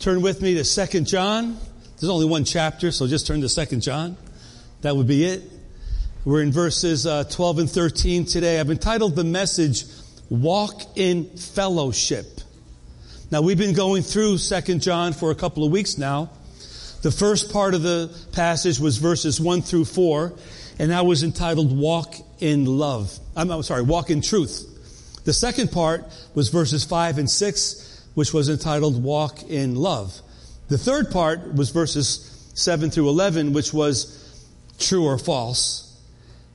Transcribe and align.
Turn 0.00 0.22
with 0.22 0.42
me 0.42 0.54
to 0.54 0.64
Second 0.64 1.06
John. 1.06 1.56
There's 2.00 2.10
only 2.10 2.26
one 2.26 2.44
chapter, 2.44 2.90
so 2.90 3.06
just 3.06 3.28
turn 3.28 3.42
to 3.42 3.48
Second 3.48 3.80
John. 3.80 4.16
That 4.80 4.96
would 4.96 5.06
be 5.06 5.24
it. 5.24 5.44
We're 6.24 6.42
in 6.42 6.50
verses 6.50 7.06
uh, 7.06 7.22
12 7.22 7.58
and 7.60 7.70
13 7.70 8.24
today. 8.24 8.58
I've 8.58 8.72
entitled 8.72 9.14
the 9.14 9.22
message, 9.22 9.84
Walk 10.30 10.82
in 10.96 11.26
Fellowship. 11.36 12.26
Now, 13.30 13.40
we've 13.40 13.56
been 13.56 13.76
going 13.76 14.02
through 14.02 14.38
Second 14.38 14.82
John 14.82 15.12
for 15.12 15.30
a 15.30 15.36
couple 15.36 15.64
of 15.64 15.70
weeks 15.70 15.96
now. 15.96 16.30
The 17.02 17.12
first 17.12 17.52
part 17.52 17.74
of 17.74 17.82
the 17.82 18.12
passage 18.32 18.80
was 18.80 18.96
verses 18.96 19.40
1 19.40 19.62
through 19.62 19.84
4, 19.84 20.32
and 20.80 20.90
that 20.90 21.06
was 21.06 21.22
entitled 21.22 21.76
Walk 21.76 22.16
in 22.40 22.64
Love. 22.64 23.16
I'm, 23.36 23.48
I'm 23.48 23.62
sorry, 23.62 23.82
Walk 23.82 24.10
in 24.10 24.22
Truth. 24.22 25.22
The 25.24 25.32
second 25.32 25.70
part 25.70 26.04
was 26.34 26.48
verses 26.48 26.82
5 26.82 27.18
and 27.18 27.30
6, 27.30 27.93
which 28.14 28.32
was 28.32 28.48
entitled 28.48 29.02
Walk 29.02 29.42
in 29.42 29.76
Love. 29.76 30.20
The 30.68 30.78
third 30.78 31.10
part 31.10 31.54
was 31.54 31.70
verses 31.70 32.50
7 32.54 32.90
through 32.90 33.08
11, 33.08 33.52
which 33.52 33.72
was 33.72 34.20
True 34.78 35.04
or 35.04 35.18
False. 35.18 35.80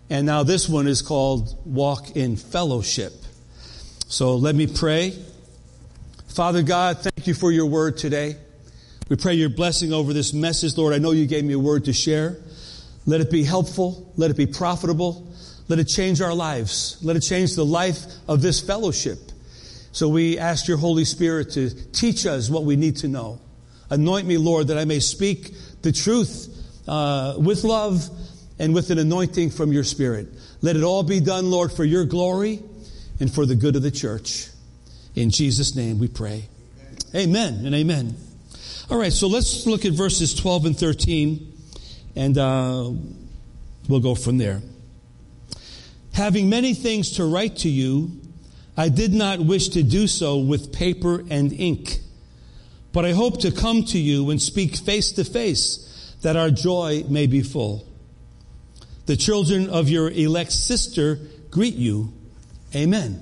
And 0.10 0.26
now 0.26 0.44
this 0.44 0.68
one 0.68 0.88
is 0.88 1.02
called 1.02 1.56
Walk 1.66 2.16
in 2.16 2.36
Fellowship. 2.36 3.14
So 4.08 4.36
let 4.36 4.56
me 4.56 4.66
pray. 4.66 5.14
Father 6.30 6.64
God, 6.64 7.00
thank 7.00 7.28
you 7.28 7.34
for 7.34 7.52
your 7.52 7.68
word 7.68 7.98
today. 7.98 8.36
We 9.10 9.16
pray 9.16 9.34
your 9.34 9.50
blessing 9.50 9.94
over 9.94 10.14
this 10.14 10.34
message, 10.34 10.78
Lord. 10.78 10.94
I 10.94 10.98
know 10.98 11.12
you 11.12 11.26
gave 11.26 11.44
me 11.44 11.54
a 11.54 11.60
word 11.60 11.86
to 11.86 11.94
share. 11.94 12.38
Let 13.06 13.22
it 13.22 13.30
be 13.30 13.44
helpful. 13.44 14.12
Let 14.18 14.32
it 14.32 14.38
be 14.38 14.46
profitable. 14.46 15.28
Let 15.68 15.80
it 15.80 15.88
change 15.88 16.22
our 16.22 16.34
lives. 16.34 16.98
Let 17.02 17.16
it 17.16 17.22
change 17.22 17.56
the 17.56 17.66
life 17.66 18.06
of 18.28 18.42
this 18.42 18.60
fellowship. 18.60 19.29
So 19.92 20.08
we 20.08 20.38
ask 20.38 20.68
your 20.68 20.78
Holy 20.78 21.06
Spirit 21.06 21.52
to 21.52 21.70
teach 21.92 22.26
us 22.26 22.50
what 22.50 22.64
we 22.64 22.76
need 22.76 22.98
to 22.98 23.08
know. 23.08 23.40
Anoint 23.90 24.28
me, 24.28 24.38
Lord, 24.38 24.68
that 24.68 24.78
I 24.78 24.86
may 24.86 25.00
speak 25.00 25.54
the 25.82 25.92
truth 25.92 26.56
uh, 26.88 27.36
with 27.38 27.64
love 27.64 28.08
and 28.60 28.74
with 28.74 28.92
an 28.92 29.00
anointing 29.00 29.50
from 29.50 29.72
your 29.72 29.84
Spirit. 29.84 30.28
Let 30.62 30.76
it 30.76 30.84
all 30.84 31.04
be 31.04 31.20
done, 31.20 31.50
Lord, 31.50 31.72
for 31.72 31.84
your 31.84 32.06
glory 32.06 32.62
and 33.20 33.34
for 33.34 33.46
the 33.46 33.56
good 33.56 33.76
of 33.76 33.82
the 33.82 33.92
church. 33.92 34.48
In 35.16 35.30
Jesus' 35.30 35.76
name 35.76 36.00
we 36.00 36.08
pray. 36.08 36.50
Amen, 37.16 37.66
and 37.66 37.74
amen. 37.74 38.16
All 38.92 38.98
right, 38.98 39.14
so 39.14 39.28
let's 39.28 39.66
look 39.66 39.86
at 39.86 39.94
verses 39.94 40.36
12 40.36 40.66
and 40.66 40.78
13, 40.78 41.54
and 42.16 42.38
uh, 42.38 42.92
we'll 43.88 44.00
go 44.00 44.16
from 44.16 44.38
there. 44.38 44.62
Having 46.14 46.50
many 46.50 46.74
things 46.74 47.12
to 47.14 47.26
write 47.26 47.58
to 47.58 47.70
you, 47.70 48.19
I 48.80 48.88
did 48.88 49.14
not 49.14 49.42
wish 49.42 49.68
to 49.70 49.84
do 49.84 50.08
so 50.08 50.38
with 50.38 50.72
paper 50.72 51.22
and 51.30 51.52
ink. 51.52 52.00
But 52.94 53.04
I 53.04 53.12
hope 53.12 53.42
to 53.42 53.52
come 53.52 53.84
to 53.84 54.00
you 54.00 54.30
and 54.30 54.42
speak 54.42 54.78
face 54.78 55.12
to 55.12 55.26
face 55.26 56.16
that 56.22 56.38
our 56.38 56.50
joy 56.50 57.04
may 57.10 57.28
be 57.28 57.42
full. 57.42 57.86
The 59.06 59.18
children 59.18 59.70
of 59.70 59.90
your 59.90 60.10
elect 60.10 60.54
sister 60.54 61.20
greet 61.52 61.76
you. 61.76 62.14
Amen. 62.74 63.22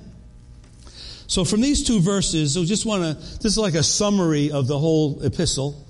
So 1.26 1.44
from 1.44 1.60
these 1.60 1.82
two 1.84 1.98
verses, 1.98 2.56
I 2.56 2.62
just 2.62 2.86
want 2.86 3.02
to, 3.02 3.14
this 3.38 3.46
is 3.46 3.58
like 3.58 3.74
a 3.74 3.82
summary 3.82 4.52
of 4.52 4.68
the 4.68 4.78
whole 4.78 5.24
epistle. 5.24 5.84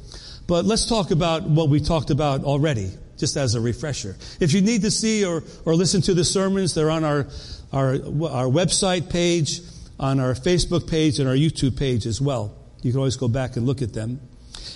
But 0.47 0.65
let's 0.65 0.89
talk 0.89 1.11
about 1.11 1.43
what 1.43 1.69
we 1.69 1.81
talked 1.81 2.09
about 2.09 2.43
already 2.43 2.91
just 3.19 3.37
as 3.37 3.55
a 3.55 3.61
refresher. 3.61 4.17
If 4.41 4.55
you 4.55 4.63
need 4.63 4.83
to 4.83 4.91
see 4.91 5.27
or, 5.27 5.43
or 5.67 5.75
listen 5.75 6.01
to 6.03 6.15
the 6.15 6.25
sermons, 6.25 6.75
they're 6.75 6.91
on 6.91 7.05
our, 7.05 7.27
our, 7.73 7.95
our 7.95 8.47
website 8.47 9.11
page, 9.11 9.61
on 9.99 10.21
our 10.21 10.35
Facebook 10.35 10.89
page, 10.89 11.19
and 11.19 11.29
our 11.29 11.35
YouTube 11.35 11.77
page 11.79 12.07
as 12.07 12.21
well. 12.21 12.55
You 12.83 12.93
can 12.93 12.99
always 12.99 13.17
go 13.17 13.29
back 13.29 13.57
and 13.57 13.67
look 13.67 13.83
at 13.83 13.93
them. 13.93 14.21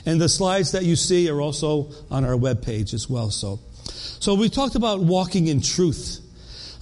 And 0.05 0.21
the 0.21 0.29
slides 0.29 0.73
that 0.73 0.85
you 0.85 0.97
see 0.97 1.31
are 1.31 1.41
also 1.41 1.91
on 2.11 2.25
our 2.25 2.37
web 2.37 2.63
page 2.63 2.93
as 2.93 3.09
well. 3.09 3.31
So, 3.31 3.61
so 3.85 4.35
we 4.35 4.49
talked 4.49 4.75
about 4.75 5.01
walking 5.01 5.47
in 5.47 5.61
truth. 5.61 6.21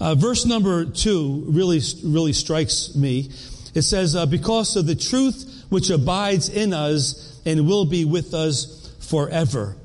Uh, 0.00 0.14
verse 0.14 0.46
number 0.46 0.86
two 0.86 1.44
really, 1.48 1.80
really 2.02 2.32
strikes 2.32 2.94
me. 2.94 3.30
It 3.74 3.82
says, 3.82 4.16
uh, 4.16 4.26
because 4.26 4.76
of 4.76 4.86
the 4.86 4.94
truth 4.94 5.64
which 5.68 5.90
abides 5.90 6.48
in 6.48 6.72
us 6.72 7.40
and 7.44 7.66
will 7.66 7.84
be 7.84 8.04
with 8.04 8.34
us 8.34 8.92
forever. 9.00 9.76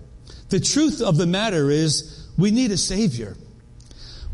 The 0.50 0.60
truth 0.60 1.02
of 1.02 1.18
the 1.18 1.28
matter 1.28 1.70
is 1.70 2.28
we 2.38 2.52
need 2.52 2.72
a 2.72 2.78
Savior. 2.78 3.36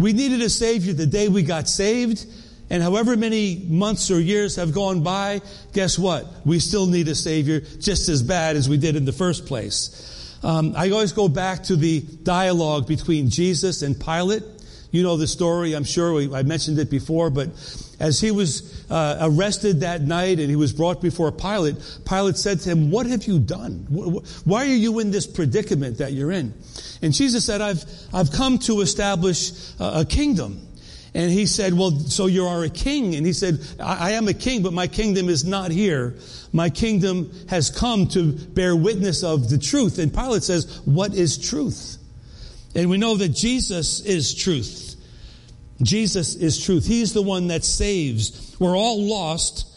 We 0.01 0.13
needed 0.13 0.41
a 0.41 0.49
Savior 0.49 0.93
the 0.93 1.05
day 1.05 1.27
we 1.27 1.43
got 1.43 1.69
saved. 1.69 2.25
And 2.71 2.81
however 2.81 3.17
many 3.17 3.65
months 3.67 4.09
or 4.09 4.19
years 4.19 4.55
have 4.55 4.73
gone 4.73 5.03
by, 5.03 5.41
guess 5.73 5.99
what? 5.99 6.25
We 6.45 6.59
still 6.59 6.87
need 6.87 7.09
a 7.09 7.15
Savior 7.15 7.59
just 7.59 8.07
as 8.07 8.23
bad 8.23 8.55
as 8.55 8.69
we 8.69 8.77
did 8.77 8.95
in 8.95 9.03
the 9.03 9.11
first 9.11 9.45
place. 9.45 10.39
Um, 10.41 10.73
I 10.75 10.89
always 10.89 11.11
go 11.11 11.27
back 11.27 11.63
to 11.63 11.75
the 11.75 11.99
dialogue 11.99 12.87
between 12.87 13.29
Jesus 13.29 13.81
and 13.81 13.99
Pilate. 13.99 14.43
You 14.89 15.03
know 15.03 15.17
the 15.17 15.27
story, 15.27 15.73
I'm 15.73 15.83
sure. 15.83 16.13
We, 16.13 16.33
I 16.33 16.43
mentioned 16.43 16.79
it 16.79 16.89
before, 16.89 17.29
but 17.29 17.49
as 18.01 18.19
he 18.19 18.31
was 18.31 18.83
uh, 18.89 19.19
arrested 19.21 19.81
that 19.81 20.01
night 20.01 20.39
and 20.39 20.49
he 20.49 20.55
was 20.55 20.73
brought 20.73 21.01
before 21.01 21.31
Pilate, 21.31 21.75
Pilate 22.03 22.35
said 22.35 22.59
to 22.61 22.69
him, 22.69 22.89
What 22.89 23.05
have 23.05 23.25
you 23.25 23.39
done? 23.39 23.85
Why 24.43 24.63
are 24.63 24.75
you 24.75 24.99
in 24.99 25.11
this 25.11 25.27
predicament 25.27 25.99
that 25.99 26.11
you're 26.11 26.31
in? 26.31 26.51
And 27.03 27.13
Jesus 27.13 27.45
said, 27.45 27.61
I've, 27.61 27.85
I've 28.11 28.31
come 28.31 28.57
to 28.59 28.81
establish 28.81 29.51
a 29.79 30.03
kingdom. 30.03 30.67
And 31.13 31.29
he 31.29 31.45
said, 31.45 31.75
Well, 31.75 31.91
so 31.91 32.25
you 32.25 32.47
are 32.47 32.63
a 32.63 32.69
king. 32.69 33.13
And 33.13 33.23
he 33.23 33.33
said, 33.33 33.59
I, 33.79 34.09
I 34.09 34.11
am 34.11 34.27
a 34.27 34.33
king, 34.33 34.63
but 34.63 34.73
my 34.73 34.87
kingdom 34.87 35.29
is 35.29 35.45
not 35.45 35.69
here. 35.69 36.15
My 36.51 36.71
kingdom 36.71 37.31
has 37.49 37.69
come 37.69 38.07
to 38.09 38.31
bear 38.31 38.75
witness 38.75 39.23
of 39.23 39.47
the 39.49 39.59
truth. 39.59 39.99
And 39.99 40.11
Pilate 40.11 40.41
says, 40.41 40.81
What 40.85 41.13
is 41.13 41.37
truth? 41.37 41.97
And 42.73 42.89
we 42.89 42.97
know 42.97 43.15
that 43.17 43.29
Jesus 43.29 43.99
is 44.01 44.33
truth. 44.33 44.90
Jesus 45.83 46.35
is 46.35 46.63
truth. 46.63 46.85
He's 46.85 47.13
the 47.13 47.21
one 47.21 47.47
that 47.47 47.63
saves. 47.63 48.55
We're 48.59 48.77
all 48.77 49.03
lost. 49.03 49.67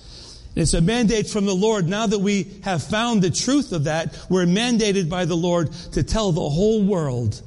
It's 0.55 0.75
a 0.75 0.81
mandate 0.81 1.29
from 1.29 1.47
the 1.47 1.55
Lord. 1.55 1.89
Now 1.89 2.07
that 2.07 2.19
we 2.19 2.47
have 2.63 2.83
found 2.83 3.23
the 3.23 3.31
truth 3.31 3.73
of 3.73 3.85
that, 3.85 4.17
we're 4.29 4.47
mandated 4.47 5.09
by 5.09 5.25
the 5.25 5.37
Lord 5.37 5.73
to 5.93 6.03
tell 6.03 6.33
the 6.33 6.49
whole 6.49 6.85
world 6.85 7.41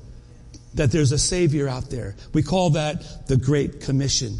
that 0.73 0.91
there's 0.91 1.11
a 1.11 1.17
Savior 1.17 1.67
out 1.67 1.89
there. 1.89 2.15
We 2.33 2.43
call 2.43 2.71
that 2.71 3.27
the 3.27 3.37
Great 3.37 3.81
Commission. 3.81 4.37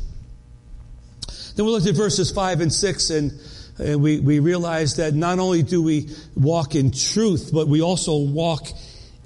Then 1.56 1.66
we 1.66 1.72
looked 1.72 1.88
at 1.88 1.96
verses 1.96 2.32
5 2.32 2.62
and 2.62 2.74
6 2.74 3.10
and 3.10 3.32
and 3.80 4.02
we, 4.02 4.20
we 4.20 4.40
realize 4.40 4.96
that 4.96 5.14
not 5.14 5.40
only 5.40 5.64
do 5.64 5.84
we 5.84 6.10
walk 6.36 6.76
in 6.76 6.92
truth, 6.92 7.52
but 7.54 7.68
we 7.68 7.82
also 7.82 8.18
walk 8.18 8.68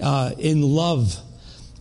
uh, 0.00 0.32
in 0.38 0.62
love. 0.62 1.16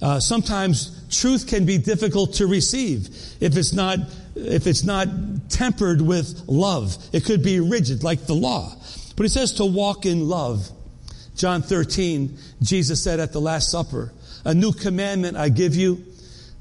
Uh, 0.01 0.19
sometimes 0.19 1.00
truth 1.11 1.47
can 1.47 1.65
be 1.65 1.77
difficult 1.77 2.35
to 2.35 2.47
receive 2.47 3.09
if 3.39 3.57
it's 3.57 3.73
not 3.73 3.99
if 4.35 4.65
it's 4.65 4.83
not 4.83 5.07
tempered 5.49 6.01
with 6.01 6.43
love. 6.47 6.97
It 7.11 7.25
could 7.25 7.43
be 7.43 7.59
rigid, 7.59 8.03
like 8.03 8.25
the 8.25 8.33
law. 8.33 8.73
But 9.15 9.23
he 9.23 9.29
says 9.29 9.53
to 9.53 9.65
walk 9.65 10.05
in 10.05 10.29
love. 10.29 10.69
John 11.35 11.61
13, 11.61 12.37
Jesus 12.61 13.03
said 13.03 13.19
at 13.19 13.33
the 13.33 13.41
Last 13.41 13.69
Supper, 13.69 14.13
"A 14.45 14.53
new 14.53 14.71
commandment 14.71 15.37
I 15.37 15.49
give 15.49 15.75
you, 15.75 16.03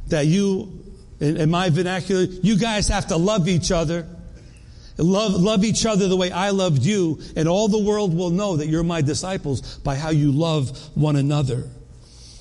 that 0.09 0.27
you, 0.27 0.83
in, 1.21 1.37
in 1.37 1.51
my 1.51 1.71
vernacular, 1.71 2.23
you 2.23 2.57
guys 2.57 2.89
have 2.89 3.09
to 3.09 3.17
love 3.17 3.49
each 3.49 3.71
other." 3.71 4.07
Love, 4.99 5.33
love 5.33 5.65
each 5.65 5.87
other 5.87 6.09
the 6.09 6.17
way 6.17 6.31
I 6.31 6.51
loved 6.51 6.83
you, 6.83 7.21
and 7.35 7.49
all 7.49 7.69
the 7.69 7.79
world 7.79 8.15
will 8.15 8.29
know 8.29 8.59
that 8.59 8.67
you're 8.67 8.83
my 8.83 9.01
disciples 9.01 9.79
by 9.79 9.95
how 9.95 10.11
you 10.11 10.31
love 10.31 10.79
one 10.95 11.17
another. 11.17 11.71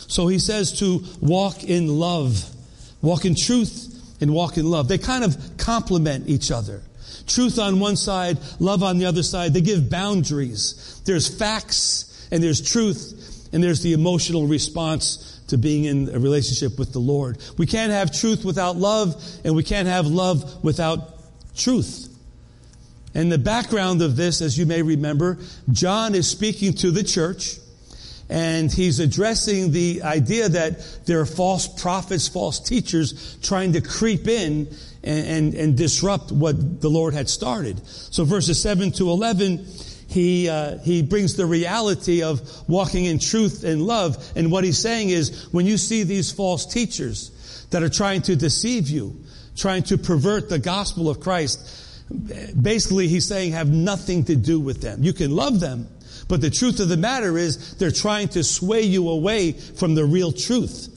So 0.10 0.28
he 0.28 0.40
says 0.40 0.80
to 0.80 1.04
walk 1.22 1.64
in 1.64 1.88
love, 1.88 2.44
walk 3.02 3.26
in 3.26 3.36
truth 3.36 4.18
and 4.20 4.34
walk 4.34 4.58
in 4.58 4.70
love. 4.70 4.88
They 4.88 4.98
kind 4.98 5.24
of 5.24 5.38
complement 5.58 6.28
each 6.28 6.52
other. 6.52 6.82
Truth 7.28 7.60
on 7.60 7.80
one 7.80 7.96
side, 7.96 8.40
love 8.60 8.82
on 8.82 8.98
the 8.98 9.06
other 9.06 9.22
side. 9.22 9.54
They 9.54 9.62
give 9.62 9.88
boundaries. 9.88 11.00
There's 11.06 11.28
facts 11.28 12.28
and 12.32 12.44
there's 12.44 12.60
truth 12.60 13.50
and 13.54 13.64
there's 13.64 13.84
the 13.84 13.94
emotional 13.94 14.48
response 14.48 15.42
to 15.50 15.60
being 15.60 15.86
in 15.86 16.10
a 16.10 16.20
relationship 16.20 16.80
with 16.80 16.92
the 16.92 17.00
Lord. 17.00 17.38
We 17.60 17.68
can't 17.68 17.92
have 17.92 18.12
truth 18.12 18.44
without 18.44 18.78
love 18.78 19.24
and 19.46 19.56
we 19.56 19.64
can't 19.64 19.88
have 19.88 20.08
love 20.08 20.64
without 20.64 21.20
truth. 21.56 22.08
And 23.14 23.32
the 23.32 23.38
background 23.38 24.02
of 24.02 24.16
this, 24.16 24.42
as 24.42 24.58
you 24.58 24.66
may 24.66 24.82
remember, 24.82 25.38
John 25.72 26.16
is 26.16 26.28
speaking 26.28 26.74
to 26.76 26.90
the 26.90 27.04
church 27.04 27.60
and 28.30 28.72
he's 28.72 29.00
addressing 29.00 29.72
the 29.72 30.04
idea 30.04 30.50
that 30.50 31.06
there 31.06 31.20
are 31.20 31.26
false 31.26 31.68
prophets, 31.68 32.28
false 32.28 32.60
teachers 32.60 33.38
trying 33.42 33.74
to 33.74 33.82
creep 33.82 34.28
in 34.28 34.68
and, 35.04 35.28
and, 35.28 35.54
and 35.56 35.78
disrupt 35.78 36.32
what 36.32 36.82
the 36.82 36.90
Lord 36.90 37.14
had 37.16 37.28
started. 37.28 37.86
So 37.88 38.26
verses 38.26 38.62
7 38.62 38.92
to 38.94 39.10
11, 39.10 39.66
he, 40.08 40.48
uh, 40.48 40.78
he 40.80 41.02
brings 41.02 41.36
the 41.38 41.46
reality 41.48 42.22
of 42.22 42.42
walking 42.70 43.06
in 43.06 43.18
truth 43.18 43.64
and 43.64 43.82
love. 43.82 44.32
And 44.36 44.52
what 44.52 44.64
he's 44.64 44.78
saying 44.78 45.10
is, 45.10 45.48
when 45.52 45.66
you 45.66 45.78
see 45.78 46.04
these 46.04 46.32
false 46.32 46.66
teachers 46.68 47.66
that 47.72 47.82
are 47.82 47.90
trying 47.90 48.22
to 48.24 48.36
deceive 48.36 48.90
you, 48.90 49.24
trying 49.56 49.84
to 49.84 49.98
pervert 49.98 50.50
the 50.50 50.60
gospel 50.60 51.10
of 51.10 51.20
Christ, 51.20 51.86
basically 52.62 53.08
he's 53.08 53.28
saying 53.28 53.54
have 53.54 53.70
nothing 53.70 54.26
to 54.26 54.36
do 54.36 54.60
with 54.60 54.82
them. 54.82 55.04
You 55.04 55.14
can 55.14 55.36
love 55.36 55.60
them, 55.60 55.88
but 56.30 56.40
the 56.40 56.50
truth 56.50 56.80
of 56.80 56.88
the 56.88 56.96
matter 56.96 57.38
is 57.38 57.76
they're 57.76 57.92
trying 57.92 58.30
to 58.30 58.44
sway 58.44 58.84
you 58.84 59.10
away 59.10 59.52
from 59.52 59.96
the 59.96 60.06
real 60.06 60.32
truth. 60.32 60.96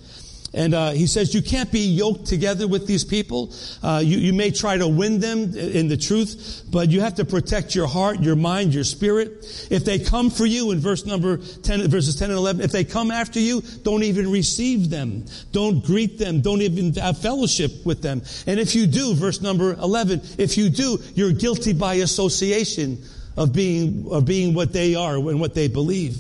And 0.55 0.75
uh, 0.75 0.91
he 0.91 1.07
says 1.07 1.35
you 1.35 1.41
can't 1.41 1.73
be 1.73 1.81
yoked 1.81 2.27
together 2.27 2.69
with 2.69 2.87
these 2.87 3.05
people. 3.05 3.55
Uh, 3.83 4.03
you, 4.05 4.19
you 4.19 4.35
may 4.35 4.51
try 4.51 4.77
to 4.77 4.87
win 4.87 5.19
them 5.19 5.57
in 5.57 5.89
the 5.89 5.97
truth, 5.97 6.65
but 6.71 6.91
you 6.91 7.01
have 7.01 7.15
to 7.15 7.25
protect 7.25 7.75
your 7.75 7.87
heart, 7.87 8.21
your 8.21 8.37
mind, 8.37 8.75
your 8.75 8.85
spirit. 8.85 9.47
If 9.71 9.87
they 9.87 9.99
come 9.99 10.29
for 10.29 10.45
you 10.45 10.71
in 10.71 10.79
verse 10.79 11.07
number 11.07 11.39
10, 11.39 11.89
verses 11.89 12.17
10 12.17 12.29
and 12.29 12.39
11, 12.39 12.61
if 12.61 12.71
they 12.71 12.85
come 12.85 13.11
after 13.11 13.41
you, 13.41 13.63
don't 13.83 14.03
even 14.03 14.31
receive 14.31 14.91
them. 14.91 15.25
Don't 15.53 15.83
greet 15.83 16.19
them. 16.19 16.43
Don't 16.43 16.61
even 16.61 16.93
have 16.95 17.17
fellowship 17.17 17.87
with 17.87 18.03
them. 18.03 18.21
And 18.47 18.61
if 18.61 18.75
you 18.75 18.87
do, 18.87 19.15
verse 19.15 19.41
number 19.41 19.73
11, 19.73 20.21
if 20.37 20.59
you 20.59 20.69
do, 20.69 20.99
you're 21.15 21.33
guilty 21.33 21.73
by 21.73 21.95
association 21.95 23.03
of 23.37 23.53
being, 23.53 24.07
of 24.11 24.25
being 24.25 24.55
what 24.55 24.73
they 24.73 24.95
are 24.95 25.17
and 25.17 25.41
what 25.41 25.55
they 25.55 25.69
believe. 25.69 26.19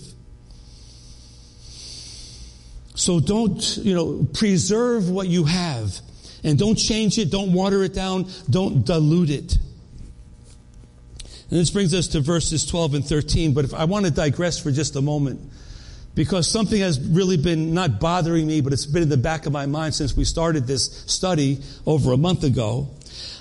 So 2.94 3.20
don't, 3.20 3.76
you 3.78 3.94
know, 3.94 4.28
preserve 4.32 5.08
what 5.08 5.26
you 5.28 5.44
have 5.44 5.98
and 6.44 6.58
don't 6.58 6.76
change 6.76 7.18
it, 7.18 7.30
don't 7.30 7.52
water 7.52 7.82
it 7.82 7.94
down, 7.94 8.28
don't 8.50 8.84
dilute 8.84 9.30
it. 9.30 9.58
And 11.50 11.60
this 11.60 11.70
brings 11.70 11.94
us 11.94 12.08
to 12.08 12.20
verses 12.20 12.64
12 12.64 12.94
and 12.94 13.04
13, 13.04 13.54
but 13.54 13.64
if 13.64 13.74
I 13.74 13.84
want 13.84 14.06
to 14.06 14.10
digress 14.10 14.58
for 14.58 14.70
just 14.70 14.96
a 14.96 15.02
moment 15.02 15.40
because 16.14 16.46
something 16.48 16.80
has 16.80 17.00
really 17.00 17.36
been 17.36 17.74
not 17.74 17.98
bothering 17.98 18.46
me, 18.46 18.60
but 18.60 18.72
it's 18.72 18.86
been 18.86 19.04
in 19.04 19.08
the 19.08 19.16
back 19.16 19.46
of 19.46 19.52
my 19.52 19.66
mind 19.66 19.94
since 19.94 20.16
we 20.16 20.24
started 20.24 20.66
this 20.66 21.04
study 21.06 21.60
over 21.86 22.12
a 22.12 22.16
month 22.16 22.44
ago. 22.44 22.90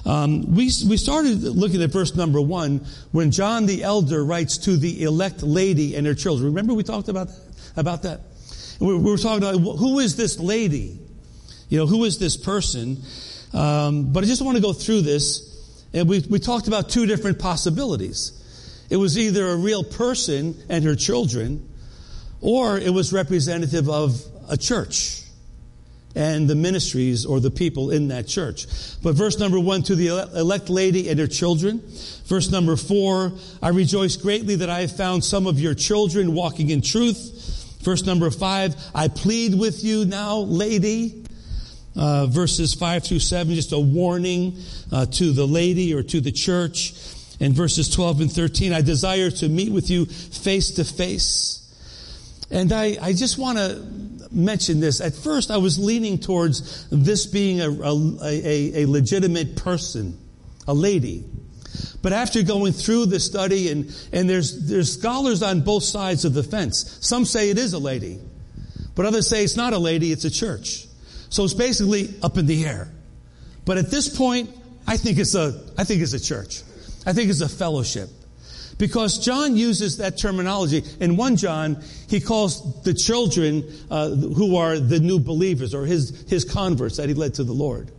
Um, 0.05 0.55
we, 0.55 0.71
we 0.87 0.97
started 0.97 1.41
looking 1.43 1.81
at 1.83 1.91
verse 1.91 2.15
number 2.15 2.41
one 2.41 2.85
when 3.11 3.31
John 3.31 3.65
the 3.65 3.83
elder 3.83 4.23
writes 4.23 4.57
to 4.59 4.77
the 4.77 5.03
elect 5.03 5.43
lady 5.43 5.95
and 5.95 6.07
her 6.07 6.15
children. 6.15 6.47
Remember 6.47 6.73
we 6.73 6.83
talked 6.83 7.09
about 7.09 7.27
that? 7.27 7.39
About 7.77 8.01
that? 8.03 8.21
We 8.79 8.97
were 8.97 9.17
talking 9.17 9.43
about 9.43 9.59
who 9.59 9.99
is 9.99 10.15
this 10.15 10.39
lady? 10.39 10.99
You 11.69 11.77
know, 11.77 11.85
who 11.85 12.03
is 12.03 12.17
this 12.17 12.35
person? 12.35 12.97
Um, 13.53 14.11
but 14.11 14.23
I 14.23 14.27
just 14.27 14.41
want 14.41 14.57
to 14.57 14.61
go 14.61 14.73
through 14.73 15.01
this. 15.01 15.47
And 15.93 16.09
we, 16.09 16.19
we 16.29 16.39
talked 16.39 16.67
about 16.67 16.89
two 16.89 17.05
different 17.05 17.39
possibilities. 17.39 18.37
It 18.89 18.97
was 18.97 19.17
either 19.17 19.47
a 19.47 19.55
real 19.55 19.83
person 19.83 20.55
and 20.67 20.83
her 20.83 20.95
children, 20.95 21.69
or 22.41 22.77
it 22.77 22.89
was 22.89 23.13
representative 23.13 23.89
of 23.89 24.21
a 24.49 24.57
church 24.57 25.21
and 26.15 26.49
the 26.49 26.55
ministries 26.55 27.25
or 27.25 27.39
the 27.39 27.51
people 27.51 27.91
in 27.91 28.09
that 28.09 28.27
church. 28.27 28.67
But 29.01 29.15
verse 29.15 29.39
number 29.39 29.59
one, 29.59 29.83
to 29.83 29.95
the 29.95 30.07
elect 30.35 30.69
lady 30.69 31.09
and 31.09 31.19
her 31.19 31.27
children. 31.27 31.81
Verse 32.25 32.51
number 32.51 32.75
four, 32.75 33.33
I 33.61 33.69
rejoice 33.69 34.17
greatly 34.17 34.55
that 34.57 34.69
I 34.69 34.81
have 34.81 34.95
found 34.95 35.23
some 35.23 35.47
of 35.47 35.59
your 35.59 35.73
children 35.73 36.33
walking 36.33 36.69
in 36.69 36.81
truth. 36.81 37.79
Verse 37.81 38.05
number 38.05 38.29
five, 38.29 38.75
I 38.93 39.07
plead 39.07 39.55
with 39.55 39.83
you 39.83 40.05
now, 40.05 40.37
lady. 40.39 41.17
Uh, 41.93 42.25
verses 42.27 42.73
five 42.73 43.03
through 43.03 43.19
seven, 43.19 43.53
just 43.53 43.73
a 43.73 43.79
warning 43.79 44.55
uh, 44.93 45.05
to 45.07 45.33
the 45.33 45.45
lady 45.45 45.93
or 45.93 46.01
to 46.01 46.21
the 46.21 46.31
church. 46.31 46.93
And 47.41 47.53
verses 47.53 47.89
12 47.89 48.21
and 48.21 48.31
13, 48.31 48.71
I 48.71 48.81
desire 48.81 49.31
to 49.31 49.49
meet 49.49 49.71
with 49.71 49.89
you 49.89 50.05
face 50.05 50.71
to 50.75 50.85
face. 50.85 51.57
And 52.51 52.71
I, 52.71 52.97
I 53.01 53.13
just 53.13 53.37
want 53.37 53.57
to 53.57 53.83
mention 54.31 54.79
this. 54.79 55.01
At 55.01 55.13
first, 55.13 55.51
I 55.51 55.57
was 55.57 55.77
leaning 55.77 56.17
towards 56.17 56.87
this 56.89 57.25
being 57.25 57.61
a, 57.61 57.69
a, 57.69 58.19
a, 58.23 58.83
a 58.83 58.87
legitimate 58.87 59.55
person, 59.55 60.17
a 60.67 60.73
lady. 60.73 61.25
But 62.01 62.13
after 62.13 62.43
going 62.43 62.73
through 62.73 63.07
the 63.07 63.19
study, 63.19 63.69
and, 63.71 63.95
and 64.11 64.29
there's, 64.29 64.67
there's 64.67 64.93
scholars 64.93 65.43
on 65.43 65.61
both 65.61 65.83
sides 65.83 66.25
of 66.25 66.33
the 66.33 66.43
fence. 66.43 66.97
Some 67.01 67.25
say 67.25 67.49
it 67.49 67.57
is 67.57 67.73
a 67.73 67.79
lady, 67.79 68.19
but 68.95 69.05
others 69.05 69.27
say 69.27 69.43
it's 69.43 69.55
not 69.55 69.73
a 69.73 69.77
lady, 69.77 70.11
it's 70.11 70.25
a 70.25 70.31
church. 70.31 70.85
So 71.29 71.43
it's 71.43 71.53
basically 71.53 72.13
up 72.21 72.37
in 72.37 72.45
the 72.45 72.65
air. 72.65 72.91
But 73.65 73.77
at 73.77 73.89
this 73.89 74.15
point, 74.15 74.49
I 74.87 74.97
think 74.97 75.17
it's 75.17 75.35
a, 75.35 75.63
I 75.77 75.83
think 75.83 76.01
it's 76.01 76.13
a 76.13 76.19
church. 76.19 76.63
I 77.05 77.13
think 77.13 77.29
it's 77.29 77.41
a 77.41 77.49
fellowship. 77.49 78.09
Because 78.81 79.19
John 79.19 79.55
uses 79.55 79.97
that 79.97 80.17
terminology. 80.17 80.83
In 80.99 81.15
1 81.15 81.35
John, 81.35 81.83
he 82.09 82.19
calls 82.19 82.81
the 82.81 82.95
children 82.95 83.63
uh, 83.91 84.09
who 84.09 84.57
are 84.57 84.79
the 84.79 84.99
new 84.99 85.19
believers 85.19 85.75
or 85.75 85.85
his, 85.85 86.25
his 86.27 86.43
converts 86.43 86.97
that 86.97 87.07
he 87.07 87.13
led 87.13 87.35
to 87.35 87.43
the 87.43 87.53
Lord. 87.53 87.91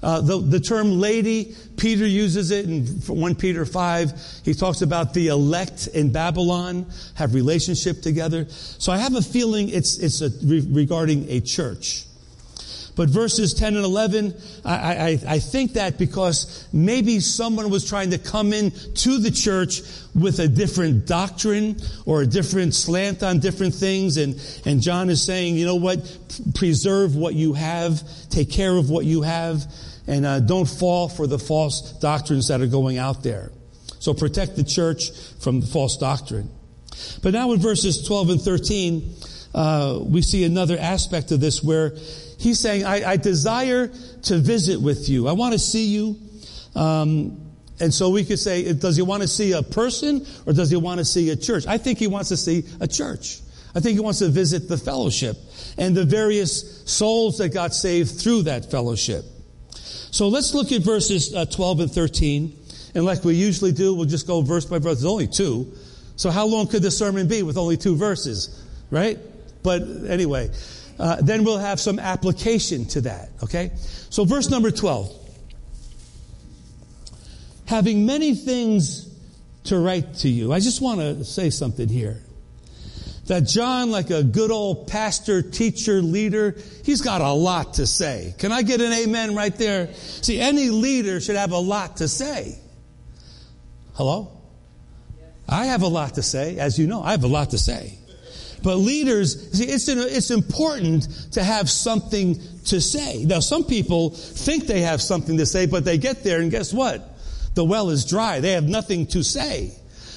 Uh, 0.00 0.20
the, 0.20 0.38
the 0.38 0.60
term 0.60 1.00
lady, 1.00 1.56
Peter 1.76 2.06
uses 2.06 2.52
it 2.52 2.66
in 2.66 2.86
1 2.86 3.34
Peter 3.34 3.66
5. 3.66 4.40
He 4.44 4.54
talks 4.54 4.80
about 4.80 5.12
the 5.12 5.26
elect 5.26 5.88
in 5.88 6.12
Babylon 6.12 6.86
have 7.16 7.34
relationship 7.34 8.00
together. 8.00 8.46
So 8.48 8.92
I 8.92 8.98
have 8.98 9.16
a 9.16 9.22
feeling 9.22 9.68
it's, 9.70 9.98
it's 9.98 10.20
a, 10.20 10.30
re- 10.46 10.64
regarding 10.70 11.28
a 11.30 11.40
church. 11.40 12.04
But 12.98 13.10
verses 13.10 13.54
10 13.54 13.76
and 13.76 13.84
11, 13.84 14.34
I, 14.64 14.74
I, 14.74 15.18
I, 15.28 15.38
think 15.38 15.74
that 15.74 15.98
because 15.98 16.66
maybe 16.72 17.20
someone 17.20 17.70
was 17.70 17.88
trying 17.88 18.10
to 18.10 18.18
come 18.18 18.52
in 18.52 18.72
to 18.72 19.18
the 19.18 19.30
church 19.30 19.82
with 20.16 20.40
a 20.40 20.48
different 20.48 21.06
doctrine 21.06 21.76
or 22.06 22.22
a 22.22 22.26
different 22.26 22.74
slant 22.74 23.22
on 23.22 23.38
different 23.38 23.76
things. 23.76 24.16
And, 24.16 24.34
and 24.66 24.82
John 24.82 25.10
is 25.10 25.22
saying, 25.22 25.54
you 25.54 25.64
know 25.64 25.76
what? 25.76 26.18
Preserve 26.56 27.14
what 27.14 27.34
you 27.34 27.52
have. 27.52 28.02
Take 28.30 28.50
care 28.50 28.76
of 28.76 28.90
what 28.90 29.04
you 29.04 29.22
have 29.22 29.64
and 30.08 30.26
uh, 30.26 30.40
don't 30.40 30.68
fall 30.68 31.08
for 31.08 31.28
the 31.28 31.38
false 31.38 31.92
doctrines 32.00 32.48
that 32.48 32.60
are 32.60 32.66
going 32.66 32.98
out 32.98 33.22
there. 33.22 33.52
So 34.00 34.12
protect 34.12 34.56
the 34.56 34.64
church 34.64 35.12
from 35.38 35.60
the 35.60 35.68
false 35.68 35.98
doctrine. 35.98 36.50
But 37.22 37.32
now 37.32 37.52
in 37.52 37.60
verses 37.60 38.04
12 38.08 38.30
and 38.30 38.40
13, 38.40 39.14
uh, 39.54 40.00
we 40.02 40.20
see 40.22 40.42
another 40.42 40.76
aspect 40.76 41.30
of 41.30 41.38
this 41.38 41.62
where 41.62 41.92
he's 42.38 42.58
saying, 42.60 42.84
I, 42.84 43.10
I 43.10 43.16
desire 43.16 43.88
to 44.22 44.38
visit 44.38 44.80
with 44.80 45.08
you. 45.08 45.28
I 45.28 45.32
want 45.32 45.52
to 45.52 45.58
see 45.58 45.86
you. 45.86 46.16
Um, 46.74 47.44
and 47.80 47.92
so 47.92 48.10
we 48.10 48.24
could 48.24 48.38
say, 48.38 48.72
does 48.72 48.96
he 48.96 49.02
want 49.02 49.22
to 49.22 49.28
see 49.28 49.52
a 49.52 49.62
person 49.62 50.26
or 50.46 50.52
does 50.52 50.70
he 50.70 50.76
want 50.76 50.98
to 50.98 51.04
see 51.04 51.30
a 51.30 51.36
church? 51.36 51.66
I 51.66 51.78
think 51.78 51.98
he 51.98 52.06
wants 52.06 52.30
to 52.30 52.36
see 52.36 52.64
a 52.80 52.88
church. 52.88 53.40
I 53.74 53.80
think 53.80 53.94
he 53.94 54.00
wants 54.00 54.20
to 54.20 54.28
visit 54.28 54.68
the 54.68 54.78
fellowship 54.78 55.36
and 55.76 55.96
the 55.96 56.04
various 56.04 56.82
souls 56.90 57.38
that 57.38 57.50
got 57.50 57.74
saved 57.74 58.20
through 58.20 58.42
that 58.42 58.70
fellowship. 58.70 59.24
So 59.70 60.28
let's 60.28 60.54
look 60.54 60.72
at 60.72 60.82
verses 60.82 61.34
uh, 61.34 61.44
12 61.44 61.80
and 61.80 61.90
13. 61.92 62.56
And 62.94 63.04
like 63.04 63.22
we 63.24 63.34
usually 63.34 63.72
do, 63.72 63.94
we'll 63.94 64.06
just 64.06 64.26
go 64.26 64.40
verse 64.40 64.64
by 64.64 64.78
verse. 64.78 65.00
There's 65.00 65.04
only 65.04 65.28
two. 65.28 65.72
So 66.16 66.30
how 66.30 66.46
long 66.46 66.66
could 66.66 66.82
the 66.82 66.90
sermon 66.90 67.28
be 67.28 67.42
with 67.42 67.56
only 67.56 67.76
two 67.76 67.94
verses? 67.94 68.64
Right? 68.90 69.18
But 69.62 69.82
anyway, 70.08 70.50
uh, 70.98 71.16
then 71.20 71.44
we'll 71.44 71.58
have 71.58 71.80
some 71.80 71.98
application 71.98 72.84
to 72.86 73.02
that. 73.02 73.30
Okay? 73.42 73.72
So 74.10 74.24
verse 74.24 74.50
number 74.50 74.70
12. 74.70 75.14
Having 77.66 78.06
many 78.06 78.34
things 78.34 79.08
to 79.64 79.78
write 79.78 80.14
to 80.14 80.28
you. 80.28 80.52
I 80.52 80.60
just 80.60 80.80
want 80.80 81.00
to 81.00 81.24
say 81.24 81.50
something 81.50 81.88
here 81.88 82.22
that 83.28 83.46
John, 83.46 83.90
like 83.90 84.10
a 84.10 84.22
good 84.22 84.50
old 84.50 84.88
pastor, 84.88 85.42
teacher, 85.42 86.02
leader, 86.02 86.56
he's 86.82 87.02
got 87.02 87.20
a 87.20 87.30
lot 87.30 87.74
to 87.74 87.86
say. 87.86 88.34
Can 88.38 88.52
I 88.52 88.62
get 88.62 88.80
an 88.80 88.92
amen 88.92 89.34
right 89.34 89.54
there? 89.54 89.92
See, 89.94 90.40
any 90.40 90.70
leader 90.70 91.20
should 91.20 91.36
have 91.36 91.52
a 91.52 91.58
lot 91.58 91.98
to 91.98 92.08
say. 92.08 92.58
Hello? 93.94 94.32
I 95.48 95.66
have 95.66 95.82
a 95.82 95.88
lot 95.88 96.14
to 96.14 96.22
say. 96.22 96.58
As 96.58 96.78
you 96.78 96.86
know, 96.86 97.02
I 97.02 97.12
have 97.12 97.24
a 97.24 97.28
lot 97.28 97.50
to 97.50 97.58
say. 97.58 97.97
But 98.62 98.76
leaders, 98.76 99.52
see, 99.52 99.64
it's, 99.64 99.88
it's 99.88 100.30
important 100.30 101.08
to 101.32 101.44
have 101.44 101.70
something 101.70 102.40
to 102.66 102.80
say. 102.80 103.24
Now, 103.24 103.40
some 103.40 103.64
people 103.64 104.10
think 104.10 104.66
they 104.66 104.80
have 104.82 105.00
something 105.00 105.38
to 105.38 105.46
say, 105.46 105.66
but 105.66 105.84
they 105.84 105.98
get 105.98 106.24
there 106.24 106.40
and 106.40 106.50
guess 106.50 106.72
what? 106.72 107.16
The 107.54 107.64
well 107.64 107.90
is 107.90 108.04
dry. 108.04 108.40
They 108.40 108.52
have 108.52 108.64
nothing 108.64 109.06
to 109.08 109.22
say. 109.22 109.72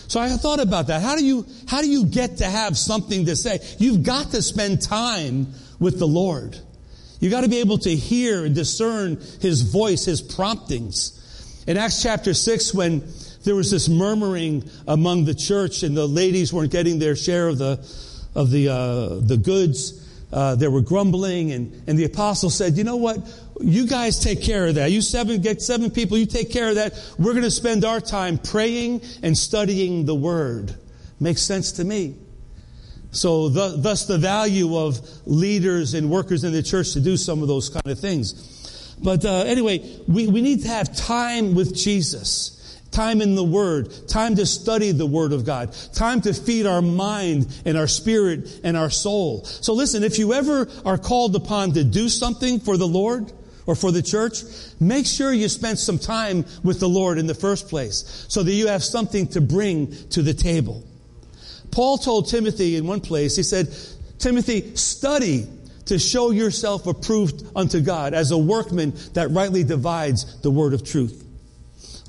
So 0.07 0.19
I 0.19 0.29
thought 0.29 0.59
about 0.59 0.87
that. 0.87 1.01
How 1.01 1.15
do 1.15 1.23
you, 1.23 1.45
how 1.67 1.81
do 1.81 1.89
you 1.89 2.05
get 2.05 2.37
to 2.37 2.45
have 2.45 2.77
something 2.77 3.27
to 3.27 3.35
say? 3.35 3.59
You've 3.77 4.03
got 4.03 4.31
to 4.31 4.41
spend 4.41 4.81
time 4.81 5.53
with 5.79 5.99
the 5.99 6.07
Lord. 6.07 6.57
You've 7.21 7.31
got 7.31 7.41
to 7.41 7.49
be 7.49 7.59
able 7.59 7.77
to 7.79 7.95
hear 7.95 8.43
and 8.43 8.53
discern 8.53 9.21
His 9.39 9.61
voice, 9.61 10.05
His 10.05 10.21
promptings. 10.21 11.17
In 11.67 11.77
Acts 11.77 12.01
chapter 12.01 12.33
6, 12.33 12.73
when 12.73 13.03
there 13.43 13.55
was 13.55 13.71
this 13.71 13.87
murmuring 13.87 14.69
among 14.87 15.25
the 15.25 15.33
church 15.33 15.83
and 15.83 15.95
the 15.95 16.07
ladies 16.07 16.51
weren't 16.51 16.71
getting 16.71 16.99
their 16.99 17.15
share 17.15 17.47
of 17.47 17.57
the, 17.57 17.77
of 18.35 18.51
the, 18.51 18.69
uh, 18.69 19.15
the 19.19 19.37
goods, 19.37 20.07
uh, 20.31 20.55
they 20.55 20.67
were 20.67 20.81
grumbling 20.81 21.51
and, 21.51 21.83
and 21.87 21.97
the 21.97 22.05
apostle 22.05 22.49
said, 22.49 22.77
you 22.77 22.83
know 22.83 22.95
what? 22.95 23.19
you 23.63 23.87
guys 23.87 24.19
take 24.19 24.41
care 24.41 24.67
of 24.67 24.75
that. 24.75 24.91
You 24.91 25.01
seven, 25.01 25.41
get 25.41 25.61
seven 25.61 25.91
people, 25.91 26.17
you 26.17 26.25
take 26.25 26.51
care 26.51 26.69
of 26.69 26.75
that. 26.75 26.93
We're 27.17 27.33
going 27.33 27.43
to 27.43 27.51
spend 27.51 27.85
our 27.85 27.99
time 27.99 28.37
praying 28.37 29.01
and 29.23 29.37
studying 29.37 30.05
the 30.05 30.15
Word. 30.15 30.75
Makes 31.19 31.41
sense 31.41 31.73
to 31.73 31.83
me. 31.83 32.15
So, 33.11 33.49
the, 33.49 33.75
thus 33.77 34.05
the 34.05 34.17
value 34.17 34.77
of 34.77 34.99
leaders 35.25 35.93
and 35.93 36.09
workers 36.09 36.43
in 36.43 36.53
the 36.53 36.63
church 36.63 36.93
to 36.93 37.01
do 37.01 37.17
some 37.17 37.41
of 37.41 37.47
those 37.47 37.69
kind 37.69 37.87
of 37.87 37.99
things. 37.99 38.95
But 39.03 39.25
uh, 39.25 39.43
anyway, 39.45 39.79
we, 40.07 40.27
we 40.27 40.41
need 40.41 40.61
to 40.61 40.69
have 40.69 40.95
time 40.95 41.53
with 41.53 41.75
Jesus. 41.75 42.57
Time 42.91 43.21
in 43.21 43.35
the 43.35 43.43
Word, 43.43 44.07
time 44.07 44.35
to 44.35 44.45
study 44.45 44.91
the 44.91 45.05
Word 45.05 45.33
of 45.33 45.45
God, 45.45 45.75
time 45.93 46.21
to 46.21 46.33
feed 46.33 46.65
our 46.65 46.81
mind 46.81 47.47
and 47.65 47.77
our 47.77 47.87
spirit 47.87 48.59
and 48.63 48.77
our 48.77 48.89
soul. 48.89 49.45
So 49.45 49.73
listen, 49.73 50.03
if 50.03 50.19
you 50.19 50.33
ever 50.33 50.69
are 50.85 50.97
called 50.97 51.35
upon 51.35 51.73
to 51.73 51.83
do 51.83 52.09
something 52.09 52.59
for 52.59 52.77
the 52.77 52.87
Lord, 52.87 53.31
or 53.65 53.75
for 53.75 53.91
the 53.91 54.01
church, 54.01 54.41
make 54.79 55.05
sure 55.05 55.31
you 55.31 55.47
spend 55.47 55.77
some 55.77 55.99
time 55.99 56.45
with 56.63 56.79
the 56.79 56.89
Lord 56.89 57.17
in 57.17 57.27
the 57.27 57.35
first 57.35 57.69
place 57.69 58.25
so 58.27 58.43
that 58.43 58.51
you 58.51 58.67
have 58.67 58.83
something 58.83 59.27
to 59.29 59.41
bring 59.41 59.91
to 60.09 60.21
the 60.21 60.33
table. 60.33 60.83
Paul 61.71 61.97
told 61.97 62.27
Timothy 62.27 62.75
in 62.75 62.85
one 62.85 63.01
place, 63.01 63.35
he 63.35 63.43
said, 63.43 63.73
Timothy, 64.19 64.75
study 64.75 65.47
to 65.85 65.97
show 65.97 66.31
yourself 66.31 66.85
approved 66.87 67.43
unto 67.55 67.79
God 67.79 68.13
as 68.13 68.31
a 68.31 68.37
workman 68.37 68.93
that 69.13 69.31
rightly 69.31 69.63
divides 69.63 70.41
the 70.41 70.51
word 70.51 70.73
of 70.73 70.83
truth. 70.83 71.25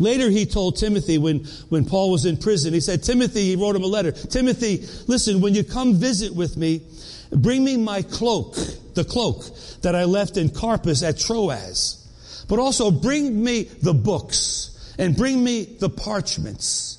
Later, 0.02 0.30
he 0.30 0.46
told 0.46 0.76
Timothy 0.76 1.16
when, 1.16 1.44
when 1.68 1.84
Paul 1.84 2.10
was 2.10 2.26
in 2.26 2.36
prison, 2.36 2.74
he 2.74 2.80
said, 2.80 3.04
Timothy, 3.04 3.42
he 3.42 3.56
wrote 3.56 3.76
him 3.76 3.84
a 3.84 3.86
letter. 3.86 4.10
Timothy, 4.10 4.84
listen, 5.06 5.40
when 5.40 5.54
you 5.54 5.62
come 5.62 5.94
visit 5.94 6.34
with 6.34 6.56
me, 6.56 6.82
bring 7.30 7.62
me 7.62 7.76
my 7.76 8.02
cloak, 8.02 8.56
the 8.94 9.04
cloak 9.04 9.44
that 9.82 9.94
I 9.94 10.04
left 10.04 10.36
in 10.36 10.50
Carpus 10.50 11.04
at 11.04 11.18
Troas. 11.18 12.44
But 12.48 12.58
also 12.58 12.90
bring 12.90 13.44
me 13.44 13.62
the 13.62 13.94
books 13.94 14.94
and 14.98 15.16
bring 15.16 15.42
me 15.42 15.64
the 15.78 15.88
parchments. 15.88 16.98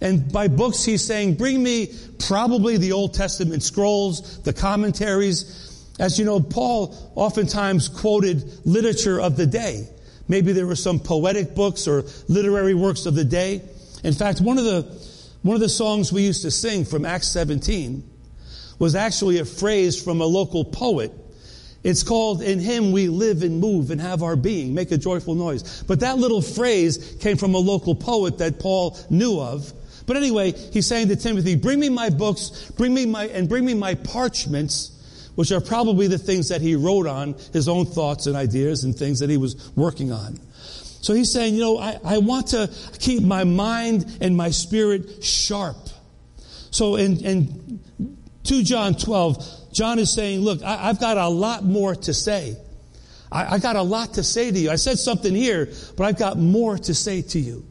And 0.00 0.32
by 0.32 0.48
books, 0.48 0.84
he's 0.84 1.04
saying, 1.04 1.34
bring 1.34 1.62
me 1.62 1.94
probably 2.18 2.78
the 2.78 2.92
Old 2.92 3.12
Testament 3.12 3.62
scrolls, 3.62 4.40
the 4.42 4.54
commentaries. 4.54 5.84
As 6.00 6.18
you 6.18 6.24
know, 6.24 6.40
Paul 6.40 6.94
oftentimes 7.14 7.90
quoted 7.90 8.66
literature 8.66 9.20
of 9.20 9.36
the 9.36 9.46
day. 9.46 9.88
Maybe 10.28 10.52
there 10.52 10.66
were 10.66 10.76
some 10.76 11.00
poetic 11.00 11.54
books 11.54 11.88
or 11.88 12.04
literary 12.28 12.74
works 12.74 13.06
of 13.06 13.14
the 13.14 13.24
day. 13.24 13.62
In 14.04 14.12
fact, 14.12 14.40
one 14.40 14.58
of 14.58 14.64
the, 14.64 14.82
one 15.42 15.54
of 15.54 15.60
the 15.60 15.68
songs 15.68 16.12
we 16.12 16.22
used 16.22 16.42
to 16.42 16.50
sing 16.50 16.84
from 16.84 17.04
Acts 17.04 17.28
17 17.28 18.08
was 18.78 18.94
actually 18.94 19.38
a 19.38 19.44
phrase 19.44 20.00
from 20.00 20.20
a 20.20 20.26
local 20.26 20.64
poet. 20.64 21.12
It's 21.82 22.02
called, 22.02 22.42
In 22.42 22.58
Him 22.58 22.92
we 22.92 23.08
live 23.08 23.42
and 23.42 23.60
move 23.60 23.90
and 23.90 24.00
have 24.00 24.22
our 24.22 24.36
being. 24.36 24.74
Make 24.74 24.90
a 24.90 24.98
joyful 24.98 25.34
noise. 25.34 25.82
But 25.84 26.00
that 26.00 26.18
little 26.18 26.42
phrase 26.42 27.16
came 27.20 27.36
from 27.36 27.54
a 27.54 27.58
local 27.58 27.94
poet 27.94 28.38
that 28.38 28.58
Paul 28.58 28.98
knew 29.10 29.40
of. 29.40 29.72
But 30.06 30.16
anyway, 30.16 30.52
he's 30.52 30.86
saying 30.86 31.08
to 31.08 31.16
Timothy, 31.16 31.54
bring 31.54 31.78
me 31.78 31.88
my 31.88 32.10
books, 32.10 32.70
bring 32.76 32.94
me 32.94 33.06
my, 33.06 33.26
and 33.26 33.48
bring 33.48 33.64
me 33.64 33.74
my 33.74 33.94
parchments, 33.94 34.90
which 35.38 35.52
are 35.52 35.60
probably 35.60 36.08
the 36.08 36.18
things 36.18 36.48
that 36.48 36.60
he 36.60 36.74
wrote 36.74 37.06
on, 37.06 37.32
his 37.52 37.68
own 37.68 37.86
thoughts 37.86 38.26
and 38.26 38.34
ideas 38.34 38.82
and 38.82 38.92
things 38.92 39.20
that 39.20 39.30
he 39.30 39.36
was 39.36 39.70
working 39.76 40.10
on. 40.10 40.36
So 41.00 41.14
he's 41.14 41.30
saying, 41.30 41.54
you 41.54 41.60
know, 41.60 41.78
I, 41.78 41.96
I 42.04 42.18
want 42.18 42.48
to 42.48 42.68
keep 42.98 43.22
my 43.22 43.44
mind 43.44 44.18
and 44.20 44.36
my 44.36 44.50
spirit 44.50 45.22
sharp. 45.22 45.76
So 46.72 46.96
in, 46.96 47.24
in 47.24 47.80
2 48.42 48.64
John 48.64 48.94
12, 48.94 49.72
John 49.72 50.00
is 50.00 50.12
saying, 50.12 50.40
look, 50.40 50.60
I, 50.64 50.88
have 50.88 50.98
got 50.98 51.16
a 51.16 51.28
lot 51.28 51.62
more 51.62 51.94
to 51.94 52.12
say. 52.12 52.56
I, 53.30 53.54
I 53.54 53.58
got 53.60 53.76
a 53.76 53.82
lot 53.82 54.14
to 54.14 54.24
say 54.24 54.50
to 54.50 54.58
you. 54.58 54.72
I 54.72 54.74
said 54.74 54.98
something 54.98 55.32
here, 55.32 55.68
but 55.96 56.02
I've 56.02 56.18
got 56.18 56.36
more 56.36 56.76
to 56.76 56.92
say 56.92 57.22
to 57.22 57.38
you. 57.38 57.64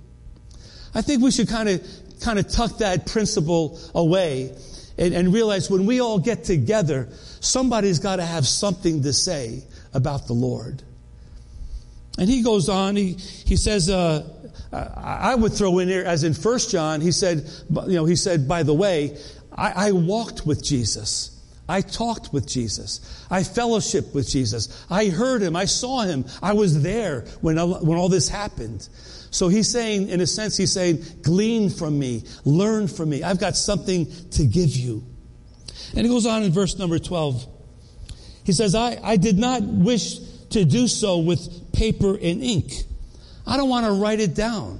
I 0.95 1.01
think 1.01 1.21
we 1.21 1.31
should 1.31 1.49
kind 1.49 1.67
of, 1.67 1.85
kind 2.21 2.39
of 2.39 2.47
tuck 2.47 2.77
that 2.77 3.07
principle 3.07 3.77
away 3.93 4.55
and, 4.97 5.13
and 5.13 5.33
realize 5.33 5.69
when 5.69 5.85
we 5.85 6.01
all 6.01 6.19
get 6.19 6.43
together, 6.43 7.09
somebody's 7.39 7.99
got 7.99 8.17
to 8.17 8.25
have 8.25 8.47
something 8.47 9.03
to 9.03 9.13
say 9.13 9.63
about 9.93 10.27
the 10.27 10.33
Lord. 10.33 10.83
And 12.17 12.27
he 12.27 12.41
goes 12.41 12.67
on, 12.67 12.95
he, 12.95 13.13
he 13.13 13.55
says, 13.55 13.89
uh, 13.89 14.27
I 14.73 15.35
would 15.35 15.53
throw 15.53 15.79
in 15.79 15.87
here, 15.87 16.03
as 16.03 16.23
in 16.23 16.33
First 16.33 16.71
John, 16.71 16.99
he 16.99 17.11
said, 17.11 17.47
you 17.69 17.93
know, 17.93 18.05
he 18.05 18.15
said, 18.15 18.47
by 18.47 18.63
the 18.63 18.73
way, 18.73 19.17
I, 19.51 19.89
I 19.89 19.91
walked 19.91 20.45
with 20.45 20.63
Jesus. 20.63 21.36
I 21.69 21.81
talked 21.81 22.31
with 22.31 22.47
Jesus. 22.47 23.25
I 23.29 23.41
fellowshiped 23.41 24.13
with 24.13 24.29
Jesus. 24.29 24.85
I 24.89 25.07
heard 25.07 25.41
him. 25.41 25.55
I 25.55 25.65
saw 25.65 26.01
him. 26.01 26.25
I 26.41 26.53
was 26.53 26.81
there 26.81 27.21
when, 27.41 27.57
when 27.57 27.97
all 27.97 28.09
this 28.09 28.29
happened. 28.29 28.87
So 29.31 29.49
he's 29.49 29.67
saying, 29.67 30.09
in 30.09 30.21
a 30.21 30.27
sense, 30.27 30.55
he's 30.55 30.71
saying, 30.71 31.03
glean 31.21 31.69
from 31.69 31.99
me, 31.99 32.23
learn 32.45 32.87
from 32.87 33.09
me. 33.09 33.23
I've 33.23 33.39
got 33.39 33.57
something 33.57 34.07
to 34.31 34.45
give 34.45 34.75
you. 34.75 35.03
And 35.95 36.05
he 36.05 36.07
goes 36.07 36.25
on 36.25 36.43
in 36.43 36.51
verse 36.51 36.77
number 36.77 36.99
12. 36.99 37.45
He 38.45 38.53
says, 38.53 38.73
I, 38.73 38.97
I 39.03 39.17
did 39.17 39.37
not 39.37 39.61
wish 39.61 40.19
to 40.51 40.63
do 40.63 40.87
so 40.87 41.19
with 41.19 41.73
paper 41.73 42.13
and 42.13 42.41
ink. 42.41 42.71
I 43.45 43.57
don't 43.57 43.69
want 43.69 43.85
to 43.85 43.91
write 43.91 44.21
it 44.21 44.33
down. 44.33 44.79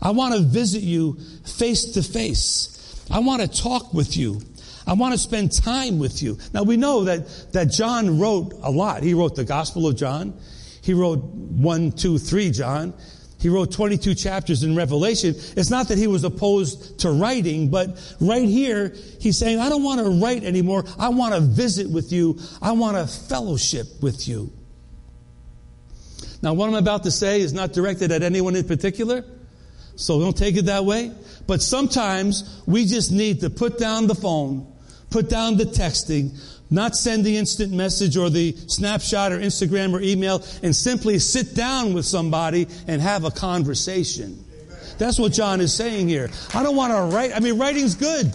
I 0.00 0.10
want 0.10 0.34
to 0.34 0.40
visit 0.40 0.82
you 0.82 1.18
face 1.44 1.92
to 1.92 2.02
face. 2.02 3.04
I 3.10 3.20
want 3.20 3.42
to 3.42 3.48
talk 3.48 3.92
with 3.92 4.16
you. 4.16 4.40
I 4.86 4.92
want 4.92 5.12
to 5.12 5.18
spend 5.18 5.52
time 5.52 5.98
with 5.98 6.22
you. 6.22 6.38
Now 6.52 6.62
we 6.62 6.76
know 6.76 7.04
that, 7.04 7.52
that 7.52 7.70
John 7.70 8.18
wrote 8.18 8.52
a 8.62 8.70
lot. 8.70 9.02
He 9.02 9.14
wrote 9.14 9.34
the 9.34 9.44
Gospel 9.44 9.86
of 9.88 9.96
John. 9.96 10.38
He 10.80 10.94
wrote 10.94 11.18
one, 11.24 11.90
two, 11.90 12.18
three 12.18 12.50
John. 12.50 12.94
He 13.38 13.48
wrote 13.48 13.70
22 13.70 14.14
chapters 14.14 14.62
in 14.62 14.74
Revelation. 14.74 15.34
It's 15.56 15.70
not 15.70 15.88
that 15.88 15.98
he 15.98 16.06
was 16.06 16.24
opposed 16.24 17.00
to 17.00 17.10
writing, 17.10 17.68
but 17.68 18.16
right 18.20 18.48
here, 18.48 18.94
he's 19.20 19.36
saying, 19.36 19.58
I 19.58 19.68
don't 19.68 19.82
want 19.82 20.00
to 20.00 20.08
write 20.22 20.42
anymore. 20.42 20.84
I 20.98 21.10
want 21.10 21.34
to 21.34 21.40
visit 21.40 21.90
with 21.90 22.12
you. 22.12 22.38
I 22.62 22.72
want 22.72 22.96
to 22.96 23.06
fellowship 23.06 23.86
with 24.00 24.26
you. 24.26 24.52
Now, 26.42 26.54
what 26.54 26.68
I'm 26.68 26.74
about 26.74 27.02
to 27.04 27.10
say 27.10 27.40
is 27.40 27.52
not 27.52 27.72
directed 27.72 28.12
at 28.12 28.22
anyone 28.22 28.56
in 28.56 28.66
particular, 28.66 29.24
so 29.96 30.20
don't 30.20 30.36
take 30.36 30.56
it 30.56 30.66
that 30.66 30.84
way. 30.84 31.12
But 31.46 31.62
sometimes 31.62 32.62
we 32.66 32.84
just 32.86 33.12
need 33.12 33.40
to 33.40 33.50
put 33.50 33.78
down 33.78 34.06
the 34.06 34.14
phone, 34.14 34.72
put 35.10 35.28
down 35.28 35.56
the 35.56 35.64
texting, 35.64 36.38
not 36.70 36.96
send 36.96 37.24
the 37.24 37.36
instant 37.36 37.72
message 37.72 38.16
or 38.16 38.30
the 38.30 38.52
snapshot 38.66 39.32
or 39.32 39.38
Instagram 39.38 39.92
or 39.92 40.00
email, 40.00 40.42
and 40.62 40.74
simply 40.74 41.18
sit 41.18 41.54
down 41.54 41.94
with 41.94 42.04
somebody 42.04 42.66
and 42.88 43.00
have 43.00 43.24
a 43.24 43.30
conversation. 43.30 44.42
That's 44.98 45.18
what 45.18 45.32
John 45.32 45.60
is 45.60 45.72
saying 45.72 46.08
here. 46.08 46.30
I 46.54 46.62
don't 46.62 46.76
want 46.76 46.92
to 46.92 47.14
write. 47.14 47.36
I 47.36 47.40
mean, 47.40 47.58
writing's 47.58 47.94
good. 47.94 48.32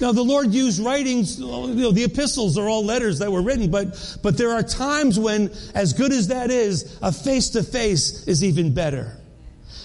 Now, 0.00 0.12
the 0.12 0.22
Lord 0.22 0.54
used 0.54 0.80
writings, 0.80 1.40
you 1.40 1.46
know, 1.46 1.90
the 1.90 2.04
epistles 2.04 2.56
are 2.56 2.68
all 2.68 2.84
letters 2.84 3.18
that 3.18 3.32
were 3.32 3.42
written, 3.42 3.68
but, 3.70 4.18
but 4.22 4.38
there 4.38 4.52
are 4.52 4.62
times 4.62 5.18
when, 5.18 5.50
as 5.74 5.92
good 5.92 6.12
as 6.12 6.28
that 6.28 6.50
is, 6.50 6.98
a 7.02 7.10
face 7.10 7.50
to 7.50 7.64
face 7.64 8.26
is 8.28 8.44
even 8.44 8.72
better. 8.72 9.16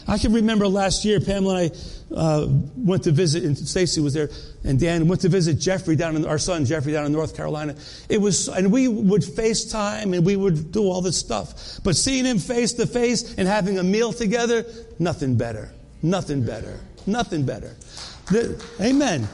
I 0.08 0.20
can 0.20 0.34
remember 0.34 0.68
last 0.68 1.04
year, 1.04 1.20
Pamela 1.20 1.64
and 1.64 1.72
I 1.72 1.78
uh, 2.16 2.48
went 2.76 3.04
to 3.04 3.12
visit, 3.12 3.44
and 3.44 3.58
Stacy 3.58 4.02
was 4.02 4.14
there, 4.14 4.30
and 4.64 4.80
Dan 4.80 5.08
went 5.08 5.22
to 5.22 5.30
visit 5.30 5.60
Jeffrey 5.60 5.96
down 5.96 6.16
in 6.16 6.26
our 6.26 6.38
son 6.38 6.66
Jeffrey 6.66 6.92
down 6.94 7.06
in 7.06 7.12
North 7.12 7.36
Carolina. 7.36 7.76
It 8.10 8.20
was, 8.20 8.48
and 8.48 8.72
we 8.72 8.88
would 8.88 9.22
FaceTime 9.22 10.16
and 10.16 10.26
we 10.26 10.36
would 10.36 10.72
do 10.72 10.84
all 10.84 11.02
this 11.02 11.18
stuff. 11.18 11.80
But 11.84 11.96
seeing 11.96 12.26
him 12.26 12.40
face 12.40 12.74
to 12.74 12.88
face 12.88 13.36
and 13.36 13.48
having 13.48 13.80
a 13.80 13.84
meal 13.84 14.14
together, 14.14 14.66
nothing 15.00 15.36
better, 15.36 15.72
nothing 16.02 16.46
better, 16.46 16.80
nothing 17.06 17.46
better. 17.46 17.76
The, 18.32 18.64
amen. 18.80 19.28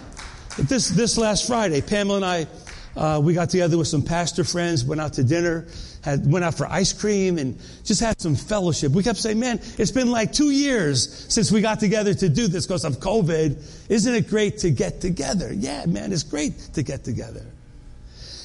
This 0.58 0.90
this 0.90 1.18
last 1.18 1.48
Friday, 1.48 1.82
Pamela 1.82 2.16
and 2.18 2.26
I, 2.26 2.48
uh, 2.96 3.20
we 3.20 3.34
got 3.34 3.50
together 3.50 3.78
with 3.78 3.88
some 3.88 4.02
pastor 4.02 4.44
friends, 4.44 4.84
went 4.84 5.00
out 5.00 5.14
to 5.14 5.24
dinner 5.24 5.68
had, 6.04 6.32
went 6.32 6.46
out 6.46 6.56
for 6.56 6.68
ice 6.68 6.94
cream 6.94 7.38
and 7.38 7.60
just 7.84 8.02
had 8.02 8.20
some 8.22 8.36
fellowship. 8.36 8.92
We 8.92 9.04
kept 9.04 9.20
saying, 9.20 9.40
man, 9.40 9.60
it's 9.78 9.92
been 9.92 10.12
like 10.12 10.32
two 10.32 10.52
years 10.52 11.32
since 11.34 11.52
we 11.52 11.62
got 11.62 11.80
together 11.80 12.14
to 12.14 12.30
do 12.30 12.48
this 12.48 12.66
because 12.66 12.86
of 12.86 12.98
COVID. 13.00 13.90
Isn't 13.90 14.16
it 14.16 14.30
great 14.30 14.60
to 14.60 14.72
get 14.72 15.02
together? 15.02 15.52
Yeah, 15.54 15.86
man, 15.86 16.12
it's 16.12 16.24
great 16.24 16.58
to 16.74 16.84
get 16.84 17.04
together. 17.04 17.46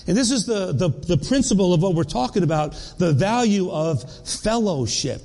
And 0.07 0.17
this 0.17 0.31
is 0.31 0.45
the, 0.45 0.73
the, 0.73 0.89
the 0.89 1.17
principle 1.17 1.73
of 1.73 1.83
what 1.83 1.95
we're 1.95 2.05
talking 2.05 2.43
about, 2.43 2.73
the 2.99 3.13
value 3.13 3.71
of 3.71 4.05
fellowship. 4.29 5.23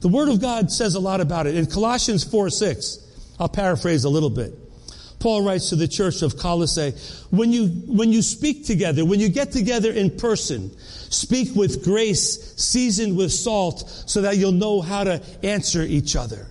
The 0.00 0.08
Word 0.08 0.28
of 0.28 0.40
God 0.40 0.70
says 0.70 0.94
a 0.94 1.00
lot 1.00 1.20
about 1.20 1.46
it. 1.46 1.56
In 1.56 1.66
Colossians 1.66 2.24
4 2.24 2.50
6, 2.50 3.34
I'll 3.38 3.48
paraphrase 3.48 4.04
a 4.04 4.08
little 4.08 4.30
bit. 4.30 4.52
Paul 5.18 5.42
writes 5.42 5.70
to 5.70 5.76
the 5.76 5.88
church 5.88 6.22
of 6.22 6.36
Colossae, 6.36 6.92
when 7.30 7.52
you, 7.52 7.66
when 7.66 8.12
you 8.12 8.22
speak 8.22 8.66
together, 8.66 9.04
when 9.04 9.18
you 9.18 9.28
get 9.28 9.50
together 9.50 9.90
in 9.90 10.16
person, 10.16 10.70
speak 10.78 11.56
with 11.56 11.84
grace, 11.84 12.54
seasoned 12.56 13.16
with 13.16 13.32
salt, 13.32 13.88
so 14.06 14.22
that 14.22 14.36
you'll 14.36 14.52
know 14.52 14.80
how 14.80 15.04
to 15.04 15.20
answer 15.42 15.82
each 15.82 16.14
other. 16.14 16.46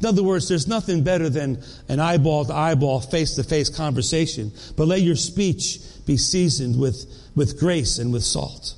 In 0.00 0.06
other 0.06 0.22
words, 0.22 0.48
there's 0.48 0.66
nothing 0.66 1.04
better 1.04 1.28
than 1.28 1.62
an 1.88 2.00
eyeball 2.00 2.46
to 2.46 2.54
eyeball, 2.54 3.00
face 3.00 3.34
to 3.36 3.44
face 3.44 3.68
conversation, 3.68 4.50
but 4.76 4.88
let 4.88 5.02
your 5.02 5.16
speech 5.16 5.78
be 6.06 6.16
seasoned 6.16 6.80
with, 6.80 7.04
with 7.36 7.60
grace 7.60 7.98
and 7.98 8.12
with 8.12 8.24
salt. 8.24 8.74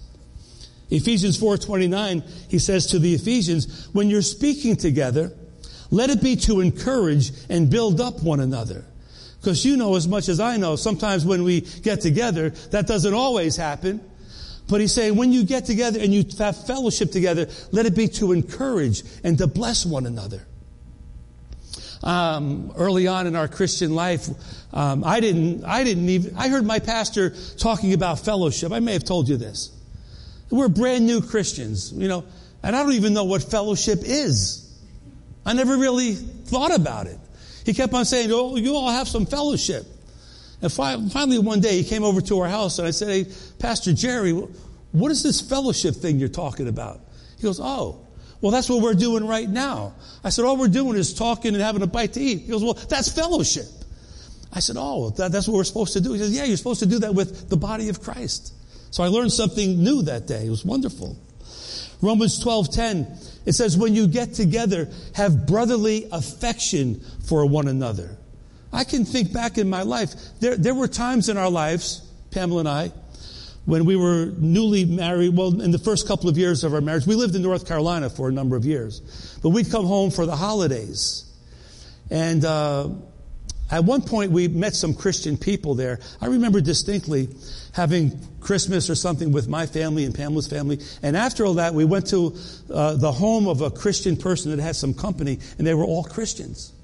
Ephesians 0.91 1.39
4:29 1.39 2.23
he 2.51 2.59
says 2.59 2.87
to 2.89 2.99
the 2.99 3.15
Ephesians 3.15 3.89
when 3.95 4.11
you're 4.11 4.21
speaking 4.21 4.77
together 4.77 5.33
let 5.91 6.11
it 6.11 6.23
be 6.23 6.37
to 6.37 6.61
encourage 6.61 7.33
and 7.49 7.71
build 7.71 7.99
up 7.99 8.23
one 8.23 8.41
another 8.41 8.85
because 9.43 9.65
you 9.65 9.77
know 9.77 9.97
as 9.97 10.07
much 10.07 10.29
as 10.29 10.39
I 10.39 10.57
know, 10.57 10.77
sometimes 10.77 11.27
when 11.27 11.43
we 11.43 11.63
get 11.63 12.01
together, 12.01 12.51
that 12.71 12.87
doesn't 12.87 13.13
always 13.13 13.57
happen. 13.57 14.01
But 14.69 14.81
he's 14.81 14.95
saying 14.95 15.17
when 15.17 15.33
you 15.33 15.45
get 15.45 15.67
together 15.67 15.99
and 16.01 16.15
you 16.15 16.25
have 16.39 16.65
fellowship 16.65 17.11
together, 17.11 17.49
let 17.73 17.85
it 17.85 17.97
be 17.97 18.07
to 18.09 18.31
encourage 18.31 19.03
and 19.25 19.37
to 19.39 19.49
bless 19.49 19.85
one 19.85 20.07
another. 20.07 20.47
um, 22.03 22.73
early 22.77 23.07
on 23.07 23.27
in 23.27 23.37
our 23.37 23.49
Christian 23.49 23.95
life, 23.95 24.29
um, 24.73 25.05
I 25.05 25.21
didn't, 25.21 25.65
I 25.65 25.85
didn't 25.85 26.09
even, 26.09 26.37
I 26.37 26.49
heard 26.49 26.65
my 26.65 26.79
pastor 26.79 27.35
talking 27.59 27.93
about 27.93 28.19
fellowship. 28.21 28.73
I 28.73 28.81
may 28.81 28.93
have 28.95 29.05
told 29.05 29.29
you 29.29 29.37
this. 29.37 29.71
We're 30.51 30.69
brand 30.69 31.07
new 31.07 31.23
Christians, 31.23 31.93
you 31.93 32.09
know, 32.09 32.25
and 32.63 32.77
I 32.77 32.83
don't 32.83 32.93
even 32.93 33.15
know 33.15 33.25
what 33.25 33.43
fellowship 33.43 34.01
is. 34.03 34.59
I 35.47 35.55
never 35.55 35.77
really 35.77 36.15
thought 36.15 36.75
about 36.75 37.07
it. 37.07 37.19
He 37.65 37.75
kept 37.75 37.93
on 37.95 38.05
saying, 38.05 38.31
oh, 38.33 38.57
you 38.57 38.75
all 38.75 38.91
have 38.91 39.09
some 39.09 39.27
fellowship. 39.27 39.87
And 40.61 40.73
finally 40.73 41.39
one 41.39 41.61
day 41.61 41.83
he 41.83 41.85
came 41.85 42.05
over 42.05 42.21
to 42.21 42.41
our 42.41 42.49
house 42.49 42.79
and 42.79 42.87
I 42.87 42.93
said, 42.93 43.09
hey, 43.09 43.33
Pastor 43.59 43.93
Jerry, 43.93 44.33
what 44.33 45.11
is 45.11 45.23
this 45.23 45.41
fellowship 45.41 45.97
thing 45.97 46.19
you're 46.19 46.29
talking 46.29 46.69
about? 46.69 47.01
He 47.37 47.43
goes, 47.43 47.59
oh, 47.61 48.07
well, 48.41 48.53
that's 48.53 48.69
what 48.69 48.83
we're 48.83 48.95
doing 48.95 49.27
right 49.27 49.49
now. 49.49 49.95
I 50.23 50.31
said, 50.31 50.45
all 50.45 50.57
we're 50.57 50.69
doing 50.69 50.97
is 50.97 51.15
talking 51.15 51.55
and 51.55 51.63
having 51.63 51.83
a 51.83 51.87
bite 51.87 52.13
to 52.15 52.21
eat. 52.21 52.43
He 52.43 52.51
goes, 52.51 52.63
well, 52.63 52.75
that's 52.75 53.11
fellowship. 53.11 53.67
I 54.53 54.61
said, 54.61 54.77
oh, 54.79 55.11
that, 55.11 55.33
that's 55.33 55.49
what 55.49 55.57
we're 55.57 55.65
supposed 55.65 55.95
to 55.95 56.01
do. 56.01 56.13
He 56.13 56.19
says, 56.19 56.37
yeah, 56.37 56.45
you're 56.45 56.57
supposed 56.57 56.81
to 56.81 56.87
do 56.87 56.99
that 57.01 57.15
with 57.15 57.49
the 57.49 57.57
body 57.57 57.89
of 57.89 58.03
Christ. 58.03 58.53
So 58.91 59.03
I 59.03 59.09
learned 59.09 59.33
something 59.33 59.83
new 59.83 60.03
that 60.03 60.27
day. 60.27 60.47
It 60.47 60.51
was 60.51 60.65
wonderful. 60.65 61.17
Romans 62.03 62.45
12:10 62.45 63.32
it 63.47 63.53
says 63.53 63.77
when 63.77 63.95
you 63.95 64.07
get 64.07 64.35
together 64.35 64.89
have 65.15 65.47
brotherly 65.47 66.09
affection 66.13 67.01
for 67.27 67.47
one 67.47 67.69
another. 67.69 68.17
I 68.73 68.85
can 68.85 69.05
think 69.05 69.33
back 69.33 69.59
in 69.59 69.69
my 69.69 69.83
life 69.83 70.15
there 70.41 70.57
there 70.57 70.75
were 70.75 70.89
times 70.89 71.29
in 71.29 71.37
our 71.37 71.51
lives 71.51 72.03
Pamela 72.31 72.61
and 72.61 72.69
I 72.69 72.93
when 73.65 73.85
we 73.85 73.97
were 73.97 74.27
newly 74.39 74.85
married, 74.85 75.37
well, 75.37 75.61
in 75.61 75.71
the 75.71 75.79
first 75.79 76.09
couple 76.09 76.29
of 76.29 76.37
years 76.37 76.65
of 76.65 76.75
our 76.75 76.81
marriage, 76.81 77.07
we 77.07 77.15
lived 77.15 77.37
in 77.37 77.43
North 77.43 77.67
Carolina 77.67 78.11
for 78.11 78.29
a 78.29 78.33
number 78.33 78.57
of 78.57 78.65
years. 78.65 79.39
But 79.43 79.51
we'd 79.51 79.71
come 79.71 79.87
home 79.87 80.11
for 80.11 80.27
the 80.27 80.35
holidays. 80.35 81.25
And 82.11 82.45
uh, 82.45 82.89
at 83.73 83.85
one 83.85 84.03
point, 84.03 84.33
we 84.33 84.49
met 84.49 84.75
some 84.75 84.93
Christian 84.93 85.39
people 85.39 85.75
there. 85.75 85.99
I 86.21 86.27
remember 86.27 86.61
distinctly 86.61 87.31
having 87.73 88.21
Christmas 88.39 88.91
or 88.91 88.95
something 88.95 89.33
with 89.33 89.49
my 89.49 89.65
family 89.65 90.05
and 90.05 90.15
Pamela's 90.15 90.47
family. 90.47 90.79
And 91.03 91.17
after 91.17 91.47
all 91.47 91.55
that, 91.55 91.73
we 91.73 91.87
went 91.87 92.07
to 92.09 92.37
uh, 92.71 92.97
the 92.97 93.11
home 93.11 93.49
of 93.49 93.63
a 93.63 93.71
Christian 93.71 94.19
person 94.19 94.55
that 94.55 94.63
had 94.63 94.77
some 94.77 94.93
company, 94.93 95.39
and 95.57 95.67
they 95.67 95.73
were 95.73 95.87
all 95.87 96.05
Christians. 96.05 96.75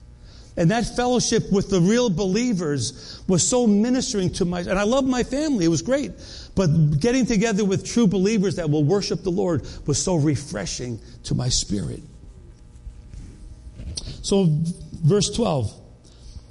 And 0.57 0.71
that 0.71 0.97
fellowship 0.97 1.53
with 1.53 1.69
the 1.69 1.79
real 1.79 2.09
believers 2.09 3.23
was 3.29 3.47
so 3.47 3.67
ministering 3.67 4.33
to 4.33 4.47
my, 4.47 4.61
and 4.61 4.79
I 4.79 4.85
love 4.85 5.05
my 5.05 5.25
family. 5.25 5.67
It 5.67 5.69
was 5.69 5.83
great. 5.83 6.13
But 6.55 7.01
getting 7.01 7.27
together 7.27 7.67
with 7.67 7.85
true 7.85 8.07
believers 8.07 8.57
that 8.57 8.71
will 8.71 8.83
worship 8.83 9.23
the 9.25 9.31
Lord 9.31 9.67
was 9.87 10.03
so 10.03 10.17
refreshing 10.17 11.01
to 11.25 11.35
my 11.35 11.51
spirit. 11.51 12.01
So, 14.23 14.47
verse 15.05 15.29
12. 15.31 15.71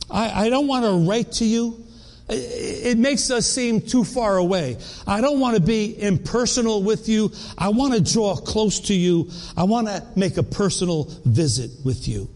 I, 0.10 0.46
I 0.46 0.50
don't 0.50 0.68
want 0.68 0.86
to 0.86 1.10
write 1.10 1.34
to 1.34 1.46
you. 1.46 1.84
It 2.30 2.98
makes 2.98 3.32
us 3.32 3.46
seem 3.46 3.80
too 3.80 4.04
far 4.04 4.36
away. 4.36 4.78
I 5.06 5.22
don't 5.22 5.40
want 5.40 5.56
to 5.56 5.62
be 5.62 6.02
impersonal 6.02 6.84
with 6.84 7.08
you. 7.08 7.32
I 7.58 7.70
want 7.70 7.94
to 7.94 8.02
draw 8.14 8.36
close 8.36 8.82
to 8.82 8.94
you. 8.94 9.30
I 9.56 9.64
want 9.64 9.88
to 9.88 10.06
make 10.18 10.36
a 10.36 10.44
personal 10.44 11.06
visit 11.24 11.72
with 11.86 12.08
you. 12.08 12.30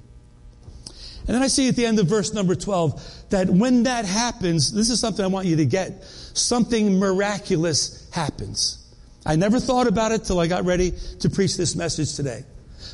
And 1.28 1.36
then 1.36 1.44
I 1.44 1.48
see 1.48 1.68
at 1.68 1.76
the 1.76 1.86
end 1.86 2.00
of 2.00 2.08
verse 2.08 2.34
number 2.34 2.56
12 2.56 3.30
that 3.30 3.50
when 3.50 3.84
that 3.84 4.06
happens, 4.06 4.72
this 4.72 4.90
is 4.90 5.00
something 5.00 5.24
I 5.24 5.28
want 5.28 5.46
you 5.46 5.58
to 5.58 5.66
get. 5.66 6.04
Something 6.04 6.98
miraculous 6.98 8.10
happens. 8.12 8.78
I 9.26 9.36
never 9.36 9.60
thought 9.60 9.88
about 9.88 10.12
it 10.14 10.24
till 10.24 10.40
I 10.40 10.48
got 10.48 10.66
ready 10.66 10.94
to 11.20 11.30
preach 11.30 11.58
this 11.58 11.76
message 11.76 12.16
today. 12.16 12.44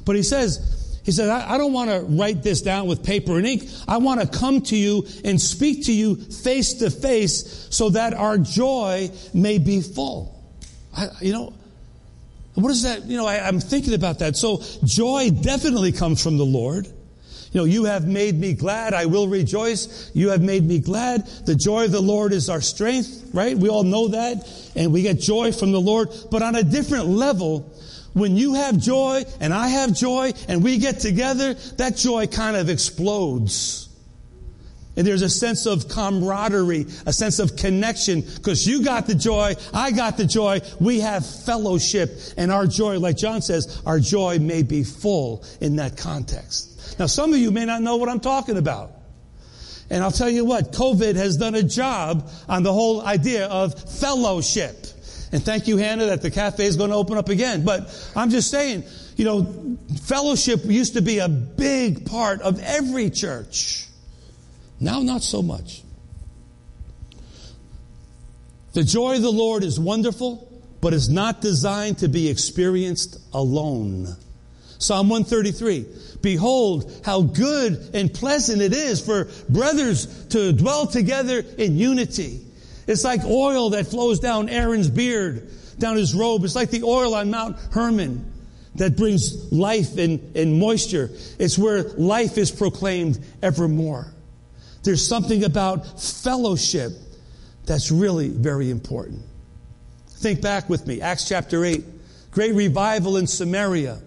But 0.04 0.16
he 0.16 0.24
says, 0.24 0.87
he 1.08 1.14
said, 1.14 1.30
I, 1.30 1.54
I 1.54 1.58
don't 1.58 1.72
want 1.72 1.90
to 1.90 2.02
write 2.02 2.44
this 2.44 2.62
down 2.62 2.86
with 2.86 3.02
paper 3.02 3.38
and 3.38 3.48
ink. 3.48 3.64
I 3.88 3.96
want 3.96 4.20
to 4.20 4.28
come 4.28 4.60
to 4.64 4.76
you 4.76 5.08
and 5.24 5.42
speak 5.42 5.86
to 5.86 5.94
you 5.94 6.16
face 6.18 6.74
to 6.80 6.90
face 6.90 7.66
so 7.70 7.92
that 7.92 8.14
our 8.14 8.38
joy 8.38 9.10
may 9.34 9.58
be 9.58 9.80
full. 9.80 10.38
I, 10.94 11.08
you 11.22 11.32
know, 11.32 11.54
what 12.56 12.72
is 12.72 12.84
that? 12.84 13.06
You 13.06 13.16
know, 13.16 13.26
I, 13.26 13.40
I'm 13.40 13.62
thinking 13.62 13.94
about 13.94 14.20
that. 14.20 14.36
So 14.36 14.62
joy 14.84 15.30
definitely 15.30 15.94
comes 15.94 16.22
from 16.22 16.36
the 16.36 16.46
Lord. 16.46 16.88
You 16.88 17.62
know, 17.62 17.64
you 17.64 17.86
have 17.86 18.06
made 18.06 18.38
me 18.38 18.54
glad. 18.54 18.94
I 18.94 19.06
will 19.06 19.30
rejoice. 19.30 20.12
You 20.14 20.32
have 20.32 20.42
made 20.42 20.66
me 20.66 20.80
glad. 20.80 21.26
The 21.46 21.56
joy 21.56 21.86
of 21.86 21.94
the 21.94 22.02
Lord 22.02 22.34
is 22.34 22.50
our 22.50 22.60
strength, 22.60 23.30
right? 23.34 23.58
We 23.58 23.70
all 23.70 23.86
know 23.86 24.10
that. 24.10 24.46
And 24.76 24.92
we 24.92 25.04
get 25.04 25.22
joy 25.22 25.54
from 25.54 25.72
the 25.72 25.80
Lord. 25.80 26.10
But 26.30 26.42
on 26.42 26.56
a 26.56 26.64
different 26.64 27.06
level, 27.06 27.74
when 28.20 28.36
you 28.36 28.56
have 28.56 28.78
joy 28.78 29.24
and 29.40 29.54
I 29.54 29.68
have 29.68 29.94
joy 29.94 30.34
and 30.48 30.64
we 30.64 30.78
get 30.78 31.00
together, 31.00 31.54
that 31.78 31.96
joy 31.96 32.28
kind 32.28 32.56
of 32.58 32.70
explodes. 32.70 33.88
And 34.96 35.06
there's 35.06 35.22
a 35.22 35.30
sense 35.30 35.68
of 35.68 35.88
camaraderie, 35.90 36.88
a 37.06 37.14
sense 37.14 37.38
of 37.38 37.56
connection, 37.56 38.22
because 38.22 38.66
you 38.66 38.84
got 38.84 39.06
the 39.06 39.14
joy, 39.14 39.54
I 39.72 39.92
got 39.92 40.18
the 40.18 40.26
joy, 40.26 40.62
we 40.80 41.02
have 41.02 41.24
fellowship, 41.24 42.18
and 42.36 42.52
our 42.52 42.66
joy, 42.66 42.98
like 42.98 43.16
John 43.16 43.44
says, 43.44 43.80
our 43.86 44.00
joy 44.00 44.40
may 44.40 44.64
be 44.64 44.84
full 44.84 45.46
in 45.62 45.76
that 45.76 45.98
context. 45.98 46.98
Now, 46.98 47.06
some 47.06 47.32
of 47.32 47.40
you 47.40 47.52
may 47.52 47.66
not 47.66 47.84
know 47.84 47.98
what 47.98 48.10
I'm 48.10 48.20
talking 48.20 48.58
about. 48.58 48.92
And 49.92 50.04
I'll 50.04 50.12
tell 50.12 50.30
you 50.30 50.44
what, 50.44 50.74
COVID 50.74 51.16
has 51.16 51.38
done 51.38 51.54
a 51.54 51.64
job 51.64 52.30
on 52.50 52.64
the 52.64 52.74
whole 52.74 53.02
idea 53.06 53.46
of 53.48 53.80
fellowship. 54.00 54.88
And 55.32 55.44
thank 55.44 55.68
you, 55.68 55.78
Hannah, 55.78 56.08
that 56.08 56.22
the 56.22 56.32
cafe 56.32 56.66
is 56.66 56.78
going 56.78 56.90
to 56.90 56.96
open 56.96 57.18
up 57.18 57.30
again. 57.30 57.66
But 57.66 58.12
I'm 58.16 58.30
just 58.30 58.50
saying, 58.50 58.84
you 59.18 59.26
know, 59.26 59.78
fellowship 60.04 60.64
used 60.66 60.94
to 60.94 61.02
be 61.02 61.20
a 61.20 61.28
big 61.28 62.06
part 62.06 62.42
of 62.42 62.62
every 62.64 63.10
church. 63.10 63.88
Now, 64.80 65.02
not 65.02 65.24
so 65.24 65.42
much. 65.42 65.82
The 68.74 68.84
joy 68.84 69.16
of 69.16 69.24
the 69.24 69.32
Lord 69.32 69.64
is 69.64 69.80
wonderful, 69.80 70.48
but 70.82 70.94
is 70.94 71.10
not 71.10 71.42
designed 71.42 72.00
to 72.00 72.08
be 72.08 72.30
experienced 72.30 73.20
alone. 73.34 74.16
Psalm 74.78 75.10
133. 75.10 75.86
Behold, 76.22 77.02
how 77.04 77.22
good 77.22 77.90
and 77.96 78.14
pleasant 78.14 78.62
it 78.62 78.74
is 78.74 79.02
for 79.02 79.30
brothers 79.50 80.28
to 80.28 80.54
dwell 80.54 80.86
together 80.86 81.44
in 81.58 81.78
unity. 81.78 82.47
It's 82.88 83.04
like 83.04 83.24
oil 83.26 83.72
that 83.72 83.88
flows 83.88 84.20
down 84.20 84.50
Aaron's 84.50 84.90
beard, 84.90 85.50
down 85.78 85.98
his 85.98 86.16
robe. 86.16 86.44
It's 86.44 86.56
like 86.56 86.72
the 86.72 86.84
oil 86.84 87.14
on 87.14 87.30
Mount 87.30 87.58
Hermon 87.72 88.32
that 88.76 88.96
brings 88.96 89.52
life 89.52 89.98
and, 89.98 90.36
and 90.36 90.58
moisture. 90.60 91.10
It's 91.38 91.58
where 91.58 91.84
life 91.84 92.38
is 92.38 92.50
proclaimed 92.50 93.20
evermore. 93.44 94.14
There's 94.84 95.06
something 95.06 95.44
about 95.44 96.02
fellowship 96.02 96.94
that's 97.66 97.92
really 97.92 98.30
very 98.30 98.72
important. 98.72 99.22
Think 100.08 100.42
back 100.42 100.70
with 100.70 100.88
me, 100.88 101.02
Acts 101.02 101.28
chapter 101.28 101.66
8. 101.66 101.84
Great 102.32 102.56
revival 102.56 103.18
in 103.18 103.28
Samaria 103.28 104.00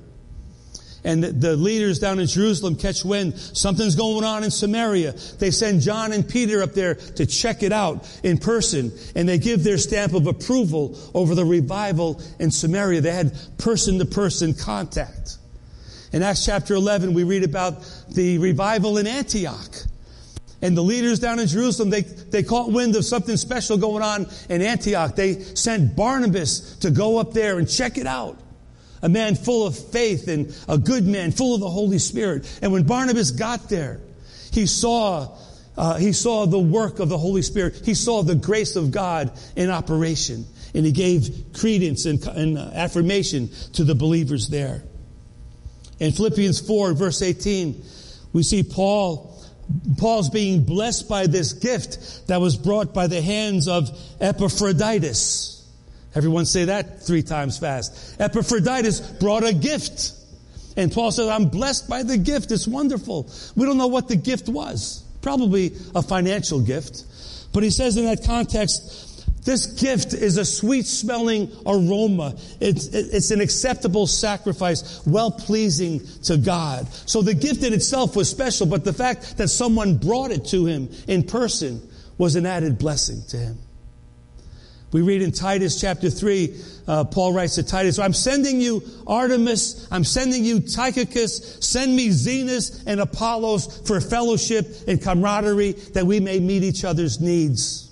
and 1.04 1.22
the 1.22 1.56
leaders 1.56 1.98
down 1.98 2.18
in 2.18 2.26
Jerusalem 2.26 2.76
catch 2.76 3.04
wind. 3.04 3.38
Something's 3.38 3.96
going 3.96 4.24
on 4.24 4.44
in 4.44 4.50
Samaria. 4.50 5.12
They 5.38 5.50
send 5.50 5.80
John 5.80 6.12
and 6.12 6.28
Peter 6.28 6.62
up 6.62 6.72
there 6.72 6.94
to 6.94 7.26
check 7.26 7.62
it 7.62 7.72
out 7.72 8.06
in 8.22 8.38
person, 8.38 8.92
and 9.14 9.28
they 9.28 9.38
give 9.38 9.64
their 9.64 9.78
stamp 9.78 10.12
of 10.12 10.26
approval 10.26 10.98
over 11.14 11.34
the 11.34 11.44
revival 11.44 12.20
in 12.38 12.50
Samaria. 12.50 13.00
They 13.00 13.12
had 13.12 13.34
person 13.58 13.98
to 13.98 14.04
person 14.04 14.54
contact. 14.54 15.38
In 16.12 16.22
Acts 16.22 16.44
chapter 16.44 16.74
11, 16.74 17.14
we 17.14 17.24
read 17.24 17.44
about 17.44 17.84
the 18.08 18.38
revival 18.38 18.98
in 18.98 19.06
Antioch. 19.06 19.76
And 20.62 20.76
the 20.76 20.82
leaders 20.82 21.20
down 21.20 21.38
in 21.38 21.46
Jerusalem, 21.46 21.88
they, 21.88 22.02
they 22.02 22.42
caught 22.42 22.70
wind 22.70 22.94
of 22.96 23.04
something 23.04 23.38
special 23.38 23.78
going 23.78 24.02
on 24.02 24.26
in 24.50 24.60
Antioch. 24.60 25.16
They 25.16 25.40
sent 25.40 25.96
Barnabas 25.96 26.76
to 26.78 26.90
go 26.90 27.18
up 27.18 27.32
there 27.32 27.58
and 27.58 27.66
check 27.66 27.96
it 27.96 28.06
out 28.06 28.38
a 29.02 29.08
man 29.08 29.34
full 29.34 29.66
of 29.66 29.76
faith 29.76 30.28
and 30.28 30.54
a 30.68 30.78
good 30.78 31.06
man, 31.06 31.32
full 31.32 31.54
of 31.54 31.60
the 31.60 31.70
Holy 31.70 31.98
Spirit. 31.98 32.58
And 32.62 32.72
when 32.72 32.84
Barnabas 32.84 33.30
got 33.30 33.68
there, 33.68 34.00
he 34.52 34.66
saw, 34.66 35.36
uh, 35.76 35.96
he 35.96 36.12
saw 36.12 36.46
the 36.46 36.58
work 36.58 36.98
of 36.98 37.08
the 37.08 37.18
Holy 37.18 37.42
Spirit. 37.42 37.82
He 37.84 37.94
saw 37.94 38.22
the 38.22 38.34
grace 38.34 38.76
of 38.76 38.90
God 38.90 39.32
in 39.56 39.70
operation. 39.70 40.46
And 40.74 40.86
he 40.86 40.92
gave 40.92 41.46
credence 41.54 42.04
and, 42.04 42.24
and 42.26 42.58
uh, 42.58 42.70
affirmation 42.74 43.50
to 43.74 43.84
the 43.84 43.94
believers 43.94 44.48
there. 44.48 44.84
In 45.98 46.12
Philippians 46.12 46.60
4, 46.60 46.94
verse 46.94 47.22
18, 47.22 47.82
we 48.32 48.42
see 48.42 48.62
Paul 48.62 49.30
Paul's 49.98 50.30
being 50.30 50.64
blessed 50.64 51.08
by 51.08 51.26
this 51.26 51.52
gift 51.52 52.26
that 52.26 52.40
was 52.40 52.56
brought 52.56 52.92
by 52.92 53.06
the 53.06 53.22
hands 53.22 53.68
of 53.68 53.88
Epaphroditus. 54.20 55.59
Everyone 56.14 56.44
say 56.44 56.64
that 56.64 57.02
three 57.02 57.22
times 57.22 57.58
fast. 57.58 58.20
Epaphroditus 58.20 59.00
brought 59.00 59.44
a 59.44 59.52
gift. 59.52 60.12
And 60.76 60.90
Paul 60.92 61.12
says, 61.12 61.28
I'm 61.28 61.48
blessed 61.48 61.88
by 61.88 62.02
the 62.02 62.16
gift. 62.16 62.50
It's 62.50 62.66
wonderful. 62.66 63.30
We 63.56 63.66
don't 63.66 63.78
know 63.78 63.88
what 63.88 64.08
the 64.08 64.16
gift 64.16 64.48
was. 64.48 65.04
Probably 65.22 65.72
a 65.94 66.02
financial 66.02 66.60
gift. 66.60 67.04
But 67.52 67.62
he 67.62 67.70
says 67.70 67.96
in 67.96 68.04
that 68.06 68.24
context 68.24 69.44
This 69.44 69.66
gift 69.66 70.12
is 70.12 70.36
a 70.36 70.44
sweet 70.44 70.86
smelling 70.86 71.50
aroma. 71.66 72.36
It's, 72.60 72.86
it's 72.86 73.30
an 73.30 73.40
acceptable 73.40 74.06
sacrifice, 74.06 75.04
well 75.06 75.30
pleasing 75.30 76.00
to 76.24 76.36
God. 76.36 76.88
So 77.06 77.22
the 77.22 77.34
gift 77.34 77.62
in 77.62 77.72
itself 77.72 78.16
was 78.16 78.28
special, 78.28 78.66
but 78.66 78.84
the 78.84 78.92
fact 78.92 79.36
that 79.38 79.48
someone 79.48 79.96
brought 79.96 80.30
it 80.30 80.46
to 80.46 80.66
him 80.66 80.88
in 81.06 81.22
person 81.22 81.86
was 82.18 82.36
an 82.36 82.46
added 82.46 82.78
blessing 82.78 83.22
to 83.28 83.36
him. 83.36 83.58
We 84.92 85.02
read 85.02 85.22
in 85.22 85.30
Titus 85.30 85.80
chapter 85.80 86.10
3, 86.10 86.56
uh, 86.88 87.04
Paul 87.04 87.32
writes 87.32 87.54
to 87.54 87.62
Titus, 87.62 88.00
I'm 88.00 88.12
sending 88.12 88.60
you 88.60 88.80
Artemas, 89.06 89.86
I'm 89.92 90.02
sending 90.02 90.44
you 90.44 90.60
Tychicus, 90.60 91.64
send 91.64 91.94
me 91.94 92.08
Zenas 92.08 92.82
and 92.86 93.00
Apollos 93.00 93.86
for 93.86 94.00
fellowship 94.00 94.66
and 94.88 95.00
camaraderie 95.00 95.72
that 95.94 96.04
we 96.06 96.18
may 96.18 96.40
meet 96.40 96.64
each 96.64 96.84
other's 96.84 97.20
needs. 97.20 97.88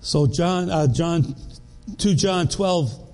So 0.00 0.26
John, 0.26 0.68
uh, 0.68 0.88
John, 0.88 1.36
2 1.98 2.14
John 2.14 2.48
12, 2.48 3.08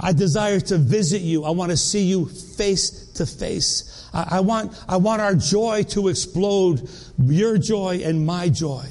I 0.00 0.12
desire 0.12 0.58
to 0.58 0.78
visit 0.78 1.22
you. 1.22 1.44
I 1.44 1.50
want 1.50 1.70
to 1.70 1.76
see 1.76 2.04
you 2.04 2.26
face 2.26 3.03
to 3.16 3.26
face. 3.26 4.08
I, 4.12 4.40
want, 4.40 4.72
I 4.88 4.96
want 4.96 5.20
our 5.20 5.34
joy 5.34 5.82
to 5.90 6.08
explode, 6.08 6.88
your 7.18 7.58
joy 7.58 8.02
and 8.04 8.24
my 8.24 8.48
joy. 8.48 8.86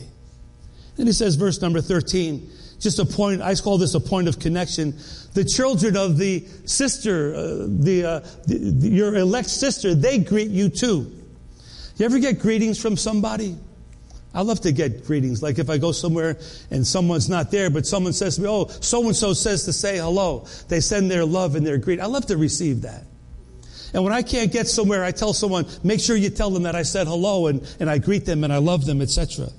Then 0.96 1.08
he 1.08 1.14
says, 1.14 1.36
verse 1.36 1.62
number 1.62 1.82
13, 1.82 2.50
just 2.80 3.00
a 3.00 3.06
point, 3.06 3.42
I 3.42 3.56
call 3.56 3.78
this 3.78 3.96
a 3.96 4.00
point 4.00 4.28
of 4.28 4.40
connection. 4.40 4.96
The 5.34 5.46
children 5.46 5.96
of 5.96 6.18
the 6.18 6.46
sister, 6.66 7.34
uh, 7.34 7.68
the, 7.68 8.06
uh, 8.06 8.20
the, 8.46 8.58
the, 8.58 8.90
your 8.90 9.16
elect 9.16 9.50
sister, 9.50 9.96
they 9.96 10.20
greet 10.20 10.52
you 10.52 10.70
too. 10.70 11.12
You 11.98 12.06
ever 12.06 12.20
get 12.20 12.40
greetings 12.40 12.80
from 12.82 12.98
somebody? 12.98 13.56
I 14.34 14.42
love 14.42 14.62
to 14.62 14.72
get 14.72 15.06
greetings. 15.06 15.44
Like 15.44 15.60
if 15.60 15.70
I 15.70 15.78
go 15.78 15.92
somewhere 15.92 16.38
and 16.72 16.86
someone's 16.86 17.30
not 17.30 17.52
there, 17.52 17.70
but 17.70 17.86
someone 17.86 18.14
says 18.14 18.36
to 18.36 18.42
me, 18.42 18.48
oh, 18.50 18.68
so 18.68 19.06
and 19.06 19.16
so 19.16 19.34
says 19.34 19.66
to 19.66 19.74
say 19.74 19.98
hello. 19.98 20.48
They 20.70 20.80
send 20.80 21.12
their 21.12 21.24
love 21.24 21.56
and 21.56 21.66
their 21.66 21.78
greet. 21.78 22.00
I 22.00 22.08
love 22.08 22.26
to 22.28 22.38
receive 22.38 22.82
that. 22.82 23.04
And 23.94 24.04
when 24.04 24.14
I 24.14 24.24
can't 24.24 24.52
get 24.52 24.68
somewhere, 24.68 25.04
I 25.04 25.12
tell 25.12 25.34
someone, 25.34 25.66
make 25.84 26.00
sure 26.00 26.16
you 26.16 26.30
tell 26.30 26.50
them 26.50 26.64
that 26.64 26.76
I 26.76 26.84
said 26.84 27.08
hello 27.08 27.48
and, 27.48 27.62
and 27.80 27.90
I 27.90 28.00
greet 28.00 28.26
them 28.26 28.44
and 28.44 28.52
I 28.52 28.58
love 28.58 28.86
them, 28.86 29.02
etc. 29.02 29.50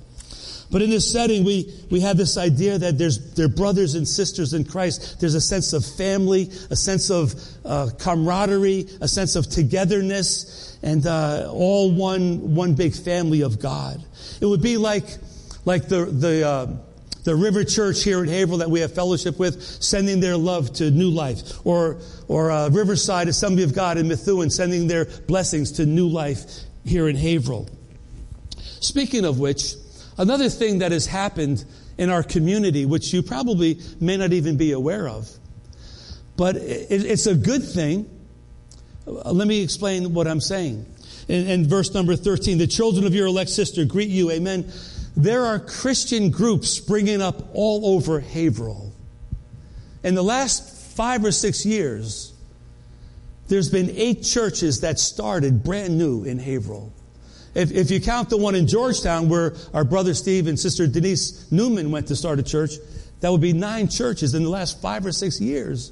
But 0.71 0.81
in 0.81 0.89
this 0.89 1.09
setting, 1.09 1.43
we, 1.43 1.71
we 1.91 2.01
have 2.01 2.17
this 2.17 2.37
idea 2.37 2.77
that 2.77 2.97
there's, 2.97 3.33
they're 3.33 3.47
brothers 3.47 3.95
and 3.95 4.07
sisters 4.07 4.53
in 4.53 4.65
Christ. 4.65 5.19
There's 5.19 5.35
a 5.35 5.41
sense 5.41 5.73
of 5.73 5.85
family, 5.85 6.49
a 6.69 6.75
sense 6.75 7.09
of 7.09 7.33
uh, 7.63 7.89
camaraderie, 7.97 8.87
a 8.99 9.07
sense 9.07 9.35
of 9.35 9.47
togetherness, 9.47 10.77
and 10.81 11.05
uh, 11.05 11.49
all 11.51 11.91
one, 11.91 12.55
one 12.55 12.73
big 12.73 12.95
family 12.95 13.41
of 13.41 13.59
God. 13.59 14.03
It 14.41 14.45
would 14.47 14.61
be 14.61 14.77
like, 14.77 15.05
like 15.65 15.87
the, 15.87 16.05
the, 16.05 16.47
uh, 16.47 16.67
the 17.25 17.35
River 17.35 17.63
Church 17.63 18.03
here 18.03 18.23
in 18.23 18.29
Haverhill 18.29 18.59
that 18.59 18.69
we 18.69 18.79
have 18.79 18.93
fellowship 18.93 19.37
with, 19.37 19.61
sending 19.83 20.19
their 20.19 20.37
love 20.37 20.71
to 20.73 20.91
New 20.91 21.09
Life, 21.09 21.65
or 21.65 21.97
or 22.27 22.51
uh, 22.51 22.69
Riverside 22.69 23.27
Assembly 23.27 23.63
of 23.63 23.73
God 23.73 23.97
in 23.97 24.07
Methuen, 24.07 24.49
sending 24.49 24.87
their 24.87 25.05
blessings 25.05 25.73
to 25.73 25.85
New 25.85 26.07
Life 26.07 26.61
here 26.85 27.09
in 27.09 27.15
Haverhill. 27.15 27.67
Speaking 28.79 29.25
of 29.25 29.39
which, 29.39 29.73
another 30.19 30.49
thing 30.49 30.79
that 30.79 30.91
has 30.91 31.07
happened 31.07 31.65
in 31.97 32.11
our 32.11 32.21
community, 32.21 32.85
which 32.85 33.11
you 33.11 33.23
probably 33.23 33.79
may 33.99 34.17
not 34.17 34.31
even 34.31 34.55
be 34.55 34.71
aware 34.71 35.09
of, 35.09 35.27
but 36.37 36.55
it, 36.55 36.87
it's 36.91 37.25
a 37.25 37.35
good 37.35 37.63
thing. 37.63 38.07
Let 39.07 39.47
me 39.47 39.63
explain 39.63 40.13
what 40.13 40.27
I'm 40.27 40.41
saying. 40.41 40.85
In, 41.27 41.47
in 41.47 41.67
verse 41.67 41.91
number 41.91 42.15
13, 42.15 42.59
the 42.59 42.67
children 42.67 43.07
of 43.07 43.15
your 43.15 43.25
elect 43.25 43.49
sister 43.49 43.83
greet 43.83 44.09
you, 44.09 44.29
amen 44.29 44.71
there 45.15 45.45
are 45.45 45.59
Christian 45.59 46.29
groups 46.29 46.69
springing 46.69 47.21
up 47.21 47.49
all 47.53 47.95
over 47.95 48.19
Haverhill. 48.19 48.91
In 50.03 50.15
the 50.15 50.23
last 50.23 50.95
five 50.95 51.23
or 51.23 51.31
six 51.31 51.65
years, 51.65 52.33
there's 53.47 53.69
been 53.69 53.89
eight 53.91 54.23
churches 54.23 54.81
that 54.81 54.99
started 54.99 55.63
brand 55.63 55.97
new 55.97 56.23
in 56.23 56.39
Haverhill. 56.39 56.91
If, 57.53 57.71
if 57.71 57.89
you 57.89 58.01
count 58.01 58.29
the 58.29 58.37
one 58.37 58.55
in 58.55 58.67
Georgetown 58.67 59.29
where 59.29 59.55
our 59.73 59.85
brother 59.85 60.13
Steve 60.13 60.47
and 60.47 60.59
sister 60.59 60.87
Denise 60.87 61.49
Newman 61.51 61.91
went 61.91 62.07
to 62.07 62.15
start 62.15 62.39
a 62.39 62.43
church, 62.43 62.71
that 63.21 63.31
would 63.31 63.41
be 63.41 63.53
nine 63.53 63.87
churches 63.87 64.35
in 64.35 64.43
the 64.43 64.49
last 64.49 64.81
five 64.81 65.05
or 65.05 65.11
six 65.11 65.39
years 65.39 65.91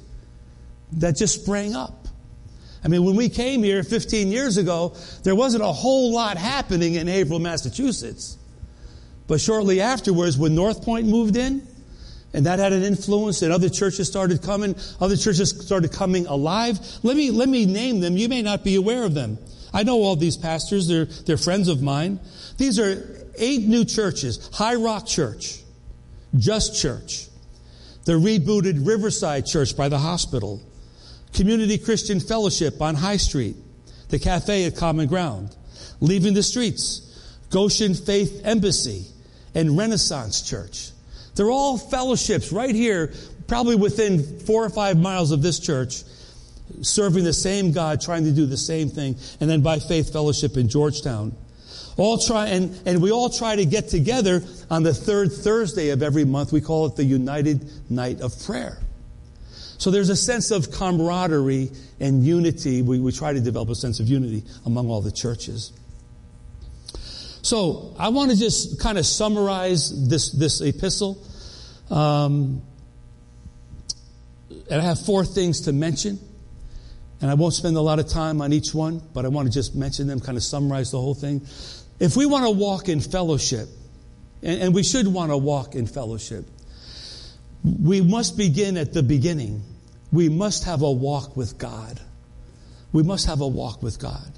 that 0.92 1.16
just 1.16 1.42
sprang 1.42 1.74
up. 1.74 2.06
I 2.84 2.88
mean, 2.88 3.04
when 3.04 3.16
we 3.16 3.30
came 3.30 3.62
here 3.62 3.82
15 3.82 4.28
years 4.28 4.58
ago, 4.58 4.94
there 5.22 5.34
wasn't 5.34 5.64
a 5.64 5.72
whole 5.72 6.12
lot 6.12 6.36
happening 6.36 6.94
in 6.94 7.06
Haverhill, 7.06 7.38
Massachusetts. 7.38 8.36
But 9.26 9.40
shortly 9.40 9.80
afterwards, 9.80 10.36
when 10.36 10.54
North 10.54 10.82
Point 10.82 11.06
moved 11.06 11.36
in, 11.36 11.66
and 12.34 12.46
that 12.46 12.58
had 12.58 12.72
an 12.72 12.82
influence, 12.82 13.42
and 13.42 13.52
other 13.52 13.68
churches 13.68 14.08
started 14.08 14.42
coming, 14.42 14.74
other 15.00 15.16
churches 15.16 15.50
started 15.50 15.92
coming 15.92 16.26
alive. 16.26 16.78
Let 17.02 17.16
me, 17.16 17.30
let 17.30 17.48
me 17.48 17.64
name 17.64 18.00
them. 18.00 18.16
You 18.16 18.28
may 18.28 18.42
not 18.42 18.64
be 18.64 18.74
aware 18.74 19.04
of 19.04 19.14
them. 19.14 19.38
I 19.72 19.84
know 19.84 20.02
all 20.02 20.16
these 20.16 20.36
pastors. 20.36 20.88
They're, 20.88 21.04
they're 21.04 21.36
friends 21.36 21.68
of 21.68 21.80
mine. 21.80 22.18
These 22.58 22.78
are 22.78 23.26
eight 23.38 23.62
new 23.66 23.84
churches. 23.84 24.50
High 24.52 24.74
Rock 24.74 25.06
Church, 25.06 25.60
Just 26.36 26.80
Church, 26.80 27.28
the 28.04 28.12
rebooted 28.12 28.86
Riverside 28.86 29.46
Church 29.46 29.76
by 29.76 29.88
the 29.88 29.98
hospital, 29.98 30.60
Community 31.32 31.78
Christian 31.78 32.20
Fellowship 32.20 32.82
on 32.82 32.94
High 32.96 33.16
Street, 33.16 33.56
the 34.08 34.18
cafe 34.18 34.64
at 34.66 34.76
Common 34.76 35.06
Ground, 35.06 35.56
Leaving 36.00 36.34
the 36.34 36.42
Streets, 36.42 37.00
Goshen 37.50 37.94
Faith 37.94 38.42
Embassy, 38.44 39.06
and 39.54 39.76
Renaissance 39.76 40.42
Church. 40.42 40.90
They're 41.34 41.50
all 41.50 41.78
fellowships 41.78 42.52
right 42.52 42.74
here, 42.74 43.12
probably 43.46 43.76
within 43.76 44.40
four 44.40 44.64
or 44.64 44.70
five 44.70 44.98
miles 44.98 45.32
of 45.32 45.42
this 45.42 45.58
church, 45.58 46.02
serving 46.82 47.24
the 47.24 47.32
same 47.32 47.72
God, 47.72 48.00
trying 48.00 48.24
to 48.24 48.32
do 48.32 48.46
the 48.46 48.56
same 48.56 48.88
thing. 48.88 49.16
And 49.40 49.50
then 49.50 49.60
by 49.60 49.78
faith 49.78 50.12
fellowship 50.12 50.56
in 50.56 50.68
Georgetown. 50.68 51.34
All 51.96 52.18
try, 52.18 52.46
and, 52.48 52.76
and 52.86 53.00
we 53.00 53.12
all 53.12 53.30
try 53.30 53.54
to 53.54 53.64
get 53.64 53.88
together 53.88 54.42
on 54.70 54.82
the 54.82 54.92
third 54.94 55.32
Thursday 55.32 55.90
of 55.90 56.02
every 56.02 56.24
month. 56.24 56.52
We 56.52 56.60
call 56.60 56.86
it 56.86 56.96
the 56.96 57.04
United 57.04 57.70
Night 57.90 58.20
of 58.20 58.32
Prayer. 58.44 58.78
So 59.78 59.90
there's 59.90 60.08
a 60.08 60.16
sense 60.16 60.50
of 60.50 60.70
camaraderie 60.70 61.70
and 62.00 62.24
unity. 62.24 62.82
We, 62.82 63.00
we 63.00 63.12
try 63.12 63.32
to 63.32 63.40
develop 63.40 63.68
a 63.68 63.74
sense 63.74 64.00
of 64.00 64.08
unity 64.08 64.44
among 64.66 64.88
all 64.88 65.02
the 65.02 65.12
churches. 65.12 65.72
So 67.44 67.94
I 67.98 68.08
want 68.08 68.30
to 68.30 68.38
just 68.38 68.80
kind 68.80 68.96
of 68.96 69.04
summarize 69.04 70.08
this, 70.08 70.32
this 70.32 70.62
epistle. 70.62 71.22
Um, 71.90 72.62
and 74.70 74.80
I 74.80 74.84
have 74.84 74.98
four 75.04 75.26
things 75.26 75.60
to 75.62 75.72
mention. 75.74 76.18
And 77.20 77.30
I 77.30 77.34
won't 77.34 77.52
spend 77.52 77.76
a 77.76 77.82
lot 77.82 77.98
of 77.98 78.08
time 78.08 78.40
on 78.40 78.54
each 78.54 78.72
one, 78.72 79.02
but 79.12 79.26
I 79.26 79.28
want 79.28 79.46
to 79.46 79.52
just 79.52 79.74
mention 79.74 80.06
them, 80.06 80.20
kind 80.20 80.38
of 80.38 80.42
summarize 80.42 80.90
the 80.90 80.98
whole 80.98 81.12
thing. 81.12 81.46
If 82.00 82.16
we 82.16 82.24
want 82.24 82.46
to 82.46 82.50
walk 82.50 82.88
in 82.88 83.00
fellowship, 83.00 83.68
and, 84.42 84.62
and 84.62 84.74
we 84.74 84.82
should 84.82 85.06
want 85.06 85.30
to 85.30 85.36
walk 85.36 85.74
in 85.74 85.86
fellowship, 85.86 86.46
we 87.62 88.00
must 88.00 88.38
begin 88.38 88.78
at 88.78 88.94
the 88.94 89.02
beginning. 89.02 89.62
We 90.10 90.30
must 90.30 90.64
have 90.64 90.80
a 90.80 90.90
walk 90.90 91.36
with 91.36 91.58
God. 91.58 92.00
We 92.90 93.02
must 93.02 93.26
have 93.26 93.42
a 93.42 93.46
walk 93.46 93.82
with 93.82 93.98
God. 93.98 94.32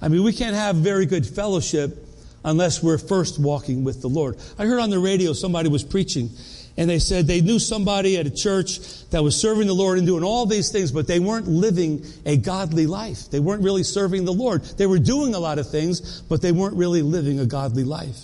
I 0.00 0.08
mean, 0.08 0.24
we 0.24 0.32
can't 0.32 0.56
have 0.56 0.74
very 0.74 1.06
good 1.06 1.24
fellowship 1.24 2.08
unless 2.44 2.82
we're 2.82 2.98
first 2.98 3.38
walking 3.38 3.84
with 3.84 4.02
the 4.02 4.08
Lord. 4.08 4.36
I 4.58 4.66
heard 4.66 4.80
on 4.80 4.90
the 4.90 4.98
radio 4.98 5.32
somebody 5.32 5.68
was 5.68 5.84
preaching 5.84 6.30
and 6.76 6.88
they 6.88 6.98
said 6.98 7.26
they 7.26 7.40
knew 7.40 7.58
somebody 7.58 8.16
at 8.16 8.26
a 8.26 8.30
church 8.30 8.78
that 9.10 9.22
was 9.22 9.36
serving 9.36 9.66
the 9.66 9.74
Lord 9.74 9.98
and 9.98 10.06
doing 10.06 10.24
all 10.24 10.46
these 10.46 10.70
things, 10.70 10.90
but 10.90 11.06
they 11.06 11.20
weren't 11.20 11.46
living 11.46 12.04
a 12.24 12.36
godly 12.36 12.86
life. 12.86 13.30
They 13.30 13.40
weren't 13.40 13.62
really 13.62 13.82
serving 13.82 14.24
the 14.24 14.32
Lord. 14.32 14.64
They 14.64 14.86
were 14.86 14.98
doing 14.98 15.34
a 15.34 15.38
lot 15.38 15.58
of 15.58 15.70
things, 15.70 16.22
but 16.22 16.40
they 16.40 16.52
weren't 16.52 16.76
really 16.76 17.02
living 17.02 17.40
a 17.40 17.46
godly 17.46 17.84
life. 17.84 18.18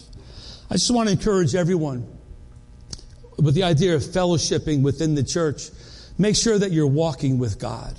I 0.71 0.75
just 0.75 0.91
want 0.91 1.09
to 1.09 1.13
encourage 1.13 1.55
everyone 1.55 2.07
with 3.37 3.55
the 3.55 3.65
idea 3.65 3.95
of 3.95 4.03
fellowshipping 4.03 4.83
within 4.83 5.15
the 5.15 5.23
church. 5.23 5.71
Make 6.17 6.35
sure 6.35 6.59
that 6.59 6.73
you're 6.73 6.87
walking 6.87 7.39
with 7.39 7.59
God. 7.59 7.95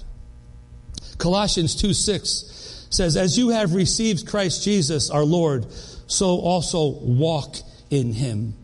Colossians 1.17 1.75
2 1.75 1.93
6 1.93 2.87
says, 2.89 3.17
As 3.17 3.37
you 3.37 3.49
have 3.49 3.73
received 3.73 4.27
Christ 4.27 4.63
Jesus 4.63 5.09
our 5.09 5.23
Lord, 5.23 5.67
so 6.09 6.39
also 6.39 6.87
walk 6.87 7.57
in 7.89 8.11
him. 8.13 8.55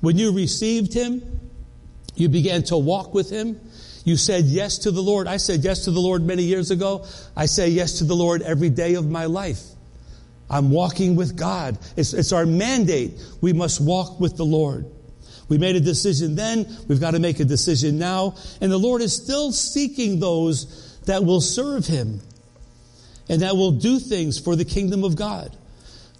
When 0.00 0.18
you 0.18 0.32
received 0.32 0.92
him, 0.92 1.22
you 2.14 2.28
began 2.28 2.62
to 2.64 2.76
walk 2.76 3.14
with 3.14 3.30
him. 3.30 3.58
You 4.04 4.16
said 4.16 4.44
yes 4.44 4.78
to 4.78 4.90
the 4.90 5.02
Lord. 5.02 5.26
I 5.26 5.38
said 5.38 5.64
yes 5.64 5.84
to 5.84 5.90
the 5.90 6.00
Lord 6.00 6.22
many 6.22 6.42
years 6.42 6.70
ago. 6.70 7.06
I 7.36 7.46
say 7.46 7.68
yes 7.68 7.98
to 7.98 8.04
the 8.04 8.14
Lord 8.14 8.42
every 8.42 8.70
day 8.70 8.94
of 8.94 9.08
my 9.08 9.24
life. 9.24 9.62
I'm 10.50 10.70
walking 10.70 11.16
with 11.16 11.36
God. 11.36 11.78
It's, 11.96 12.12
it's 12.12 12.32
our 12.32 12.46
mandate. 12.46 13.18
We 13.40 13.52
must 13.52 13.80
walk 13.80 14.20
with 14.20 14.36
the 14.36 14.44
Lord. 14.44 14.86
We 15.48 15.58
made 15.58 15.76
a 15.76 15.80
decision 15.80 16.36
then. 16.36 16.66
We've 16.86 17.00
got 17.00 17.12
to 17.12 17.18
make 17.18 17.40
a 17.40 17.44
decision 17.44 17.98
now. 17.98 18.34
And 18.60 18.70
the 18.70 18.78
Lord 18.78 19.00
is 19.00 19.14
still 19.14 19.52
seeking 19.52 20.20
those 20.20 20.98
that 21.06 21.24
will 21.24 21.40
serve 21.40 21.86
him 21.86 22.20
and 23.28 23.42
that 23.42 23.56
will 23.56 23.72
do 23.72 23.98
things 23.98 24.38
for 24.38 24.56
the 24.56 24.64
kingdom 24.64 25.04
of 25.04 25.16
God. 25.16 25.56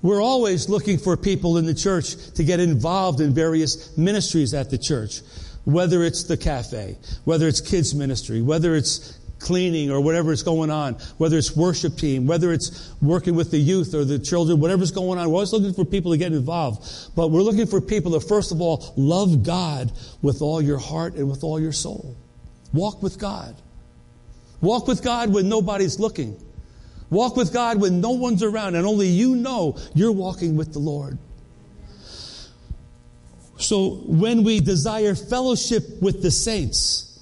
We're 0.03 0.23
always 0.23 0.69
looking 0.69 0.99
for 0.99 1.17
people 1.17 1.57
in 1.57 1.67
the 1.67 1.75
church 1.75 2.15
to 2.35 2.45
get 2.45 2.61
involved 2.61 3.21
in 3.21 3.35
various 3.35 3.97
ministries 3.97 4.55
at 4.55 4.71
the 4.71 4.79
church. 4.79 5.21
Whether 5.65 6.03
it's 6.03 6.25
the 6.25 6.37
cafe, 6.37 6.97
whether 7.25 7.47
it's 7.47 7.61
kids 7.61 7.95
ministry, 7.95 8.41
whether 8.41 8.75
it's 8.75 9.19
cleaning 9.39 9.91
or 9.91 10.01
whatever 10.01 10.33
is 10.33 10.43
going 10.43 10.71
on, 10.71 10.95
whether 11.19 11.37
it's 11.37 11.55
worship 11.55 11.97
team, 11.97 12.27
whether 12.27 12.53
it's 12.53 12.93
working 13.01 13.35
with 13.35 13.51
the 13.51 13.59
youth 13.59 13.95
or 13.95 14.05
the 14.05 14.19
children, 14.19 14.61
whatever's 14.61 14.91
going 14.91 15.19
on. 15.19 15.29
We're 15.29 15.35
always 15.35 15.53
looking 15.53 15.75
for 15.75 15.85
people 15.85 16.13
to 16.13 16.19
get 16.19 16.33
involved. 16.33 17.15
But 17.15 17.29
we're 17.29 17.43
looking 17.43 17.67
for 17.67 17.81
people 17.81 18.13
to 18.13 18.21
first 18.21 18.53
of 18.53 18.61
all 18.61 18.93
love 18.97 19.43
God 19.43 19.93
with 20.23 20.43
all 20.43 20.63
your 20.63 20.79
heart 20.79 21.15
and 21.15 21.29
with 21.29 21.45
all 21.45 21.61
your 21.61 21.73
soul. 21.73 22.17
Walk 22.73 23.03
with 23.03 23.19
God. 23.19 23.55
Walk 24.61 24.89
with 24.89 25.03
God 25.03 25.33
when 25.33 25.49
nobody's 25.49 25.99
looking. 25.99 26.41
Walk 27.11 27.37
with 27.37 27.53
God 27.53 27.81
when 27.81 28.01
no 28.01 28.11
one's 28.11 28.43
around 28.43 28.75
and 28.75 28.87
only 28.87 29.09
you 29.09 29.35
know 29.37 29.79
you're 29.95 30.13
walking 30.13 30.57
with 30.57 30.73
the 30.73 30.79
Lord. 30.79 31.19
So 33.57 33.97
when 34.07 34.45
we 34.45 34.61
desire 34.61 35.15
fellowship 35.15 36.01
with 36.01 36.23
the 36.23 36.31
saints, 36.31 37.21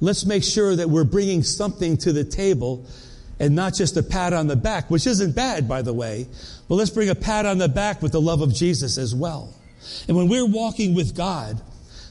let's 0.00 0.24
make 0.24 0.42
sure 0.42 0.76
that 0.76 0.88
we're 0.88 1.04
bringing 1.04 1.42
something 1.42 1.96
to 1.98 2.12
the 2.12 2.24
table 2.24 2.86
and 3.40 3.54
not 3.54 3.74
just 3.74 3.96
a 3.96 4.02
pat 4.02 4.32
on 4.32 4.46
the 4.46 4.56
back, 4.56 4.90
which 4.90 5.06
isn't 5.06 5.34
bad, 5.34 5.68
by 5.68 5.82
the 5.82 5.92
way, 5.92 6.26
but 6.68 6.76
let's 6.76 6.90
bring 6.90 7.10
a 7.10 7.14
pat 7.14 7.44
on 7.44 7.58
the 7.58 7.68
back 7.68 8.00
with 8.00 8.12
the 8.12 8.20
love 8.20 8.40
of 8.40 8.54
Jesus 8.54 8.96
as 8.96 9.14
well. 9.14 9.52
And 10.08 10.16
when 10.16 10.28
we're 10.28 10.46
walking 10.46 10.94
with 10.94 11.16
God, 11.16 11.60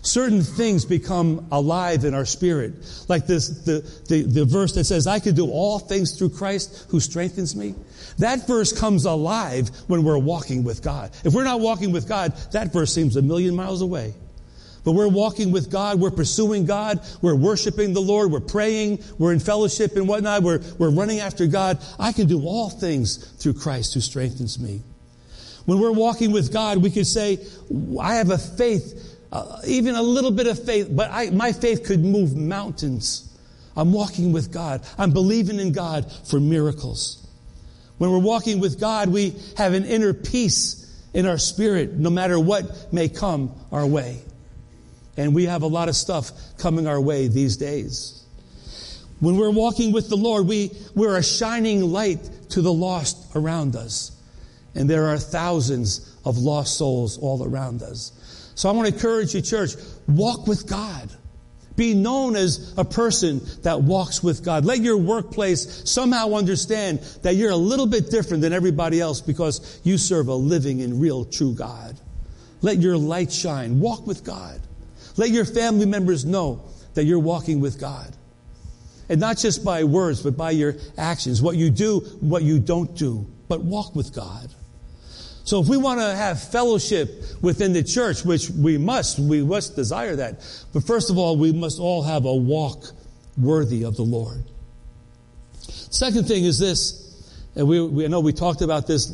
certain 0.04 0.42
things 0.42 0.86
become 0.86 1.48
alive 1.52 2.04
in 2.06 2.14
our 2.14 2.26
spirit. 2.26 2.74
Like 3.08 3.26
this, 3.26 3.50
the, 3.50 3.80
the, 4.08 4.24
the 4.24 4.46
verse 4.46 4.74
that 4.74 4.84
says, 4.84 5.08
I 5.08 5.20
can 5.20 5.34
do 5.34 5.50
all 5.50 5.80
things 5.80 6.18
through 6.18 6.30
Christ 6.30 6.86
who 6.90 7.00
strengthens 7.00 7.56
me. 7.56 7.74
That 8.20 8.46
verse 8.46 8.78
comes 8.78 9.06
alive 9.06 9.70
when 9.88 10.04
we're 10.04 10.18
walking 10.18 10.64
with 10.64 10.84
God. 10.84 11.12
If 11.24 11.34
we're 11.34 11.46
not 11.46 11.62
walking 11.62 11.92
with 11.92 12.08
God, 12.08 12.36
that 12.52 12.72
verse 12.72 12.94
seems 12.94 13.16
a 13.16 13.22
million 13.22 13.56
miles 13.56 13.82
away. 13.82 14.14
But 14.84 14.92
we're 14.92 15.08
walking 15.08 15.52
with 15.54 15.72
God. 15.72 16.00
We're 16.00 16.12
pursuing 16.12 16.66
God. 16.66 17.00
We're 17.22 17.36
worshiping 17.36 17.94
the 17.94 18.02
Lord. 18.02 18.32
We're 18.32 18.42
praying. 18.42 19.02
We're 19.18 19.32
in 19.32 19.40
fellowship 19.40 19.96
and 19.96 20.08
whatnot. 20.08 20.44
We're, 20.44 20.60
we're 20.78 20.92
running 20.92 21.22
after 21.22 21.48
God. 21.48 21.82
I 21.98 22.12
can 22.12 22.28
do 22.28 22.44
all 22.46 22.70
things 22.70 23.16
through 23.42 23.54
Christ 23.54 23.94
who 23.94 24.02
strengthens 24.02 24.60
me. 24.60 24.82
When 25.66 25.80
we're 25.80 25.94
walking 25.94 26.34
with 26.34 26.52
God, 26.52 26.80
we 26.80 26.90
can 26.90 27.06
say, 27.06 27.40
I 28.00 28.16
have 28.16 28.30
a 28.30 28.38
faith, 28.38 29.13
uh, 29.34 29.58
even 29.66 29.96
a 29.96 30.02
little 30.02 30.30
bit 30.30 30.46
of 30.46 30.64
faith, 30.64 30.90
but 30.92 31.10
I, 31.12 31.32
my 31.32 31.52
faith 31.52 31.84
could 31.84 32.06
move 32.06 32.36
mountains. 32.36 33.36
I'm 33.76 33.92
walking 33.92 34.32
with 34.32 34.54
God. 34.54 34.86
I'm 34.96 35.12
believing 35.12 35.60
in 35.60 35.72
God 35.72 36.10
for 36.26 36.40
miracles. 36.40 37.28
When 37.98 38.12
we're 38.12 38.20
walking 38.20 38.60
with 38.60 38.80
God, 38.80 39.10
we 39.10 39.36
have 39.58 39.74
an 39.74 39.86
inner 39.86 40.14
peace 40.14 40.80
in 41.16 41.26
our 41.26 41.40
spirit, 41.40 41.94
no 41.94 42.12
matter 42.12 42.40
what 42.40 42.94
may 42.94 43.10
come 43.10 43.52
our 43.72 43.88
way. 43.88 44.22
And 45.18 45.34
we 45.34 45.46
have 45.46 45.64
a 45.64 45.68
lot 45.68 45.90
of 45.90 45.96
stuff 45.96 46.32
coming 46.60 46.86
our 46.86 47.02
way 47.02 47.28
these 47.28 47.58
days. 47.58 48.24
When 49.20 49.36
we're 49.38 49.50
walking 49.50 49.94
with 49.94 50.10
the 50.10 50.18
Lord, 50.18 50.48
we, 50.48 50.72
we're 50.94 51.18
a 51.18 51.24
shining 51.24 51.82
light 51.82 52.20
to 52.50 52.62
the 52.62 52.74
lost 52.74 53.36
around 53.36 53.76
us. 53.76 54.12
And 54.76 54.88
there 54.88 55.08
are 55.08 55.18
thousands 55.18 56.16
of 56.24 56.38
lost 56.38 56.78
souls 56.78 57.18
all 57.18 57.44
around 57.44 57.82
us. 57.82 58.12
So 58.56 58.70
I 58.70 58.72
want 58.72 58.88
to 58.88 58.94
encourage 58.94 59.34
you, 59.34 59.42
church, 59.42 59.72
walk 60.08 60.48
with 60.48 60.68
God. 60.68 61.10
Be 61.76 61.96
known 61.96 62.36
as 62.36 62.74
a 62.78 62.86
person 62.86 63.42
that 63.64 63.82
walks 63.82 64.22
with 64.22 64.44
God. 64.44 64.64
Let 64.64 64.80
your 64.82 64.98
workplace 64.98 65.90
somehow 65.90 66.34
understand 66.34 67.00
that 67.24 67.36
you're 67.36 67.52
a 67.52 67.56
little 67.56 67.88
bit 67.88 68.12
different 68.12 68.42
than 68.42 68.54
everybody 68.54 69.02
else 69.02 69.22
because 69.22 69.82
you 69.84 69.98
serve 69.98 70.28
a 70.28 70.36
living 70.36 70.82
and 70.82 71.02
real 71.02 71.26
true 71.26 71.54
God. 71.54 71.98
Let 72.62 72.78
your 72.78 72.96
light 72.96 73.32
shine. 73.32 73.80
Walk 73.80 74.06
with 74.06 74.24
God. 74.24 74.62
Let 75.18 75.32
your 75.32 75.46
family 75.46 75.88
members 75.88 76.26
know 76.26 76.64
that 76.94 77.06
you're 77.06 77.20
walking 77.20 77.60
with 77.60 77.80
God. 77.80 78.16
And 79.10 79.20
not 79.20 79.38
just 79.38 79.66
by 79.66 79.84
words, 79.84 80.22
but 80.22 80.38
by 80.38 80.52
your 80.52 80.76
actions. 80.98 81.42
What 81.42 81.58
you 81.58 81.70
do, 81.70 82.00
what 82.22 82.44
you 82.44 82.60
don't 82.60 82.96
do. 82.96 83.26
But 83.48 83.62
walk 83.62 83.96
with 83.96 84.14
God. 84.14 84.54
So 85.44 85.62
if 85.62 85.68
we 85.68 85.76
want 85.76 86.00
to 86.00 86.16
have 86.16 86.42
fellowship 86.42 87.22
within 87.42 87.74
the 87.74 87.84
church, 87.84 88.24
which 88.24 88.50
we 88.50 88.78
must, 88.78 89.20
we 89.20 89.44
must 89.44 89.76
desire 89.76 90.16
that. 90.16 90.42
But 90.74 90.86
first 90.86 91.10
of 91.10 91.18
all, 91.18 91.38
we 91.38 91.52
must 91.52 91.80
all 91.80 92.04
have 92.04 92.26
a 92.26 92.34
walk 92.34 92.86
worthy 93.38 93.84
of 93.84 93.98
the 93.98 94.04
Lord. 94.04 94.44
Second 95.60 96.28
thing 96.28 96.46
is 96.46 96.60
this, 96.60 97.00
and 97.56 97.68
we, 97.68 97.86
we 97.86 98.06
I 98.06 98.08
know 98.08 98.22
we 98.22 98.34
talked 98.34 98.62
about 98.62 98.88
this 98.88 99.12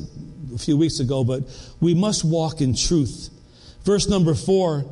a 0.54 0.58
few 0.58 0.78
weeks 0.78 1.00
ago, 1.00 1.24
but 1.24 1.44
we 1.80 1.94
must 1.94 2.24
walk 2.24 2.62
in 2.62 2.76
truth. 2.76 3.30
Verse 3.84 4.08
number 4.08 4.36
four 4.36 4.86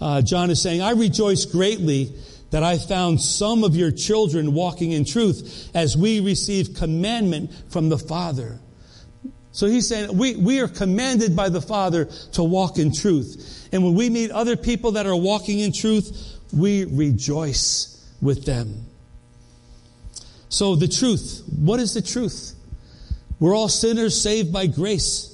uh, 0.00 0.20
John 0.20 0.50
is 0.50 0.60
saying, 0.60 0.82
I 0.82 0.92
rejoice 0.92 1.44
greatly 1.44 2.12
that 2.50 2.62
I 2.62 2.76
found 2.78 3.20
some 3.20 3.62
of 3.62 3.76
your 3.76 3.92
children 3.92 4.52
walking 4.52 4.92
in 4.92 5.04
truth 5.04 5.70
as 5.74 5.96
we 5.96 6.20
receive 6.20 6.74
commandment 6.74 7.52
from 7.70 7.88
the 7.88 7.98
Father. 7.98 8.58
So 9.52 9.66
he's 9.66 9.86
saying 9.86 10.16
we, 10.16 10.34
we 10.34 10.60
are 10.60 10.68
commanded 10.68 11.36
by 11.36 11.50
the 11.50 11.60
Father 11.60 12.06
to 12.32 12.42
walk 12.42 12.78
in 12.78 12.92
truth. 12.92 13.68
And 13.72 13.84
when 13.84 13.94
we 13.94 14.10
meet 14.10 14.30
other 14.30 14.56
people 14.56 14.92
that 14.92 15.06
are 15.06 15.16
walking 15.16 15.60
in 15.60 15.72
truth, 15.72 16.38
we 16.52 16.84
rejoice 16.84 18.10
with 18.20 18.44
them. 18.44 18.86
So 20.48 20.74
the 20.74 20.88
truth, 20.88 21.42
what 21.58 21.80
is 21.80 21.94
the 21.94 22.02
truth? 22.02 22.54
We're 23.40 23.54
all 23.54 23.68
sinners 23.68 24.20
saved 24.20 24.52
by 24.52 24.66
grace. 24.66 25.28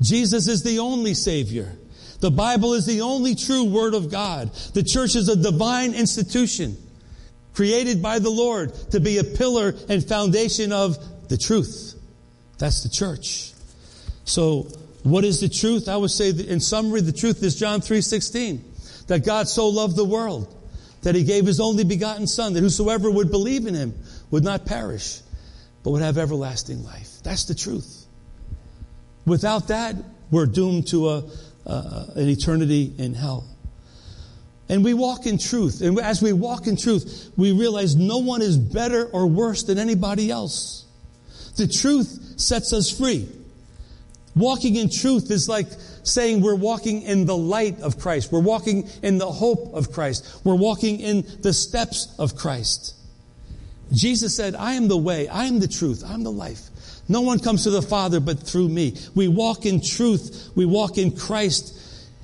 Jesus 0.00 0.48
is 0.48 0.62
the 0.62 0.78
only 0.80 1.14
Savior. 1.14 1.72
The 2.20 2.30
Bible 2.30 2.74
is 2.74 2.86
the 2.86 3.02
only 3.02 3.34
true 3.34 3.64
Word 3.64 3.94
of 3.94 4.10
God. 4.10 4.52
The 4.74 4.82
church 4.82 5.14
is 5.16 5.28
a 5.28 5.36
divine 5.36 5.94
institution 5.94 6.76
created 7.54 8.02
by 8.02 8.18
the 8.18 8.30
Lord 8.30 8.74
to 8.90 9.00
be 9.00 9.18
a 9.18 9.24
pillar 9.24 9.74
and 9.88 10.06
foundation 10.06 10.72
of 10.72 11.28
the 11.28 11.36
truth. 11.36 11.94
That's 12.58 12.82
the 12.82 12.88
church. 12.88 13.51
So, 14.24 14.68
what 15.02 15.24
is 15.24 15.40
the 15.40 15.48
truth? 15.48 15.88
I 15.88 15.96
would 15.96 16.10
say 16.10 16.30
in 16.30 16.60
summary, 16.60 17.00
the 17.00 17.12
truth 17.12 17.42
is 17.42 17.56
John 17.56 17.80
3.16. 17.80 19.06
That 19.08 19.24
God 19.24 19.48
so 19.48 19.68
loved 19.68 19.96
the 19.96 20.04
world 20.04 20.54
that 21.02 21.14
he 21.14 21.24
gave 21.24 21.44
his 21.46 21.60
only 21.60 21.84
begotten 21.84 22.26
son 22.26 22.52
that 22.54 22.60
whosoever 22.60 23.10
would 23.10 23.30
believe 23.30 23.66
in 23.66 23.74
him 23.74 23.94
would 24.30 24.44
not 24.44 24.64
perish, 24.64 25.20
but 25.82 25.90
would 25.90 26.02
have 26.02 26.18
everlasting 26.18 26.84
life. 26.84 27.18
That's 27.24 27.44
the 27.44 27.54
truth. 27.54 28.06
Without 29.26 29.68
that, 29.68 29.96
we're 30.30 30.46
doomed 30.46 30.88
to 30.88 31.08
a, 31.08 31.24
uh, 31.66 32.06
an 32.14 32.28
eternity 32.28 32.92
in 32.96 33.14
hell. 33.14 33.44
And 34.68 34.84
we 34.84 34.94
walk 34.94 35.26
in 35.26 35.38
truth. 35.38 35.82
And 35.82 35.98
as 35.98 36.22
we 36.22 36.32
walk 36.32 36.66
in 36.66 36.76
truth, 36.76 37.30
we 37.36 37.52
realize 37.52 37.94
no 37.94 38.18
one 38.18 38.40
is 38.40 38.56
better 38.56 39.04
or 39.06 39.26
worse 39.26 39.64
than 39.64 39.78
anybody 39.78 40.30
else. 40.30 40.86
The 41.56 41.68
truth 41.68 42.40
sets 42.40 42.72
us 42.72 42.90
free. 42.90 43.28
Walking 44.34 44.76
in 44.76 44.88
truth 44.88 45.30
is 45.30 45.48
like 45.48 45.66
saying 46.04 46.40
we're 46.40 46.54
walking 46.54 47.02
in 47.02 47.26
the 47.26 47.36
light 47.36 47.80
of 47.80 47.98
Christ. 47.98 48.32
We're 48.32 48.40
walking 48.40 48.88
in 49.02 49.18
the 49.18 49.30
hope 49.30 49.74
of 49.74 49.92
Christ. 49.92 50.40
We're 50.44 50.54
walking 50.54 51.00
in 51.00 51.26
the 51.40 51.52
steps 51.52 52.14
of 52.18 52.34
Christ. 52.34 52.94
Jesus 53.92 54.34
said, 54.34 54.54
I 54.54 54.72
am 54.74 54.88
the 54.88 54.96
way, 54.96 55.28
I 55.28 55.44
am 55.44 55.60
the 55.60 55.68
truth, 55.68 56.02
I'm 56.06 56.22
the 56.22 56.32
life. 56.32 56.70
No 57.08 57.20
one 57.20 57.40
comes 57.40 57.64
to 57.64 57.70
the 57.70 57.82
Father 57.82 58.20
but 58.20 58.38
through 58.38 58.68
me. 58.68 58.96
We 59.14 59.28
walk 59.28 59.66
in 59.66 59.82
truth. 59.82 60.50
We 60.54 60.64
walk 60.64 60.98
in 60.98 61.14
Christ 61.14 61.78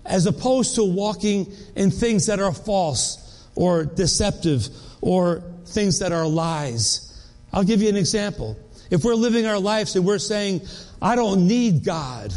as 0.06 0.24
opposed 0.26 0.76
to 0.76 0.84
walking 0.84 1.52
in 1.76 1.90
things 1.90 2.26
that 2.26 2.40
are 2.40 2.52
false 2.52 3.46
or 3.54 3.84
deceptive 3.84 4.68
or 5.02 5.42
things 5.66 5.98
that 5.98 6.12
are 6.12 6.26
lies. 6.26 7.04
I'll 7.52 7.64
give 7.64 7.82
you 7.82 7.88
an 7.88 7.96
example. 7.96 8.56
If 8.90 9.04
we're 9.04 9.14
living 9.14 9.46
our 9.46 9.58
lives 9.58 9.96
and 9.96 10.06
we're 10.06 10.18
saying, 10.18 10.62
I 11.00 11.14
don't 11.16 11.46
need 11.46 11.84
God, 11.84 12.32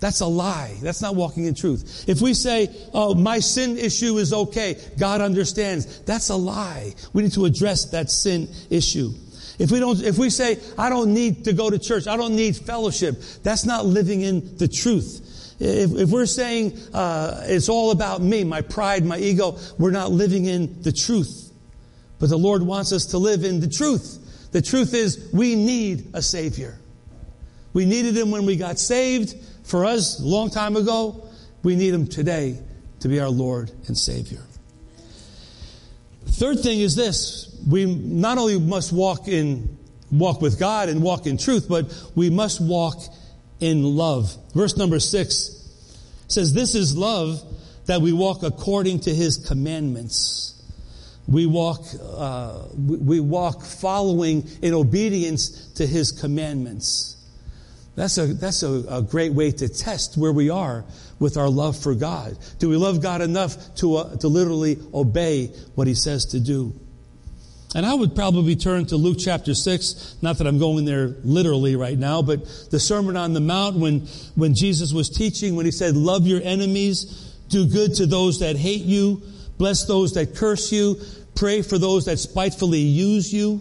that's 0.00 0.20
a 0.20 0.26
lie. 0.26 0.76
That's 0.82 1.00
not 1.00 1.14
walking 1.14 1.46
in 1.46 1.54
truth. 1.54 2.04
If 2.06 2.20
we 2.20 2.34
say, 2.34 2.68
oh, 2.92 3.14
my 3.14 3.38
sin 3.38 3.78
issue 3.78 4.18
is 4.18 4.34
okay, 4.34 4.78
God 4.98 5.22
understands, 5.22 6.00
that's 6.00 6.28
a 6.28 6.36
lie. 6.36 6.92
We 7.14 7.22
need 7.22 7.32
to 7.32 7.46
address 7.46 7.86
that 7.86 8.10
sin 8.10 8.48
issue. 8.68 9.12
If 9.58 9.70
we 9.70 9.78
don't, 9.80 10.02
if 10.02 10.18
we 10.18 10.28
say, 10.28 10.58
I 10.76 10.90
don't 10.90 11.14
need 11.14 11.44
to 11.44 11.54
go 11.54 11.70
to 11.70 11.78
church, 11.78 12.06
I 12.06 12.18
don't 12.18 12.36
need 12.36 12.56
fellowship, 12.56 13.18
that's 13.42 13.64
not 13.64 13.86
living 13.86 14.20
in 14.20 14.58
the 14.58 14.68
truth. 14.68 15.56
If, 15.60 15.94
if 15.94 16.10
we're 16.10 16.26
saying 16.26 16.78
uh, 16.92 17.44
it's 17.44 17.68
all 17.68 17.90
about 17.90 18.20
me, 18.20 18.44
my 18.44 18.60
pride, 18.60 19.06
my 19.06 19.16
ego, 19.16 19.56
we're 19.78 19.92
not 19.92 20.10
living 20.10 20.44
in 20.44 20.82
the 20.82 20.92
truth. 20.92 21.50
But 22.18 22.28
the 22.28 22.36
Lord 22.36 22.62
wants 22.62 22.92
us 22.92 23.06
to 23.06 23.18
live 23.18 23.44
in 23.44 23.60
the 23.60 23.68
truth. 23.68 24.50
The 24.52 24.60
truth 24.60 24.92
is 24.92 25.30
we 25.32 25.54
need 25.54 26.10
a 26.12 26.20
Savior. 26.20 26.78
We 27.74 27.84
needed 27.84 28.16
Him 28.16 28.30
when 28.30 28.46
we 28.46 28.56
got 28.56 28.78
saved. 28.78 29.34
For 29.64 29.84
us, 29.84 30.18
a 30.18 30.24
long 30.24 30.48
time 30.48 30.76
ago, 30.76 31.28
we 31.62 31.76
need 31.76 31.92
Him 31.92 32.06
today 32.06 32.58
to 33.00 33.08
be 33.08 33.20
our 33.20 33.28
Lord 33.28 33.70
and 33.86 33.98
Savior. 33.98 34.40
Third 36.26 36.60
thing 36.60 36.80
is 36.80 36.96
this 36.96 37.54
we 37.68 37.84
not 37.84 38.38
only 38.38 38.58
must 38.58 38.92
walk 38.92 39.28
in 39.28 39.76
walk 40.10 40.40
with 40.40 40.58
God 40.58 40.88
and 40.88 41.02
walk 41.02 41.26
in 41.26 41.36
truth, 41.36 41.66
but 41.68 41.92
we 42.14 42.30
must 42.30 42.60
walk 42.60 42.96
in 43.60 43.82
love. 43.82 44.36
Verse 44.54 44.76
number 44.76 45.00
six 45.00 45.50
says, 46.28 46.52
This 46.52 46.74
is 46.74 46.96
love 46.96 47.42
that 47.86 48.00
we 48.00 48.12
walk 48.12 48.42
according 48.42 49.00
to 49.00 49.14
his 49.14 49.36
commandments. 49.36 50.50
We 51.26 51.46
walk, 51.46 51.84
uh, 51.98 52.64
we 52.76 53.20
walk 53.20 53.62
following 53.62 54.46
in 54.62 54.74
obedience 54.74 55.72
to 55.74 55.86
his 55.86 56.12
commandments. 56.12 57.16
That's 57.96 58.18
a, 58.18 58.26
that's 58.26 58.62
a, 58.62 58.84
a, 58.88 59.02
great 59.02 59.32
way 59.32 59.52
to 59.52 59.68
test 59.68 60.16
where 60.16 60.32
we 60.32 60.50
are 60.50 60.84
with 61.20 61.36
our 61.36 61.48
love 61.48 61.78
for 61.78 61.94
God. 61.94 62.36
Do 62.58 62.68
we 62.68 62.76
love 62.76 63.00
God 63.00 63.20
enough 63.20 63.56
to, 63.76 63.96
uh, 63.96 64.16
to 64.16 64.26
literally 64.26 64.78
obey 64.92 65.46
what 65.76 65.86
he 65.86 65.94
says 65.94 66.26
to 66.26 66.40
do? 66.40 66.74
And 67.74 67.84
I 67.84 67.94
would 67.94 68.14
probably 68.14 68.56
turn 68.56 68.86
to 68.86 68.96
Luke 68.96 69.18
chapter 69.20 69.54
6. 69.54 70.16
Not 70.22 70.38
that 70.38 70.46
I'm 70.46 70.58
going 70.58 70.84
there 70.84 71.08
literally 71.24 71.76
right 71.76 71.98
now, 71.98 72.22
but 72.22 72.44
the 72.70 72.78
Sermon 72.78 73.16
on 73.16 73.32
the 73.32 73.40
Mount 73.40 73.76
when, 73.76 74.00
when 74.34 74.54
Jesus 74.54 74.92
was 74.92 75.08
teaching, 75.08 75.56
when 75.56 75.66
he 75.66 75.72
said, 75.72 75.96
love 75.96 76.26
your 76.26 76.40
enemies, 76.42 77.04
do 77.48 77.66
good 77.66 77.94
to 77.94 78.06
those 78.06 78.40
that 78.40 78.56
hate 78.56 78.84
you, 78.84 79.22
bless 79.58 79.86
those 79.86 80.14
that 80.14 80.36
curse 80.36 80.70
you, 80.72 80.96
pray 81.34 81.62
for 81.62 81.78
those 81.78 82.04
that 82.04 82.18
spitefully 82.18 82.78
use 82.78 83.32
you. 83.32 83.60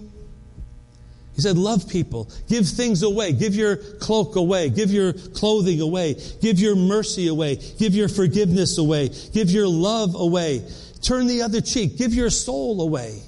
He 1.35 1.41
said, 1.41 1.57
love 1.57 1.89
people. 1.89 2.29
Give 2.47 2.65
things 2.65 3.01
away. 3.01 3.33
Give 3.33 3.55
your 3.55 3.77
cloak 3.77 4.35
away. 4.35 4.69
Give 4.69 4.91
your 4.91 5.13
clothing 5.13 5.81
away. 5.81 6.15
Give 6.41 6.59
your 6.59 6.75
mercy 6.75 7.27
away. 7.27 7.55
Give 7.79 7.95
your 7.95 8.07
forgiveness 8.07 8.77
away. 8.77 9.09
Give 9.33 9.49
your 9.49 9.67
love 9.67 10.13
away. 10.15 10.63
Turn 11.01 11.25
the 11.25 11.41
other 11.41 11.59
cheek. 11.59 11.97
Give 11.97 12.13
your 12.13 12.29
soul 12.29 12.81
away. 12.81 13.19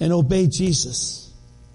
And 0.00 0.12
obey 0.12 0.46
Jesus. 0.46 1.30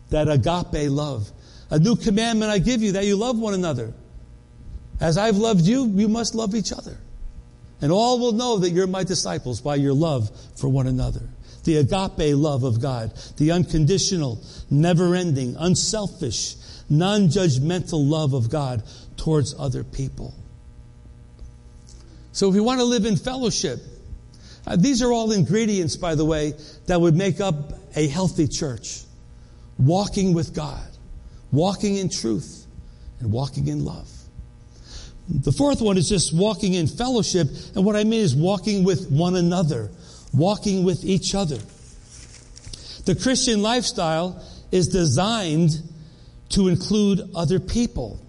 That 0.10 0.28
agape 0.28 0.90
love. 0.90 1.30
A 1.70 1.78
new 1.78 1.96
commandment 1.96 2.52
I 2.52 2.58
give 2.58 2.82
you 2.82 2.94
that 2.94 3.06
you 3.06 3.16
love 3.16 3.38
one 3.38 3.54
another. 3.54 3.94
As 5.00 5.20
I've 5.20 5.38
loved 5.38 5.62
you, 5.62 5.86
you 5.86 6.08
must 6.08 6.34
love 6.34 6.56
each 6.56 6.74
other. 6.74 6.98
And 7.82 7.92
all 7.92 8.20
will 8.20 8.34
know 8.34 8.58
that 8.58 8.72
you're 8.72 8.88
my 8.88 9.04
disciples 9.04 9.62
by 9.62 9.76
your 9.76 9.94
love 9.94 10.32
for 10.58 10.68
one 10.68 10.88
another 10.88 11.22
the 11.64 11.78
agape 11.78 12.36
love 12.36 12.64
of 12.64 12.82
God, 12.82 13.14
the 13.38 13.52
unconditional, 13.52 14.42
never 14.70 15.16
ending, 15.16 15.56
unselfish, 15.58 16.56
non 16.90 17.28
judgmental 17.28 18.08
love 18.08 18.34
of 18.34 18.50
God 18.50 18.84
towards 19.18 19.54
other 19.58 19.84
people. 19.84 20.34
So 22.32 22.50
if 22.50 22.54
we 22.54 22.62
want 22.62 22.80
to 22.80 22.86
live 22.86 23.06
in 23.06 23.18
fellowship, 23.18 23.80
uh, 24.66 24.76
these 24.76 25.02
are 25.02 25.12
all 25.12 25.32
ingredients, 25.32 25.96
by 25.96 26.16
the 26.16 26.26
way, 26.26 26.54
that 26.88 27.00
would 27.00 27.16
make 27.16 27.42
up 27.42 27.74
a 27.96 28.08
healthy 28.08 28.48
church. 28.48 29.02
Walking 29.78 30.34
with 30.34 30.54
God, 30.54 30.88
walking 31.52 31.96
in 31.96 32.10
truth, 32.10 32.66
and 33.20 33.32
walking 33.32 33.68
in 33.68 33.84
love. 33.86 34.10
The 35.30 35.52
fourth 35.52 35.82
one 35.82 35.98
is 35.98 36.10
just 36.10 36.34
walking 36.34 36.74
in 36.74 36.88
fellowship, 36.88 37.48
and 37.76 37.86
what 37.86 37.96
I 37.96 38.04
mean 38.04 38.22
is 38.22 38.36
walking 38.36 38.84
with 38.84 39.10
one 39.12 39.36
another 39.36 39.92
walking 40.34 40.84
with 40.84 41.04
each 41.04 41.36
other. 41.36 41.58
The 43.06 43.16
Christian 43.16 43.62
lifestyle 43.62 44.44
is 44.72 44.88
designed 44.90 45.72
to 46.50 46.68
include 46.68 47.30
other 47.36 47.60
people. 47.60 48.20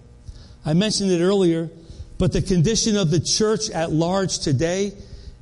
I 0.65 0.73
mentioned 0.73 1.11
it 1.11 1.21
earlier, 1.21 1.69
but 2.17 2.33
the 2.33 2.41
condition 2.41 2.97
of 2.97 3.09
the 3.11 3.19
church 3.19 3.69
at 3.69 3.91
large 3.91 4.39
today 4.39 4.93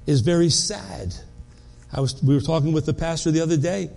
is 0.05 0.21
very 0.21 0.49
sad. 0.49 1.13
I 1.91 2.01
was, 2.01 2.21
we 2.23 2.33
were 2.33 2.41
talking 2.41 2.71
with 2.71 2.85
the 2.85 2.93
pastor 2.93 3.31
the 3.31 3.41
other 3.41 3.57
day, 3.57 3.89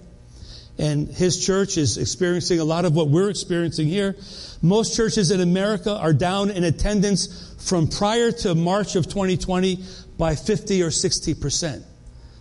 and 0.78 1.08
his 1.08 1.44
church 1.44 1.76
is 1.76 1.98
experiencing 1.98 2.58
a 2.58 2.64
lot 2.64 2.84
of 2.84 2.94
what 2.94 3.08
we're 3.08 3.30
experiencing 3.30 3.86
here. 3.86 4.16
Most 4.62 4.96
churches 4.96 5.30
in 5.30 5.40
America 5.40 5.96
are 5.96 6.12
down 6.12 6.50
in 6.50 6.64
attendance 6.64 7.54
from 7.68 7.88
prior 7.88 8.32
to 8.32 8.54
March 8.54 8.96
of 8.96 9.06
2020 9.06 9.82
by 10.18 10.34
50 10.34 10.82
or 10.82 10.90
60 10.90 11.34
percent. 11.34 11.84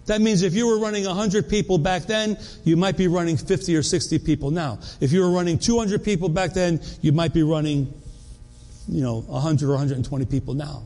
That 0.07 0.21
means 0.21 0.41
if 0.41 0.53
you 0.53 0.67
were 0.67 0.79
running 0.79 1.05
100 1.05 1.47
people 1.47 1.77
back 1.77 2.03
then, 2.03 2.37
you 2.63 2.75
might 2.75 2.97
be 2.97 3.07
running 3.07 3.37
50 3.37 3.75
or 3.75 3.83
60 3.83 4.19
people 4.19 4.51
now. 4.51 4.79
If 4.99 5.11
you 5.11 5.21
were 5.21 5.29
running 5.29 5.59
200 5.59 6.03
people 6.03 6.29
back 6.29 6.53
then, 6.53 6.81
you 7.01 7.11
might 7.11 7.33
be 7.33 7.43
running, 7.43 7.93
you 8.87 9.01
know, 9.01 9.21
100 9.21 9.67
or 9.67 9.73
120 9.73 10.25
people 10.25 10.53
now. 10.53 10.83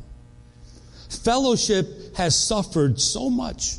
Fellowship 1.10 2.16
has 2.18 2.36
suffered 2.36 3.00
so 3.00 3.30
much. 3.30 3.78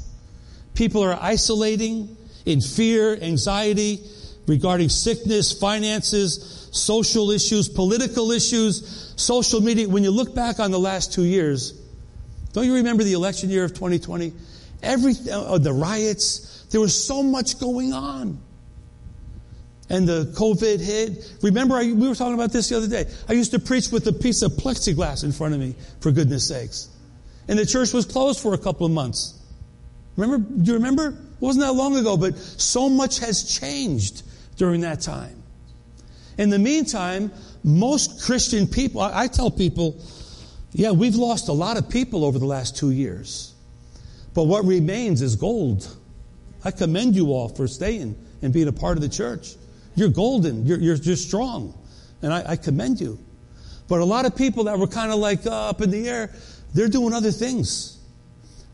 People 0.75 1.03
are 1.03 1.19
isolating 1.21 2.17
in 2.45 2.61
fear, 2.61 3.17
anxiety 3.21 4.01
regarding 4.47 4.89
sickness, 4.89 5.59
finances, 5.59 6.69
social 6.73 7.31
issues, 7.31 7.69
political 7.69 8.31
issues, 8.31 9.13
social 9.17 9.61
media. 9.61 9.89
When 9.89 10.05
you 10.05 10.11
look 10.11 10.35
back 10.35 10.61
on 10.61 10.71
the 10.71 10.79
last 10.79 11.13
two 11.13 11.25
years, 11.25 11.73
don't 12.53 12.65
you 12.65 12.75
remember 12.75 13.03
the 13.03 13.13
election 13.13 13.51
year 13.51 13.65
of 13.65 13.75
2020? 13.75 14.33
Everything, 14.83 15.33
uh, 15.33 15.59
the 15.59 15.73
riots. 15.73 16.67
There 16.71 16.81
was 16.81 16.95
so 16.95 17.23
much 17.23 17.59
going 17.59 17.93
on. 17.93 18.41
And 19.89 20.09
the 20.09 20.33
COVID 20.37 20.81
hit. 20.81 21.33
Remember, 21.43 21.77
I, 21.77 21.93
we 21.93 22.09
were 22.09 22.15
talking 22.15 22.35
about 22.35 22.53
this 22.53 22.69
the 22.69 22.77
other 22.77 22.89
day. 22.89 23.05
I 23.29 23.35
used 23.35 23.53
to 23.53 23.61
preach 23.61 23.91
with 23.91 24.07
a 24.09 24.13
piece 24.13 24.43
of 24.43 24.53
plexiglass 24.53 25.23
in 25.23 25.31
front 25.31 25.55
of 25.55 25.61
me, 25.61 25.77
for 26.01 26.11
goodness 26.11 26.49
sakes. 26.49 26.89
And 27.47 27.59
the 27.59 27.67
church 27.67 27.93
was 27.93 28.05
closed 28.05 28.41
for 28.41 28.55
a 28.55 28.59
couple 28.59 28.85
of 28.85 28.93
months. 28.93 29.35
Remember? 30.17 30.39
Do 30.39 30.73
you 30.73 30.79
remember? 30.79 31.09
It 31.09 31.41
wasn't 31.41 31.65
that 31.65 31.73
long 31.73 31.97
ago, 31.97 32.17
but 32.17 32.37
so 32.37 32.89
much 32.89 33.21
has 33.21 33.45
changed 33.45 34.23
during 34.57 34.81
that 34.81 35.03
time. 35.03 35.43
In 36.39 36.51
the 36.51 36.59
meantime, 36.59 37.31
most 37.63 38.25
Christian 38.25 38.67
people, 38.67 39.01
I, 39.01 39.23
I 39.25 39.27
tell 39.29 39.51
people, 39.51 40.01
yeah, 40.73 40.91
we've 40.91 41.15
lost 41.15 41.49
a 41.49 41.53
lot 41.53 41.77
of 41.77 41.89
people 41.89 42.25
over 42.25 42.39
the 42.39 42.47
last 42.47 42.77
two 42.77 42.91
years. 42.91 43.55
But 44.37 44.45
what 44.45 44.67
remains 44.67 45.23
is 45.23 45.35
gold. 45.35 45.97
I 46.63 46.71
commend 46.71 47.17
you 47.17 47.33
all 47.33 47.49
for 47.49 47.67
staying 47.67 48.15
and 48.43 48.53
being 48.53 48.69
a 48.69 48.73
part 48.73 48.99
of 48.99 49.03
the 49.03 49.09
church. 49.09 49.55
You're 49.95 50.11
golden. 50.11 50.67
You're, 50.67 50.79
you're, 50.79 50.97
you're 50.97 51.17
strong. 51.17 51.73
And 52.21 52.35
I, 52.35 52.51
I, 52.51 52.57
commend 52.57 53.01
you. 53.01 53.19
But 53.89 54.01
a 54.01 54.05
lot 54.05 54.27
of 54.27 54.37
people 54.37 54.65
that 54.65 54.79
were 54.79 54.89
kind 54.89 55.11
of 55.11 55.19
like 55.21 55.47
uh, 55.47 55.71
up 55.71 55.81
in 55.81 55.91
the 55.91 56.07
air, 56.07 56.31
they're 56.75 56.89
doing 56.89 57.15
other 57.15 57.31
things. 57.31 57.99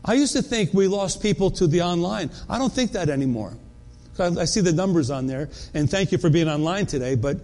I 0.03 0.15
used 0.15 0.33
to 0.33 0.41
think 0.41 0.73
we 0.73 0.89
lost 0.89 1.21
people 1.21 1.49
to 1.51 1.65
the 1.65 1.81
online. 1.81 2.29
I 2.49 2.57
don't 2.57 2.73
think 2.73 2.91
that 2.91 3.07
anymore. 3.07 3.55
I 4.19 4.43
see 4.43 4.59
the 4.59 4.73
numbers 4.73 5.09
on 5.09 5.27
there, 5.27 5.49
and 5.73 5.89
thank 5.89 6.11
you 6.11 6.17
for 6.17 6.29
being 6.29 6.49
online 6.49 6.87
today. 6.87 7.15
But, 7.15 7.37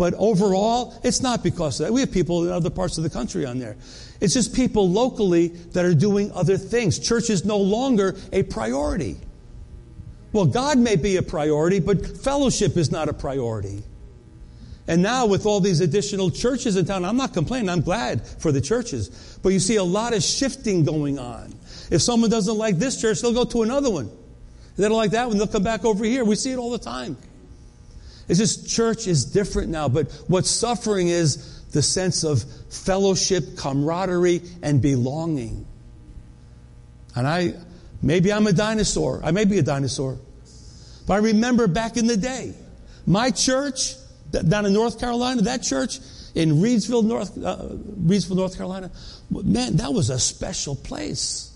but 0.00 0.14
overall, 0.14 0.98
it's 1.04 1.20
not 1.20 1.42
because 1.42 1.78
of 1.78 1.84
that. 1.84 1.92
We 1.92 2.00
have 2.00 2.10
people 2.10 2.46
in 2.46 2.50
other 2.50 2.70
parts 2.70 2.96
of 2.96 3.04
the 3.04 3.10
country 3.10 3.44
on 3.44 3.58
there. 3.58 3.76
It's 4.18 4.32
just 4.32 4.54
people 4.54 4.88
locally 4.88 5.48
that 5.48 5.84
are 5.84 5.92
doing 5.92 6.32
other 6.32 6.56
things. 6.56 6.98
Church 6.98 7.28
is 7.28 7.44
no 7.44 7.58
longer 7.58 8.16
a 8.32 8.42
priority. 8.44 9.18
Well, 10.32 10.46
God 10.46 10.78
may 10.78 10.96
be 10.96 11.18
a 11.18 11.22
priority, 11.22 11.80
but 11.80 12.16
fellowship 12.16 12.78
is 12.78 12.90
not 12.90 13.10
a 13.10 13.12
priority. 13.12 13.82
And 14.88 15.02
now, 15.02 15.26
with 15.26 15.44
all 15.44 15.60
these 15.60 15.82
additional 15.82 16.30
churches 16.30 16.76
in 16.76 16.86
town, 16.86 17.04
I'm 17.04 17.18
not 17.18 17.34
complaining, 17.34 17.68
I'm 17.68 17.82
glad 17.82 18.26
for 18.26 18.52
the 18.52 18.60
churches. 18.62 19.38
But 19.42 19.50
you 19.50 19.60
see 19.60 19.76
a 19.76 19.84
lot 19.84 20.14
of 20.14 20.22
shifting 20.22 20.82
going 20.82 21.18
on. 21.18 21.54
If 21.90 22.00
someone 22.00 22.30
doesn't 22.30 22.56
like 22.56 22.78
this 22.78 22.98
church, 22.98 23.20
they'll 23.20 23.34
go 23.34 23.44
to 23.44 23.64
another 23.64 23.90
one. 23.90 24.10
They 24.78 24.88
don't 24.88 24.96
like 24.96 25.10
that 25.10 25.28
one, 25.28 25.36
they'll 25.36 25.46
come 25.46 25.62
back 25.62 25.84
over 25.84 26.06
here. 26.06 26.24
We 26.24 26.36
see 26.36 26.52
it 26.52 26.56
all 26.56 26.70
the 26.70 26.78
time. 26.78 27.18
It's 28.30 28.38
just 28.38 28.68
church 28.68 29.08
is 29.08 29.24
different 29.24 29.70
now, 29.70 29.88
but 29.88 30.12
what's 30.28 30.48
suffering 30.48 31.08
is 31.08 31.64
the 31.72 31.82
sense 31.82 32.22
of 32.22 32.44
fellowship, 32.70 33.56
camaraderie, 33.56 34.42
and 34.62 34.80
belonging. 34.80 35.66
And 37.16 37.26
I, 37.26 37.54
maybe 38.02 38.32
I'm 38.32 38.46
a 38.46 38.52
dinosaur. 38.52 39.20
I 39.24 39.32
may 39.32 39.46
be 39.46 39.58
a 39.58 39.62
dinosaur. 39.62 40.16
But 41.08 41.14
I 41.14 41.16
remember 41.16 41.66
back 41.66 41.96
in 41.96 42.06
the 42.06 42.16
day, 42.16 42.54
my 43.04 43.32
church 43.32 43.96
down 44.30 44.64
in 44.64 44.74
North 44.74 45.00
Carolina, 45.00 45.42
that 45.42 45.64
church 45.64 45.98
in 46.36 46.52
Reidsville, 46.58 47.02
North, 47.02 47.36
uh, 47.36 47.56
Reidsville, 48.00 48.36
North 48.36 48.56
Carolina, 48.56 48.92
man, 49.28 49.78
that 49.78 49.92
was 49.92 50.08
a 50.08 50.20
special 50.20 50.76
place. 50.76 51.52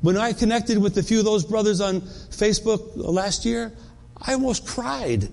When 0.00 0.16
I 0.16 0.32
connected 0.32 0.78
with 0.78 0.96
a 0.96 1.02
few 1.02 1.18
of 1.18 1.26
those 1.26 1.44
brothers 1.44 1.82
on 1.82 2.00
Facebook 2.00 2.92
last 2.94 3.44
year, 3.44 3.74
I 4.20 4.32
almost 4.32 4.66
cried 4.66 5.28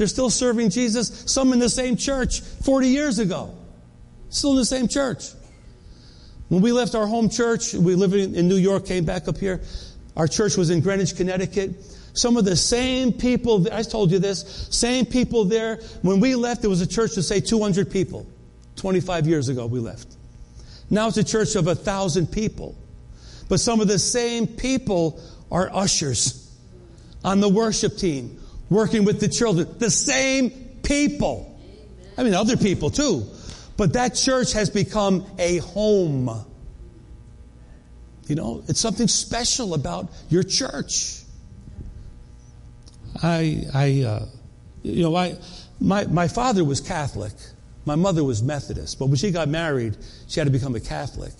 they're 0.00 0.06
still 0.06 0.30
serving 0.30 0.70
Jesus, 0.70 1.24
some 1.26 1.52
in 1.52 1.58
the 1.58 1.68
same 1.68 1.94
church 1.94 2.40
40 2.40 2.88
years 2.88 3.18
ago. 3.18 3.54
Still 4.30 4.52
in 4.52 4.56
the 4.56 4.64
same 4.64 4.88
church. 4.88 5.24
When 6.48 6.62
we 6.62 6.72
left 6.72 6.94
our 6.94 7.06
home 7.06 7.28
church, 7.28 7.74
we 7.74 7.94
lived 7.94 8.14
in 8.14 8.48
New 8.48 8.56
York, 8.56 8.86
came 8.86 9.04
back 9.04 9.28
up 9.28 9.36
here. 9.36 9.60
Our 10.16 10.26
church 10.26 10.56
was 10.56 10.70
in 10.70 10.80
Greenwich, 10.80 11.16
Connecticut. 11.16 11.84
Some 12.14 12.38
of 12.38 12.46
the 12.46 12.56
same 12.56 13.12
people, 13.12 13.70
I 13.70 13.82
told 13.82 14.10
you 14.10 14.18
this, 14.18 14.68
same 14.70 15.04
people 15.04 15.44
there. 15.44 15.76
When 16.00 16.18
we 16.18 16.34
left, 16.34 16.62
there 16.62 16.70
was 16.70 16.80
a 16.80 16.86
church 16.86 17.12
to 17.16 17.22
say 17.22 17.38
200 17.38 17.90
people. 17.90 18.26
25 18.76 19.26
years 19.26 19.50
ago, 19.50 19.66
we 19.66 19.80
left. 19.80 20.16
Now 20.88 21.08
it's 21.08 21.18
a 21.18 21.24
church 21.24 21.56
of 21.56 21.66
a 21.66 21.74
thousand 21.74 22.28
people. 22.32 22.74
But 23.50 23.60
some 23.60 23.82
of 23.82 23.88
the 23.88 23.98
same 23.98 24.46
people 24.46 25.20
are 25.50 25.68
ushers 25.70 26.49
on 27.24 27.40
the 27.40 27.48
worship 27.48 27.96
team, 27.96 28.40
working 28.68 29.04
with 29.04 29.20
the 29.20 29.28
children. 29.28 29.68
The 29.78 29.90
same 29.90 30.50
people. 30.82 31.58
I 32.16 32.22
mean, 32.22 32.34
other 32.34 32.56
people 32.56 32.90
too. 32.90 33.26
But 33.76 33.94
that 33.94 34.14
church 34.14 34.52
has 34.52 34.68
become 34.68 35.24
a 35.38 35.58
home. 35.58 36.44
You 38.26 38.34
know, 38.34 38.62
it's 38.68 38.78
something 38.78 39.08
special 39.08 39.74
about 39.74 40.10
your 40.28 40.42
church. 40.42 41.22
I, 43.22 43.64
I, 43.74 44.02
uh, 44.02 44.26
you 44.82 45.02
know, 45.02 45.16
I, 45.16 45.36
my, 45.80 46.06
my 46.06 46.28
father 46.28 46.64
was 46.64 46.80
Catholic. 46.80 47.32
My 47.86 47.96
mother 47.96 48.22
was 48.22 48.42
Methodist. 48.42 48.98
But 48.98 49.06
when 49.06 49.16
she 49.16 49.30
got 49.30 49.48
married, 49.48 49.96
she 50.28 50.38
had 50.38 50.44
to 50.44 50.52
become 50.52 50.74
a 50.74 50.80
Catholic. 50.80 51.32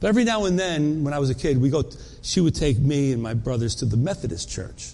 But 0.00 0.08
every 0.08 0.24
now 0.24 0.44
and 0.44 0.58
then, 0.58 1.04
when 1.04 1.14
I 1.14 1.18
was 1.18 1.30
a 1.30 1.34
kid, 1.34 1.60
we 1.60 1.70
go, 1.70 1.84
she 2.22 2.40
would 2.40 2.54
take 2.54 2.78
me 2.78 3.12
and 3.12 3.22
my 3.22 3.34
brothers 3.34 3.76
to 3.76 3.84
the 3.84 3.96
Methodist 3.96 4.50
church. 4.50 4.92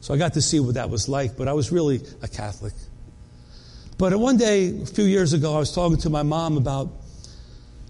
So 0.00 0.14
I 0.14 0.16
got 0.16 0.34
to 0.34 0.42
see 0.42 0.60
what 0.60 0.74
that 0.74 0.90
was 0.90 1.08
like, 1.08 1.36
but 1.36 1.46
I 1.46 1.52
was 1.52 1.70
really 1.70 2.00
a 2.22 2.28
Catholic. 2.28 2.72
But 3.98 4.16
one 4.18 4.38
day, 4.38 4.80
a 4.80 4.86
few 4.86 5.04
years 5.04 5.34
ago, 5.34 5.54
I 5.54 5.58
was 5.58 5.74
talking 5.74 5.98
to 5.98 6.10
my 6.10 6.22
mom 6.22 6.56
about, 6.56 6.90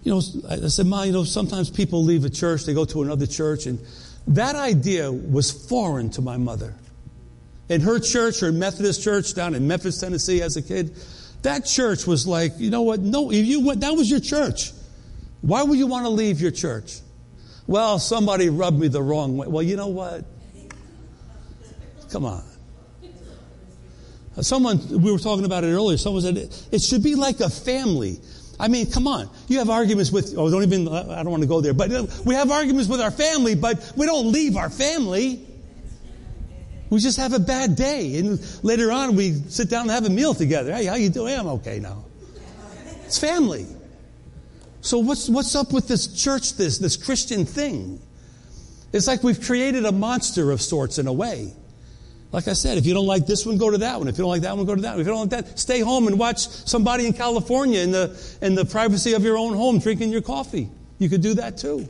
you 0.03 0.11
know, 0.11 0.21
I 0.49 0.67
said, 0.67 0.85
Mom, 0.85 1.05
you 1.05 1.13
know, 1.13 1.23
sometimes 1.23 1.69
people 1.69 2.03
leave 2.03 2.25
a 2.25 2.29
church, 2.29 2.65
they 2.65 2.73
go 2.73 2.85
to 2.85 3.01
another 3.01 3.25
church, 3.25 3.65
and 3.65 3.79
that 4.27 4.55
idea 4.55 5.11
was 5.11 5.51
foreign 5.51 6.09
to 6.11 6.21
my 6.21 6.37
mother. 6.37 6.75
In 7.69 7.81
her 7.81 7.99
church, 7.99 8.41
her 8.41 8.51
Methodist 8.51 9.01
church 9.01 9.33
down 9.33 9.55
in 9.55 9.67
Memphis, 9.67 9.99
Tennessee, 10.01 10.41
as 10.41 10.57
a 10.57 10.61
kid, 10.61 10.93
that 11.43 11.65
church 11.65 12.05
was 12.05 12.27
like, 12.27 12.53
you 12.57 12.69
know 12.69 12.81
what? 12.81 12.99
No, 12.99 13.31
you 13.31 13.65
went, 13.65 13.79
that 13.79 13.93
was 13.93 14.11
your 14.11 14.19
church. 14.19 14.73
Why 15.41 15.63
would 15.63 15.77
you 15.77 15.87
want 15.87 16.05
to 16.05 16.09
leave 16.09 16.39
your 16.39 16.51
church? 16.51 16.99
Well, 17.67 17.99
somebody 17.99 18.49
rubbed 18.49 18.79
me 18.79 18.87
the 18.87 19.01
wrong 19.01 19.37
way. 19.37 19.47
Well, 19.47 19.63
you 19.63 19.75
know 19.75 19.87
what? 19.87 20.25
Come 22.11 22.25
on. 22.25 22.43
Someone, 24.41 24.79
we 25.01 25.11
were 25.11 25.19
talking 25.19 25.45
about 25.45 25.63
it 25.63 25.67
earlier, 25.67 25.97
someone 25.97 26.21
said 26.21 26.37
it 26.37 26.81
should 26.81 27.03
be 27.03 27.15
like 27.15 27.39
a 27.41 27.49
family. 27.49 28.19
I 28.59 28.67
mean, 28.67 28.89
come 28.89 29.07
on. 29.07 29.29
You 29.47 29.59
have 29.59 29.69
arguments 29.69 30.11
with, 30.11 30.35
oh, 30.37 30.49
don't 30.49 30.63
even, 30.63 30.87
I 30.87 31.23
don't 31.23 31.31
want 31.31 31.43
to 31.43 31.49
go 31.49 31.61
there, 31.61 31.73
but 31.73 31.89
we 32.25 32.35
have 32.35 32.51
arguments 32.51 32.87
with 32.87 33.01
our 33.01 33.11
family, 33.11 33.55
but 33.55 33.91
we 33.97 34.05
don't 34.05 34.31
leave 34.31 34.55
our 34.55 34.69
family. 34.69 35.45
We 36.89 36.99
just 36.99 37.17
have 37.17 37.33
a 37.33 37.39
bad 37.39 37.75
day. 37.75 38.17
And 38.17 38.39
later 38.63 38.91
on, 38.91 39.15
we 39.15 39.31
sit 39.31 39.69
down 39.69 39.83
and 39.83 39.91
have 39.91 40.05
a 40.05 40.09
meal 40.09 40.33
together. 40.33 40.73
Hey, 40.73 40.85
how 40.85 40.95
you 40.95 41.09
doing? 41.09 41.37
I'm 41.37 41.47
okay 41.47 41.79
now. 41.79 42.05
It's 43.05 43.17
family. 43.17 43.65
So 44.81 44.97
what's, 44.97 45.29
what's 45.29 45.55
up 45.55 45.71
with 45.71 45.87
this 45.87 46.07
church, 46.07 46.55
this, 46.55 46.79
this 46.79 46.97
Christian 46.97 47.45
thing? 47.45 48.01
It's 48.91 49.07
like 49.07 49.23
we've 49.23 49.41
created 49.41 49.85
a 49.85 49.91
monster 49.91 50.51
of 50.51 50.61
sorts 50.61 50.97
in 50.97 51.07
a 51.07 51.13
way. 51.13 51.53
Like 52.31 52.47
I 52.47 52.53
said, 52.53 52.77
if 52.77 52.85
you 52.85 52.93
don't 52.93 53.05
like 53.05 53.25
this 53.27 53.45
one, 53.45 53.57
go 53.57 53.69
to 53.69 53.77
that 53.79 53.99
one. 53.99 54.07
If 54.07 54.17
you 54.17 54.23
don't 54.23 54.31
like 54.31 54.41
that 54.41 54.55
one, 54.55 54.65
go 54.65 54.75
to 54.75 54.81
that 54.81 54.91
one. 54.91 55.01
If 55.01 55.07
you 55.07 55.13
don't 55.13 55.31
like 55.31 55.45
that, 55.45 55.59
stay 55.59 55.81
home 55.81 56.07
and 56.07 56.17
watch 56.17 56.47
somebody 56.47 57.05
in 57.05 57.13
California 57.13 57.81
in 57.81 57.91
the, 57.91 58.37
in 58.41 58.55
the 58.55 58.65
privacy 58.65 59.13
of 59.13 59.23
your 59.23 59.37
own 59.37 59.53
home 59.53 59.79
drinking 59.79 60.11
your 60.11 60.21
coffee. 60.21 60.69
You 60.97 61.09
could 61.09 61.21
do 61.21 61.33
that 61.35 61.57
too. 61.57 61.87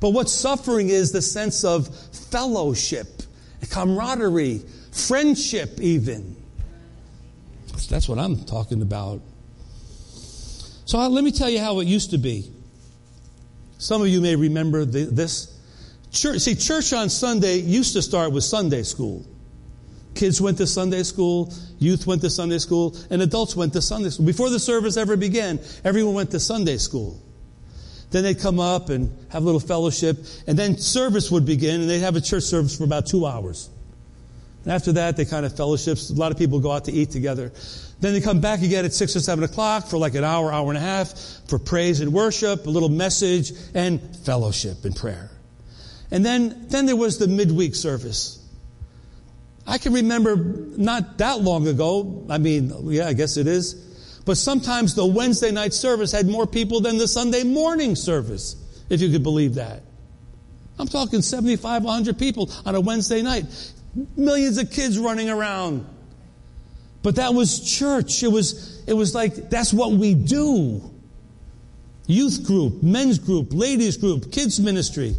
But 0.00 0.10
what's 0.10 0.32
suffering 0.32 0.88
is 0.88 1.10
the 1.10 1.22
sense 1.22 1.64
of 1.64 1.88
fellowship, 2.30 3.22
camaraderie, 3.70 4.62
friendship 4.92 5.80
even. 5.80 6.36
That's 7.88 8.08
what 8.08 8.18
I'm 8.18 8.44
talking 8.44 8.82
about. 8.82 9.20
So 10.86 11.06
let 11.08 11.24
me 11.24 11.32
tell 11.32 11.50
you 11.50 11.58
how 11.58 11.80
it 11.80 11.88
used 11.88 12.12
to 12.12 12.18
be. 12.18 12.48
Some 13.78 14.02
of 14.02 14.08
you 14.08 14.20
may 14.20 14.36
remember 14.36 14.84
the, 14.84 15.04
this. 15.04 15.52
Church, 16.12 16.40
see, 16.40 16.54
church 16.54 16.92
on 16.92 17.10
Sunday 17.10 17.58
used 17.58 17.92
to 17.94 18.02
start 18.02 18.32
with 18.32 18.44
Sunday 18.44 18.84
school. 18.84 19.26
Kids 20.14 20.40
went 20.40 20.58
to 20.58 20.66
Sunday 20.66 21.02
school, 21.02 21.52
youth 21.80 22.06
went 22.06 22.22
to 22.22 22.30
Sunday 22.30 22.58
school, 22.58 22.96
and 23.10 23.20
adults 23.20 23.56
went 23.56 23.72
to 23.72 23.82
Sunday 23.82 24.10
school. 24.10 24.24
Before 24.24 24.48
the 24.48 24.60
service 24.60 24.96
ever 24.96 25.16
began, 25.16 25.58
everyone 25.84 26.14
went 26.14 26.30
to 26.30 26.40
Sunday 26.40 26.78
school. 26.78 27.20
Then 28.12 28.22
they'd 28.22 28.38
come 28.38 28.60
up 28.60 28.88
and 28.88 29.14
have 29.30 29.42
a 29.42 29.44
little 29.44 29.60
fellowship, 29.60 30.16
and 30.46 30.56
then 30.56 30.78
service 30.78 31.32
would 31.32 31.44
begin, 31.44 31.80
and 31.80 31.90
they'd 31.90 31.98
have 31.98 32.14
a 32.14 32.20
church 32.20 32.44
service 32.44 32.78
for 32.78 32.84
about 32.84 33.06
two 33.06 33.26
hours. 33.26 33.68
And 34.62 34.72
after 34.72 34.92
that, 34.92 35.16
they 35.16 35.24
kind 35.24 35.44
of 35.44 35.56
fellowships. 35.56 36.10
A 36.10 36.14
lot 36.14 36.30
of 36.30 36.38
people 36.38 36.60
go 36.60 36.70
out 36.70 36.84
to 36.84 36.92
eat 36.92 37.10
together. 37.10 37.52
Then 38.00 38.12
they 38.12 38.20
come 38.20 38.40
back 38.40 38.62
again 38.62 38.84
at 38.84 38.92
six 38.92 39.16
or 39.16 39.20
seven 39.20 39.44
o'clock 39.44 39.86
for 39.86 39.96
like 39.96 40.14
an 40.14 40.24
hour, 40.24 40.52
hour 40.52 40.68
and 40.68 40.76
a 40.76 40.80
half 40.80 41.14
for 41.48 41.58
praise 41.58 42.00
and 42.00 42.12
worship, 42.12 42.66
a 42.66 42.70
little 42.70 42.90
message, 42.90 43.52
and 43.74 44.00
fellowship 44.24 44.84
and 44.84 44.94
prayer. 44.94 45.30
And 46.10 46.24
then, 46.24 46.66
then 46.68 46.86
there 46.86 46.96
was 46.96 47.18
the 47.18 47.26
midweek 47.26 47.74
service. 47.74 48.42
I 49.66 49.78
can 49.78 49.94
remember 49.94 50.36
not 50.36 51.18
that 51.18 51.40
long 51.40 51.66
ago, 51.66 52.26
I 52.30 52.38
mean, 52.38 52.72
yeah, 52.84 53.08
I 53.08 53.14
guess 53.14 53.36
it 53.36 53.46
is, 53.46 53.74
but 54.24 54.36
sometimes 54.36 54.94
the 54.94 55.06
Wednesday 55.06 55.50
night 55.50 55.72
service 55.72 56.12
had 56.12 56.28
more 56.28 56.46
people 56.46 56.80
than 56.80 56.98
the 56.98 57.08
Sunday 57.08 57.42
morning 57.42 57.96
service, 57.96 58.56
if 58.90 59.00
you 59.00 59.10
could 59.10 59.22
believe 59.22 59.54
that. 59.54 59.82
I'm 60.78 60.86
talking 60.86 61.22
75, 61.22 61.82
100 61.82 62.18
people 62.18 62.50
on 62.64 62.74
a 62.74 62.80
Wednesday 62.80 63.22
night. 63.22 63.46
Millions 64.16 64.58
of 64.58 64.70
kids 64.70 64.98
running 64.98 65.30
around. 65.30 65.86
But 67.06 67.14
that 67.14 67.34
was 67.34 67.60
church. 67.60 68.24
It 68.24 68.32
was, 68.32 68.82
it 68.84 68.92
was 68.92 69.14
like, 69.14 69.48
that's 69.48 69.72
what 69.72 69.92
we 69.92 70.14
do. 70.14 70.82
Youth 72.08 72.44
group, 72.44 72.82
men's 72.82 73.20
group, 73.20 73.50
ladies 73.52 73.96
group, 73.96 74.32
kids 74.32 74.58
ministry. 74.58 75.14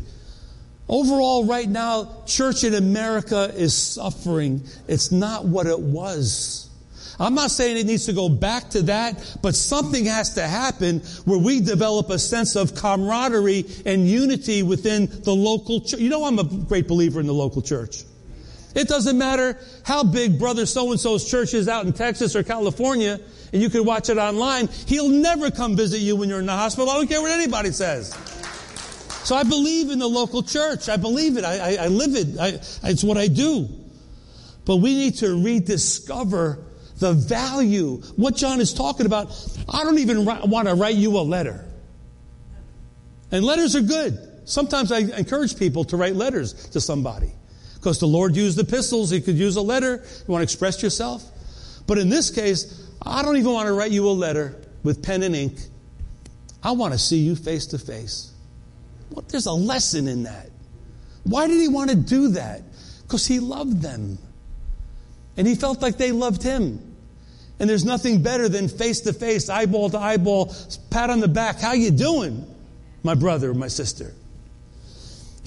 Overall, 0.90 1.46
right 1.46 1.70
now, 1.70 2.24
church 2.26 2.66
in 2.66 2.74
America 2.74 3.54
is 3.56 3.74
suffering. 3.74 4.64
It's 4.90 5.14
not 5.14 5.46
what 5.46 5.66
it 5.66 5.80
was. 5.80 6.70
I'm 7.22 7.36
not 7.36 7.52
saying 7.52 7.78
it 7.78 7.86
needs 7.86 8.08
to 8.08 8.14
go 8.14 8.28
back 8.28 8.72
to 8.72 8.82
that, 8.82 9.38
but 9.42 9.56
something 9.56 10.04
has 10.08 10.34
to 10.34 10.46
happen 10.46 11.00
where 11.24 11.40
we 11.40 11.62
develop 11.62 12.10
a 12.10 12.20
sense 12.20 12.58
of 12.58 12.76
camaraderie 12.76 13.64
and 13.86 14.06
unity 14.06 14.62
within 14.62 15.06
the 15.24 15.34
local 15.34 15.80
church. 15.80 16.02
You 16.02 16.10
know, 16.10 16.26
I'm 16.26 16.38
a 16.38 16.44
great 16.44 16.90
believer 16.90 17.22
in 17.22 17.28
the 17.28 17.34
local 17.34 17.62
church. 17.62 18.04
It 18.78 18.88
doesn't 18.88 19.18
matter 19.18 19.58
how 19.84 20.04
big 20.04 20.38
brother 20.38 20.68
so 20.68 20.92
and 20.92 21.00
so's 21.00 21.28
church 21.28 21.56
is 21.56 21.68
out 21.68 21.88
in 21.88 21.94
Texas 21.94 22.36
or 22.36 22.44
California, 22.44 23.20
and 23.52 23.60
you 23.60 23.72
can 23.72 23.84
watch 23.86 24.10
it 24.10 24.20
online. 24.20 24.68
He'll 24.86 25.10
never 25.10 25.50
come 25.50 25.76
visit 25.76 26.00
you 26.00 26.16
when 26.16 26.30
you're 26.30 26.40
in 26.40 26.46
the 26.46 26.52
hospital. 26.52 26.88
I 26.92 26.94
don't 26.94 27.08
care 27.08 27.20
what 27.20 27.32
anybody 27.32 27.72
says. 27.72 28.14
So 29.24 29.36
I 29.36 29.42
believe 29.42 29.90
in 29.90 29.98
the 29.98 30.08
local 30.08 30.44
church. 30.44 30.90
I 30.90 30.98
believe 30.98 31.38
it. 31.38 31.44
I, 31.44 31.58
I, 31.58 31.86
I 31.86 31.88
live 31.88 32.16
it. 32.16 32.40
I, 32.40 32.48
it's 32.88 33.04
what 33.04 33.18
I 33.18 33.28
do. 33.28 33.68
But 34.64 34.76
we 34.76 34.94
need 34.94 35.16
to 35.16 35.44
rediscover 35.44 36.64
the 37.00 37.14
value. 37.14 37.98
What 38.16 38.36
John 38.36 38.62
is 38.62 38.76
talking 38.76 39.08
about. 39.08 39.32
I 39.68 39.86
don't 39.86 39.98
even 39.98 40.24
want 40.24 40.68
to 40.68 40.76
write 40.76 40.98
you 40.98 41.18
a 41.18 41.26
letter. 41.26 41.66
And 43.32 43.44
letters 43.44 43.76
are 43.76 43.82
good. 43.82 44.20
Sometimes 44.46 44.92
I 44.92 45.00
encourage 45.00 45.58
people 45.58 45.84
to 45.86 45.98
write 45.98 46.16
letters 46.16 46.54
to 46.70 46.80
somebody. 46.80 47.32
Because 47.88 48.00
the 48.00 48.06
Lord 48.06 48.36
used 48.36 48.60
epistles, 48.60 49.12
He 49.12 49.22
could 49.22 49.38
use 49.38 49.56
a 49.56 49.62
letter. 49.62 50.04
You 50.04 50.26
want 50.28 50.42
to 50.42 50.44
express 50.44 50.84
yourself? 50.84 51.24
But 51.88 51.98
in 51.98 52.10
this 52.10 52.30
case, 52.30 52.86
I 53.02 53.22
don't 53.22 53.38
even 53.38 53.54
want 53.54 53.68
to 53.68 53.72
write 53.72 53.92
you 53.92 54.10
a 54.10 54.12
letter 54.12 54.62
with 54.84 55.02
pen 55.02 55.24
and 55.24 55.34
ink. 55.34 55.58
I 56.62 56.72
want 56.72 56.92
to 56.92 57.00
see 57.00 57.20
you 57.20 57.34
face 57.38 57.66
to 57.68 57.78
face. 57.78 58.34
Well, 59.10 59.24
there's 59.30 59.46
a 59.46 59.54
lesson 59.54 60.10
in 60.10 60.24
that. 60.24 60.50
Why 61.24 61.48
did 61.48 61.62
he 61.62 61.70
want 61.70 61.90
to 61.90 61.96
do 61.96 62.28
that? 62.32 62.62
Because 63.04 63.26
he 63.26 63.40
loved 63.40 63.82
them. 63.82 64.18
And 65.38 65.48
he 65.48 65.56
felt 65.56 65.82
like 65.82 65.96
they 65.96 66.12
loved 66.12 66.44
him. 66.44 66.98
And 67.58 67.70
there's 67.70 67.86
nothing 67.86 68.22
better 68.22 68.50
than 68.50 68.68
face 68.68 69.00
to 69.00 69.14
face, 69.14 69.48
eyeball 69.48 69.92
to 69.92 69.98
eyeball, 69.98 70.54
pat 70.90 71.10
on 71.10 71.22
the 71.22 71.30
back. 71.30 71.62
How 71.62 71.72
you 71.72 71.92
doing, 71.92 72.54
my 73.04 73.16
brother, 73.16 73.54
my 73.54 73.70
sister? 73.70 74.14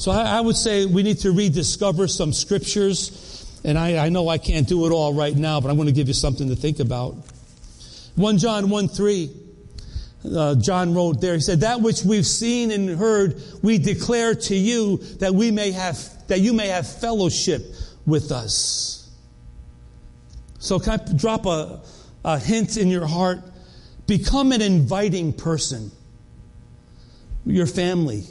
So 0.00 0.12
I, 0.12 0.38
I 0.38 0.40
would 0.40 0.56
say 0.56 0.86
we 0.86 1.02
need 1.02 1.18
to 1.18 1.30
rediscover 1.30 2.08
some 2.08 2.32
scriptures. 2.32 3.60
And 3.64 3.76
I, 3.76 4.06
I 4.06 4.08
know 4.08 4.30
I 4.30 4.38
can't 4.38 4.66
do 4.66 4.86
it 4.86 4.92
all 4.92 5.12
right 5.12 5.36
now, 5.36 5.60
but 5.60 5.68
I'm 5.68 5.76
going 5.76 5.88
to 5.88 5.92
give 5.92 6.08
you 6.08 6.14
something 6.14 6.48
to 6.48 6.56
think 6.56 6.80
about. 6.80 7.16
1 8.16 8.38
John 8.38 8.70
1 8.70 8.88
3 8.88 9.30
uh, 10.34 10.54
John 10.54 10.94
wrote 10.94 11.20
there. 11.20 11.34
He 11.34 11.40
said, 11.40 11.60
"That 11.60 11.82
which 11.82 12.02
we've 12.02 12.26
seen 12.26 12.70
and 12.70 12.88
heard, 12.98 13.42
we 13.62 13.76
declare 13.76 14.34
to 14.34 14.54
you, 14.54 14.96
that 15.18 15.34
we 15.34 15.50
may 15.50 15.70
have 15.70 15.98
that 16.28 16.40
you 16.40 16.54
may 16.54 16.68
have 16.68 16.88
fellowship 16.88 17.62
with 18.06 18.32
us." 18.32 19.06
So, 20.60 20.78
can 20.78 20.98
I 20.98 21.12
drop 21.12 21.44
a, 21.44 21.82
a 22.24 22.38
hint 22.38 22.78
in 22.78 22.88
your 22.88 23.06
heart? 23.06 23.40
Become 24.06 24.52
an 24.52 24.62
inviting 24.62 25.34
person. 25.34 25.90
Your 27.44 27.66
family, 27.66 28.24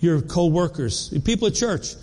your 0.00 0.20
co-workers, 0.20 1.12
people 1.24 1.48
at 1.48 1.54
church. 1.54 1.94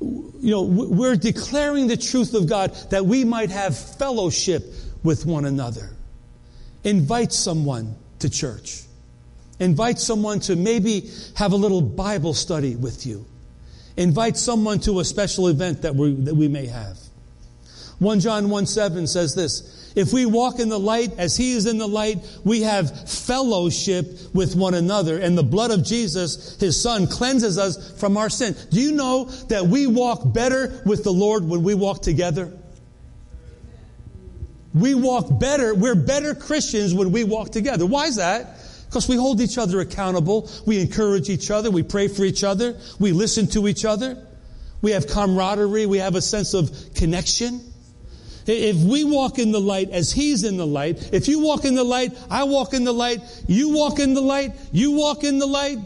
You 0.00 0.50
know, 0.50 0.62
we're 0.62 1.16
declaring 1.16 1.86
the 1.86 1.96
truth 1.96 2.34
of 2.34 2.48
God 2.48 2.74
that 2.90 3.04
we 3.04 3.24
might 3.24 3.50
have 3.50 3.76
fellowship 3.76 4.64
with 5.02 5.26
one 5.26 5.44
another. 5.44 5.90
Invite 6.84 7.32
someone 7.32 7.96
to 8.20 8.30
church. 8.30 8.82
Invite 9.58 9.98
someone 9.98 10.40
to 10.40 10.56
maybe 10.56 11.10
have 11.36 11.52
a 11.52 11.56
little 11.56 11.82
Bible 11.82 12.32
study 12.32 12.76
with 12.76 13.06
you. 13.06 13.26
Invite 13.96 14.38
someone 14.38 14.80
to 14.80 15.00
a 15.00 15.04
special 15.04 15.48
event 15.48 15.82
that 15.82 15.94
we, 15.94 16.14
that 16.14 16.34
we 16.34 16.48
may 16.48 16.66
have. 16.66 16.98
1 18.00 18.20
John 18.20 18.48
1 18.48 18.66
7 18.66 19.06
says 19.06 19.34
this 19.34 19.92
If 19.94 20.12
we 20.12 20.24
walk 20.24 20.58
in 20.58 20.70
the 20.70 20.78
light 20.78 21.12
as 21.18 21.36
he 21.36 21.52
is 21.52 21.66
in 21.66 21.76
the 21.76 21.86
light, 21.86 22.18
we 22.44 22.62
have 22.62 23.08
fellowship 23.08 24.18
with 24.34 24.56
one 24.56 24.74
another, 24.74 25.18
and 25.18 25.36
the 25.36 25.42
blood 25.42 25.70
of 25.70 25.84
Jesus, 25.84 26.58
his 26.58 26.80
son, 26.80 27.06
cleanses 27.06 27.58
us 27.58 28.00
from 28.00 28.16
our 28.16 28.30
sin. 28.30 28.56
Do 28.70 28.80
you 28.80 28.92
know 28.92 29.26
that 29.48 29.66
we 29.66 29.86
walk 29.86 30.32
better 30.32 30.82
with 30.86 31.04
the 31.04 31.12
Lord 31.12 31.44
when 31.44 31.62
we 31.62 31.74
walk 31.74 32.00
together? 32.00 32.50
We 34.72 34.94
walk 34.94 35.38
better, 35.38 35.74
we're 35.74 35.94
better 35.94 36.34
Christians 36.34 36.94
when 36.94 37.12
we 37.12 37.24
walk 37.24 37.50
together. 37.50 37.84
Why 37.84 38.06
is 38.06 38.16
that? 38.16 38.56
Because 38.86 39.08
we 39.08 39.16
hold 39.16 39.42
each 39.42 39.58
other 39.58 39.80
accountable, 39.80 40.48
we 40.64 40.80
encourage 40.80 41.28
each 41.28 41.50
other, 41.50 41.70
we 41.70 41.82
pray 41.82 42.08
for 42.08 42.24
each 42.24 42.44
other, 42.44 42.78
we 42.98 43.12
listen 43.12 43.46
to 43.48 43.68
each 43.68 43.84
other, 43.84 44.26
we 44.80 44.92
have 44.92 45.06
camaraderie, 45.06 45.84
we 45.84 45.98
have 45.98 46.14
a 46.14 46.22
sense 46.22 46.54
of 46.54 46.94
connection. 46.94 47.69
If 48.50 48.76
we 48.76 49.04
walk 49.04 49.38
in 49.38 49.52
the 49.52 49.60
light 49.60 49.90
as 49.90 50.10
He's 50.12 50.44
in 50.44 50.56
the 50.56 50.66
light, 50.66 51.12
if 51.12 51.28
you 51.28 51.40
walk 51.40 51.64
in 51.64 51.74
the 51.74 51.84
light, 51.84 52.12
I 52.30 52.44
walk 52.44 52.74
in 52.74 52.84
the 52.84 52.92
light, 52.92 53.20
you 53.46 53.70
walk 53.70 53.98
in 53.98 54.14
the 54.14 54.20
light, 54.20 54.52
you 54.72 54.92
walk 54.92 55.24
in 55.24 55.38
the 55.38 55.46
light, 55.46 55.78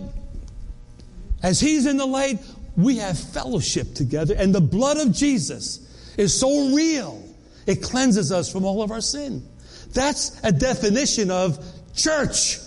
as 1.43 1.61
He's 1.61 1.87
in 1.87 1.99
the 1.99 2.07
light, 2.07 2.39
we 2.77 2.97
have 2.97 3.19
fellowship 3.19 3.95
together. 3.95 4.35
And 4.37 4.55
the 4.55 4.61
blood 4.61 4.97
of 4.97 5.13
Jesus 5.13 6.15
is 6.17 6.39
so 6.39 6.75
real, 6.75 7.23
it 7.67 7.83
cleanses 7.83 8.33
us 8.33 8.51
from 8.51 8.65
all 8.65 8.83
of 8.83 8.91
our 8.91 9.01
sin. 9.01 9.47
That's 9.93 10.41
a 10.43 10.51
definition 10.51 11.31
of 11.31 11.63
church. 11.95 12.59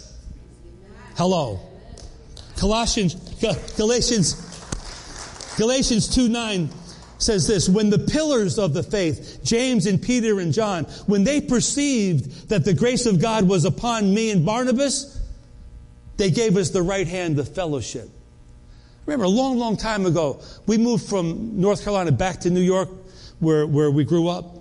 Hello. 1.16 1.60
Colossians, 2.56 3.16
Galatians, 3.76 4.36
Galatians 5.58 6.08
2 6.14 6.30
9 6.30 6.70
says 7.18 7.48
this 7.48 7.68
when 7.68 7.90
the 7.90 8.00
pillars 8.00 8.58
of 8.58 8.74
the 8.74 8.84
faith, 8.84 9.40
James 9.44 9.86
and 9.86 10.02
Peter 10.02 10.40
and 10.40 10.54
John, 10.54 10.86
when 11.06 11.24
they 11.24 11.42
perceived 11.42 12.50
that 12.50 12.66
the 12.66 12.74
grace 12.74 13.06
of 13.06 13.22
God 13.22 13.48
was 13.48 13.66
upon 13.66 14.14
me 14.14 14.32
and 14.32 14.46
Barnabas, 14.46 15.20
they 16.18 16.32
gave 16.32 16.58
us 16.58 16.72
the 16.72 16.82
right 16.82 17.08
hand 17.08 17.40
of 17.40 17.54
fellowship. 17.54 18.10
Remember, 19.06 19.26
a 19.26 19.30
long, 19.30 19.58
long 19.58 19.78
time 19.78 20.06
ago, 20.06 20.42
we 20.66 20.78
moved 20.78 21.08
from 21.08 21.62
North 21.62 21.84
Carolina 21.84 22.12
back 22.12 22.42
to 22.42 22.50
New 22.50 22.62
York, 22.62 22.90
where, 23.40 23.66
where 23.66 23.90
we 23.90 24.04
grew 24.04 24.28
up. 24.28 24.56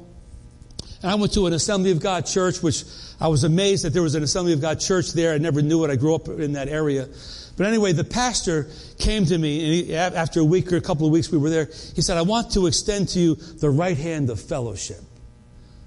And 1.02 1.10
I 1.10 1.14
went 1.16 1.32
to 1.34 1.46
an 1.46 1.52
Assembly 1.52 1.90
of 1.90 2.00
God 2.00 2.26
church, 2.26 2.62
which 2.62 2.84
I 3.20 3.28
was 3.28 3.44
amazed 3.44 3.84
that 3.84 3.92
there 3.92 4.02
was 4.02 4.14
an 4.14 4.22
Assembly 4.22 4.52
of 4.52 4.60
God 4.60 4.78
church 4.78 5.12
there. 5.12 5.32
I 5.32 5.38
never 5.38 5.62
knew 5.62 5.84
it. 5.84 5.90
I 5.90 5.96
grew 5.96 6.14
up 6.14 6.28
in 6.28 6.52
that 6.52 6.68
area. 6.68 7.08
But 7.56 7.66
anyway, 7.66 7.92
the 7.92 8.04
pastor 8.04 8.68
came 8.98 9.24
to 9.26 9.38
me, 9.38 9.64
and 9.64 9.88
he, 9.88 9.94
after 9.96 10.40
a 10.40 10.44
week 10.44 10.72
or 10.72 10.76
a 10.76 10.80
couple 10.80 11.06
of 11.06 11.12
weeks 11.12 11.30
we 11.30 11.38
were 11.38 11.50
there, 11.50 11.70
he 11.94 12.02
said, 12.02 12.18
I 12.18 12.22
want 12.22 12.52
to 12.52 12.66
extend 12.66 13.08
to 13.10 13.18
you 13.18 13.34
the 13.34 13.70
right 13.70 13.96
hand 13.96 14.28
of 14.28 14.40
fellowship. 14.40 15.00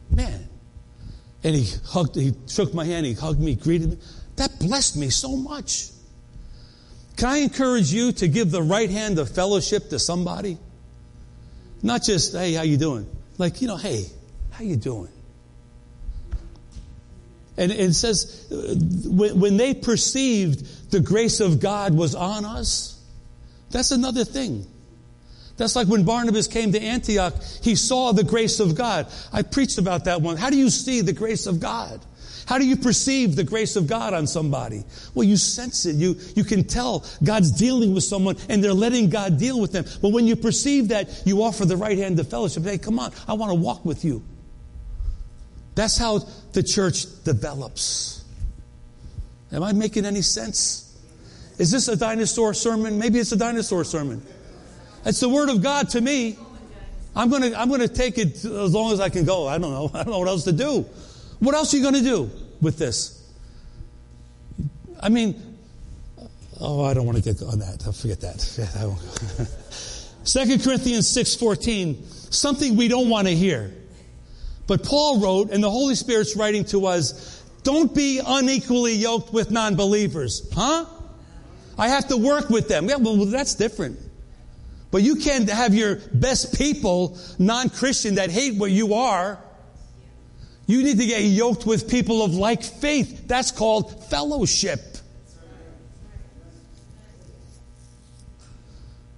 Man. 0.09 0.47
And 1.43 1.55
he 1.55 1.73
hugged, 1.85 2.15
he 2.15 2.33
shook 2.47 2.73
my 2.73 2.85
hand, 2.85 3.05
he 3.05 3.13
hugged 3.13 3.39
me, 3.39 3.55
greeted 3.55 3.91
me. 3.91 3.97
That 4.37 4.59
blessed 4.59 4.97
me 4.97 5.09
so 5.09 5.35
much. 5.35 5.89
Can 7.17 7.29
I 7.29 7.37
encourage 7.37 7.93
you 7.93 8.13
to 8.13 8.27
give 8.27 8.49
the 8.49 8.63
right 8.63 8.89
hand 8.89 9.19
of 9.19 9.29
fellowship 9.29 9.89
to 9.89 9.99
somebody? 9.99 10.57
Not 11.83 12.03
just, 12.03 12.33
hey, 12.33 12.53
how 12.53 12.63
you 12.63 12.77
doing? 12.77 13.09
Like, 13.37 13.61
you 13.61 13.67
know, 13.67 13.77
hey, 13.77 14.05
how 14.51 14.63
you 14.63 14.75
doing? 14.75 15.09
And 17.59 17.73
it 17.73 17.93
says, 17.93 18.47
when 18.49 19.57
they 19.57 19.73
perceived 19.73 20.91
the 20.91 21.01
grace 21.01 21.41
of 21.41 21.59
God 21.59 21.93
was 21.93 22.15
on 22.15 22.45
us, 22.45 22.97
that's 23.69 23.91
another 23.91 24.23
thing. 24.23 24.65
That's 25.57 25.75
like 25.75 25.89
when 25.89 26.05
Barnabas 26.05 26.47
came 26.47 26.71
to 26.71 26.81
Antioch, 26.81 27.33
he 27.61 27.75
saw 27.75 28.13
the 28.13 28.23
grace 28.23 28.61
of 28.61 28.75
God. 28.75 29.07
I 29.33 29.41
preached 29.41 29.77
about 29.77 30.05
that 30.05 30.21
one. 30.21 30.37
How 30.37 30.49
do 30.49 30.55
you 30.55 30.69
see 30.69 31.01
the 31.01 31.11
grace 31.11 31.47
of 31.47 31.59
God? 31.59 31.99
How 32.45 32.59
do 32.59 32.65
you 32.65 32.77
perceive 32.77 33.35
the 33.35 33.43
grace 33.43 33.75
of 33.75 33.87
God 33.87 34.13
on 34.13 34.25
somebody? 34.25 34.85
Well, 35.13 35.27
you 35.27 35.35
sense 35.35 35.85
it. 35.85 35.97
You, 35.97 36.15
you 36.37 36.45
can 36.45 36.63
tell 36.63 37.05
God's 37.21 37.51
dealing 37.51 37.93
with 37.93 38.05
someone 38.05 38.37
and 38.47 38.63
they're 38.63 38.73
letting 38.73 39.09
God 39.09 39.37
deal 39.37 39.59
with 39.59 39.73
them. 39.73 39.83
But 40.01 40.13
when 40.13 40.27
you 40.27 40.37
perceive 40.37 40.87
that, 40.87 41.23
you 41.25 41.43
offer 41.43 41.65
the 41.65 41.75
right 41.75 41.97
hand 41.97 42.17
of 42.21 42.29
fellowship. 42.29 42.63
Hey, 42.63 42.77
come 42.77 42.99
on, 42.99 43.11
I 43.27 43.33
want 43.33 43.49
to 43.51 43.55
walk 43.55 43.83
with 43.83 44.05
you. 44.05 44.23
That's 45.79 45.97
how 45.97 46.17
the 46.51 46.61
church 46.61 47.05
develops. 47.23 48.25
Am 49.53 49.63
I 49.63 49.71
making 49.71 50.03
any 50.03 50.21
sense? 50.21 50.93
Is 51.57 51.71
this 51.71 51.87
a 51.87 51.95
dinosaur 51.95 52.53
sermon? 52.53 52.99
Maybe 52.99 53.17
it's 53.17 53.31
a 53.31 53.37
dinosaur 53.37 53.85
sermon. 53.85 54.21
It's 55.05 55.21
the 55.21 55.29
word 55.29 55.47
of 55.47 55.63
God 55.63 55.87
to 55.91 56.01
me. 56.01 56.37
I'm 57.15 57.29
going 57.29 57.43
to 57.43 57.57
I'm 57.57 57.69
going 57.69 57.79
to 57.79 57.87
take 57.87 58.17
it 58.17 58.43
as 58.43 58.73
long 58.73 58.91
as 58.91 58.99
I 58.99 59.07
can 59.07 59.23
go. 59.23 59.47
I 59.47 59.57
don't 59.57 59.71
know. 59.71 59.89
I 59.97 60.03
don't 60.03 60.11
know 60.11 60.19
what 60.19 60.27
else 60.27 60.43
to 60.43 60.51
do. 60.51 60.81
What 61.39 61.55
else 61.55 61.73
are 61.73 61.77
you 61.77 61.83
going 61.83 61.95
to 61.95 62.01
do 62.01 62.29
with 62.59 62.77
this? 62.77 63.25
I 65.01 65.07
mean, 65.07 65.57
oh, 66.59 66.83
I 66.83 66.93
don't 66.93 67.05
want 67.05 67.19
to 67.19 67.23
get 67.23 67.41
on 67.41 67.59
that. 67.59 67.83
I'll 67.85 67.93
forget 67.93 68.19
that. 68.19 68.41
Second 70.25 70.61
Corinthians 70.61 71.07
6:14, 71.07 72.33
something 72.33 72.75
we 72.75 72.89
don't 72.89 73.07
want 73.07 73.29
to 73.29 73.33
hear. 73.33 73.78
But 74.69 74.83
Paul 74.83 75.19
wrote, 75.19 75.49
and 75.49 75.63
the 75.63 75.71
Holy 75.71 75.95
Spirit's 75.95 76.35
writing 76.35 76.63
to 76.65 76.85
us, 76.85 77.41
don't 77.63 77.93
be 77.93 78.21
unequally 78.23 78.93
yoked 78.93 79.33
with 79.33 79.49
non 79.49 79.75
believers. 79.75 80.47
Huh? 80.53 80.85
I 81.75 81.87
have 81.87 82.09
to 82.09 82.17
work 82.17 82.51
with 82.51 82.67
them. 82.67 82.87
Yeah, 82.87 82.97
well, 82.97 83.15
that's 83.25 83.55
different. 83.55 83.97
But 84.91 85.01
you 85.01 85.15
can't 85.15 85.49
have 85.49 85.73
your 85.73 85.95
best 86.13 86.55
people, 86.55 87.17
non 87.39 87.71
Christian, 87.71 88.15
that 88.15 88.29
hate 88.29 88.59
what 88.59 88.69
you 88.69 88.93
are. 88.93 89.39
You 90.67 90.83
need 90.83 90.99
to 90.99 91.05
get 91.07 91.23
yoked 91.23 91.65
with 91.65 91.89
people 91.89 92.21
of 92.21 92.35
like 92.35 92.61
faith. 92.61 93.27
That's 93.27 93.49
called 93.49 94.07
fellowship. 94.11 94.81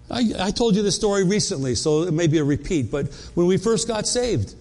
I, 0.10 0.32
I 0.39 0.52
told 0.52 0.78
you 0.78 0.82
this 0.82 0.95
story 0.95 1.26
recently, 1.26 1.76
so 1.76 2.04
it 2.04 2.14
may 2.14 2.28
be 2.28 2.38
a 2.38 2.43
repeat, 2.45 2.89
but 2.89 3.08
when 3.34 3.47
we 3.47 3.58
first 3.58 3.89
got 3.89 4.08
saved, 4.08 4.56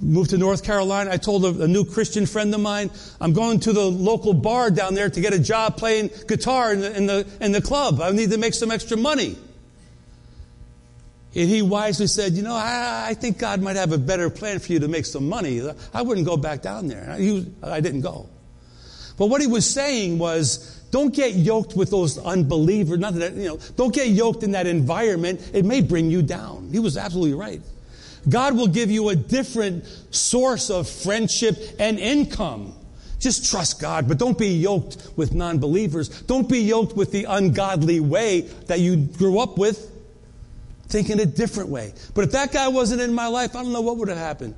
moved 0.00 0.30
to 0.30 0.38
North 0.38 0.64
Carolina. 0.64 1.10
I 1.10 1.16
told 1.16 1.44
a, 1.44 1.64
a, 1.64 1.68
new 1.68 1.84
Christian 1.84 2.26
friend 2.26 2.54
of 2.54 2.60
mine, 2.60 2.90
I'm 3.20 3.32
going 3.32 3.60
to 3.60 3.72
the 3.72 3.84
local 3.84 4.32
bar 4.32 4.70
down 4.70 4.94
there 4.94 5.10
to 5.10 5.20
get 5.20 5.32
a 5.32 5.38
job 5.38 5.76
playing 5.76 6.10
guitar 6.26 6.72
in 6.72 6.80
the, 6.80 6.96
in 6.96 7.06
the, 7.06 7.26
in 7.40 7.52
the 7.52 7.60
club. 7.60 8.00
I 8.00 8.10
need 8.12 8.30
to 8.30 8.38
make 8.38 8.54
some 8.54 8.70
extra 8.70 8.96
money. 8.96 9.36
And 11.34 11.48
he 11.48 11.62
wisely 11.62 12.08
said, 12.08 12.32
You 12.32 12.42
know, 12.42 12.54
I, 12.54 13.06
I 13.10 13.14
think 13.14 13.38
God 13.38 13.62
might 13.62 13.76
have 13.76 13.92
a 13.92 13.98
better 13.98 14.30
plan 14.30 14.58
for 14.58 14.72
you 14.72 14.80
to 14.80 14.88
make 14.88 15.06
some 15.06 15.28
money. 15.28 15.62
I 15.94 16.02
wouldn't 16.02 16.26
go 16.26 16.36
back 16.36 16.62
down 16.62 16.88
there. 16.88 17.14
He, 17.16 17.46
I 17.62 17.80
didn't 17.80 18.00
go. 18.00 18.28
But 19.16 19.26
what 19.26 19.40
he 19.40 19.46
was 19.46 19.68
saying 19.68 20.18
was, 20.18 20.78
don't 20.90 21.14
get 21.14 21.34
yoked 21.34 21.76
with 21.76 21.90
those 21.90 22.18
unbelievers. 22.18 22.98
Not 22.98 23.14
that, 23.14 23.34
you 23.34 23.48
know, 23.48 23.58
don't 23.76 23.94
get 23.94 24.08
yoked 24.08 24.42
in 24.42 24.52
that 24.52 24.66
environment. 24.66 25.50
It 25.52 25.64
may 25.64 25.82
bring 25.82 26.10
you 26.10 26.22
down. 26.22 26.70
He 26.72 26.80
was 26.80 26.96
absolutely 26.96 27.34
right. 27.34 27.60
God 28.28 28.56
will 28.56 28.68
give 28.68 28.90
you 28.90 29.08
a 29.08 29.16
different 29.16 29.84
source 30.10 30.70
of 30.70 30.88
friendship 30.88 31.56
and 31.78 31.98
income. 31.98 32.74
Just 33.18 33.50
trust 33.50 33.80
God, 33.80 34.08
but 34.08 34.18
don't 34.18 34.38
be 34.38 34.48
yoked 34.48 35.10
with 35.16 35.34
non 35.34 35.58
believers. 35.58 36.08
Don't 36.22 36.48
be 36.48 36.60
yoked 36.60 36.96
with 36.96 37.12
the 37.12 37.24
ungodly 37.24 38.00
way 38.00 38.42
that 38.66 38.80
you 38.80 38.96
grew 38.96 39.40
up 39.40 39.58
with, 39.58 39.90
Think 40.90 41.08
in 41.08 41.20
a 41.20 41.26
different 41.26 41.70
way. 41.70 41.94
But 42.14 42.24
if 42.24 42.32
that 42.32 42.52
guy 42.52 42.66
wasn't 42.66 43.00
in 43.00 43.14
my 43.14 43.28
life, 43.28 43.54
I 43.54 43.62
don't 43.62 43.72
know 43.72 43.80
what 43.80 43.96
would 43.98 44.08
have 44.08 44.18
happened. 44.18 44.56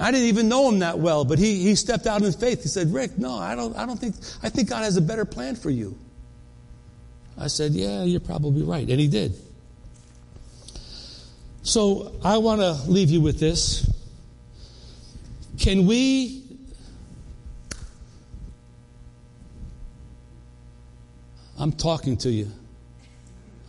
I 0.00 0.10
didn't 0.10 0.28
even 0.28 0.48
know 0.48 0.70
him 0.70 0.78
that 0.78 0.98
well, 0.98 1.26
but 1.26 1.38
he, 1.38 1.62
he 1.62 1.74
stepped 1.74 2.06
out 2.06 2.22
in 2.22 2.32
faith. 2.32 2.62
He 2.62 2.68
said, 2.68 2.92
Rick, 2.92 3.18
no, 3.18 3.36
I 3.36 3.54
don't, 3.54 3.76
I 3.76 3.84
don't 3.84 3.98
think, 3.98 4.16
I 4.42 4.48
think 4.48 4.70
God 4.70 4.84
has 4.84 4.96
a 4.96 5.02
better 5.02 5.26
plan 5.26 5.54
for 5.54 5.68
you. 5.68 5.96
I 7.36 7.48
said, 7.48 7.72
yeah, 7.72 8.04
you're 8.04 8.20
probably 8.20 8.62
right. 8.62 8.88
And 8.88 8.98
he 8.98 9.06
did. 9.06 9.34
So 11.64 12.14
I 12.22 12.36
want 12.38 12.60
to 12.60 12.72
leave 12.90 13.10
you 13.10 13.20
with 13.20 13.40
this. 13.40 13.90
Can 15.58 15.86
we 15.86 16.44
I'm 21.58 21.72
talking 21.72 22.18
to 22.18 22.30
you. 22.30 22.50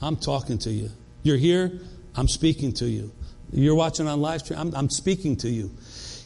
I'm 0.02 0.18
talking 0.18 0.58
to 0.60 0.70
you. 0.70 0.90
You're 1.24 1.38
here, 1.38 1.80
I'm 2.16 2.28
speaking 2.28 2.74
to 2.74 2.86
you. 2.86 3.12
You're 3.54 3.76
watching 3.76 4.08
on 4.08 4.20
live 4.20 4.42
stream, 4.42 4.60
I'm, 4.60 4.76
I'm 4.76 4.90
speaking 4.90 5.38
to 5.38 5.50
you. 5.50 5.72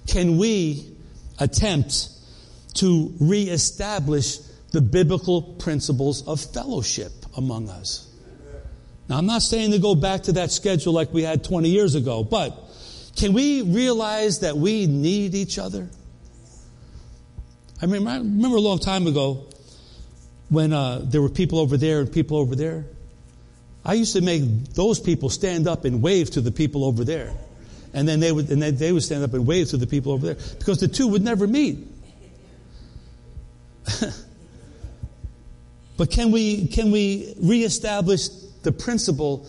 Can 0.07 0.39
we 0.39 0.95
attempt 1.37 2.09
to 2.75 3.13
reestablish 3.19 4.37
the 4.71 4.81
biblical 4.81 5.43
principles 5.43 6.27
of 6.27 6.41
fellowship 6.41 7.11
among 7.37 7.69
us? 7.69 8.08
Now, 9.09 9.17
I'm 9.17 9.25
not 9.25 9.41
saying 9.41 9.71
to 9.71 9.79
go 9.79 9.95
back 9.95 10.23
to 10.23 10.33
that 10.33 10.51
schedule 10.51 10.93
like 10.93 11.11
we 11.11 11.23
had 11.23 11.43
20 11.43 11.67
years 11.67 11.95
ago, 11.95 12.23
but 12.23 12.55
can 13.15 13.33
we 13.33 13.63
realize 13.63 14.41
that 14.41 14.55
we 14.55 14.85
need 14.85 15.33
each 15.33 15.57
other? 15.57 15.89
I 17.81 17.85
remember 17.85 18.57
a 18.57 18.61
long 18.61 18.77
time 18.77 19.07
ago 19.07 19.47
when 20.49 20.73
uh, 20.73 21.01
there 21.03 21.21
were 21.21 21.29
people 21.29 21.59
over 21.59 21.75
there 21.75 22.01
and 22.01 22.11
people 22.11 22.37
over 22.37 22.55
there. 22.55 22.85
I 23.83 23.93
used 23.93 24.13
to 24.13 24.21
make 24.21 24.43
those 24.73 24.99
people 24.99 25.29
stand 25.29 25.67
up 25.67 25.85
and 25.85 26.01
wave 26.01 26.29
to 26.31 26.41
the 26.41 26.51
people 26.51 26.85
over 26.85 27.03
there. 27.03 27.33
and 27.93 28.07
then 28.07 28.19
they 28.19 28.31
would 28.31 28.49
and 28.51 28.61
then 28.61 28.75
they 28.75 28.91
would 28.91 29.03
stand 29.03 29.23
up 29.23 29.33
and 29.33 29.47
wave 29.47 29.69
to 29.69 29.77
the 29.77 29.87
people 29.87 30.11
over 30.11 30.33
there 30.33 30.37
because 30.57 30.79
the 30.79 30.87
two 30.87 31.07
would 31.07 31.23
never 31.23 31.47
meet. 31.47 31.79
but 35.97 36.11
can 36.11 36.31
we 36.31 36.67
can 36.67 36.91
we 36.91 37.33
reestablish 37.41 38.27
the 38.63 38.71
principle 38.71 39.47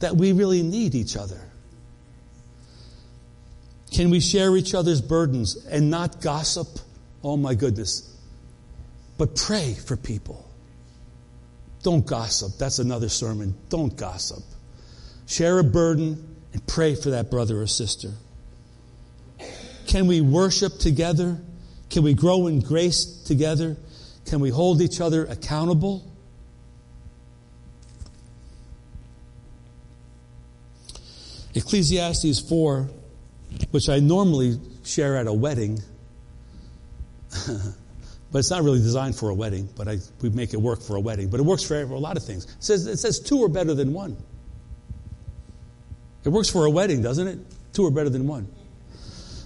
that 0.00 0.16
we 0.16 0.32
really 0.32 0.62
need 0.62 0.94
each 0.94 1.16
other? 1.16 1.40
Can 3.92 4.10
we 4.10 4.20
share 4.20 4.56
each 4.56 4.74
other's 4.74 5.00
burdens 5.00 5.66
and 5.66 5.90
not 5.90 6.20
gossip? 6.20 6.68
Oh 7.22 7.36
my 7.36 7.54
goodness. 7.54 8.08
But 9.18 9.36
pray 9.36 9.74
for 9.74 9.96
people. 9.96 10.48
Don't 11.82 12.06
gossip. 12.06 12.52
That's 12.58 12.78
another 12.78 13.08
sermon. 13.08 13.54
Don't 13.68 13.96
gossip. 13.96 14.42
Share 15.26 15.58
a 15.58 15.64
burden 15.64 16.36
and 16.52 16.66
pray 16.66 16.94
for 16.94 17.10
that 17.10 17.30
brother 17.30 17.60
or 17.60 17.66
sister. 17.66 18.12
Can 19.86 20.06
we 20.06 20.20
worship 20.20 20.78
together? 20.78 21.38
Can 21.90 22.02
we 22.02 22.14
grow 22.14 22.46
in 22.46 22.60
grace 22.60 23.04
together? 23.04 23.76
Can 24.26 24.40
we 24.40 24.48
hold 24.48 24.80
each 24.80 25.00
other 25.00 25.26
accountable? 25.26 26.10
Ecclesiastes 31.54 32.40
4, 32.40 32.88
which 33.70 33.88
I 33.88 33.98
normally 33.98 34.58
share 34.84 35.16
at 35.16 35.26
a 35.26 35.32
wedding, 35.32 35.80
but 38.32 38.38
it's 38.38 38.50
not 38.50 38.62
really 38.62 38.78
designed 38.78 39.16
for 39.16 39.28
a 39.28 39.34
wedding, 39.34 39.68
but 39.76 39.88
I, 39.88 39.98
we 40.20 40.30
make 40.30 40.54
it 40.54 40.60
work 40.60 40.80
for 40.80 40.96
a 40.96 41.00
wedding. 41.00 41.28
But 41.28 41.40
it 41.40 41.44
works 41.44 41.62
for, 41.62 41.86
for 41.86 41.94
a 41.94 41.98
lot 41.98 42.16
of 42.16 42.24
things. 42.24 42.44
It 42.44 42.64
says, 42.64 42.86
it 42.86 42.98
says 42.98 43.20
two 43.20 43.42
are 43.44 43.48
better 43.48 43.74
than 43.74 43.92
one. 43.92 44.16
It 46.24 46.30
works 46.30 46.48
for 46.48 46.64
a 46.64 46.70
wedding, 46.70 47.02
doesn't 47.02 47.26
it? 47.26 47.38
Two 47.72 47.86
are 47.86 47.90
better 47.90 48.08
than 48.08 48.26
one. 48.26 48.46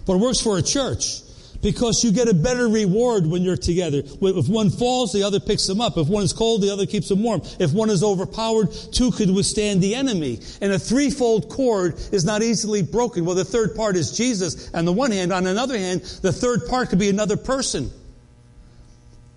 But 0.05 0.15
it 0.15 0.21
works 0.21 0.41
for 0.41 0.59
a 0.59 0.63
church 0.63 1.23
because 1.63 2.05
you 2.05 2.13
get 2.13 2.29
a 2.29 2.35
better 2.35 2.69
reward 2.69 3.27
when 3.27 3.43
you're 3.43 3.57
together. 3.57 4.03
If 4.05 4.49
one 4.49 4.71
falls, 4.71 5.13
the 5.13 5.23
other 5.23 5.41
picks 5.41 5.67
them 5.67 5.81
up. 5.81 5.97
If 5.97 6.09
one 6.09 6.23
is 6.23 6.33
cold, 6.33 6.63
the 6.63 6.71
other 6.71 6.87
keeps 6.87 7.09
them 7.09 7.23
warm. 7.23 7.43
If 7.59 7.73
one 7.73 7.91
is 7.91 8.03
overpowered, 8.03 8.73
two 8.93 9.11
could 9.11 9.31
withstand 9.31 9.83
the 9.83 9.95
enemy. 9.95 10.41
And 10.61 10.73
a 10.73 10.79
threefold 10.79 11.49
cord 11.49 11.95
is 12.13 12.25
not 12.25 12.43
easily 12.43 12.83
broken. 12.83 13.25
Well, 13.25 13.35
the 13.35 13.45
third 13.45 13.75
part 13.75 13.97
is 13.97 14.17
Jesus 14.17 14.73
on 14.75 14.85
the 14.85 14.93
one 14.93 15.11
hand. 15.11 15.33
On 15.33 15.47
another 15.47 15.79
hand, 15.79 16.03
the 16.23 16.33
third 16.33 16.67
part 16.69 16.91
could 16.91 16.99
be 16.99 17.09
another 17.09 17.37
person. 17.37 17.91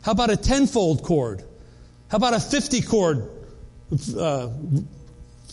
How 0.02 0.14
about 0.14 0.30
a 0.30 0.38
tenfold 0.38 1.04
cord? 1.04 1.44
How 2.10 2.18
about 2.18 2.34
a 2.34 2.40
50 2.40 2.82
cord? 2.82 3.30
Uh, 4.16 4.50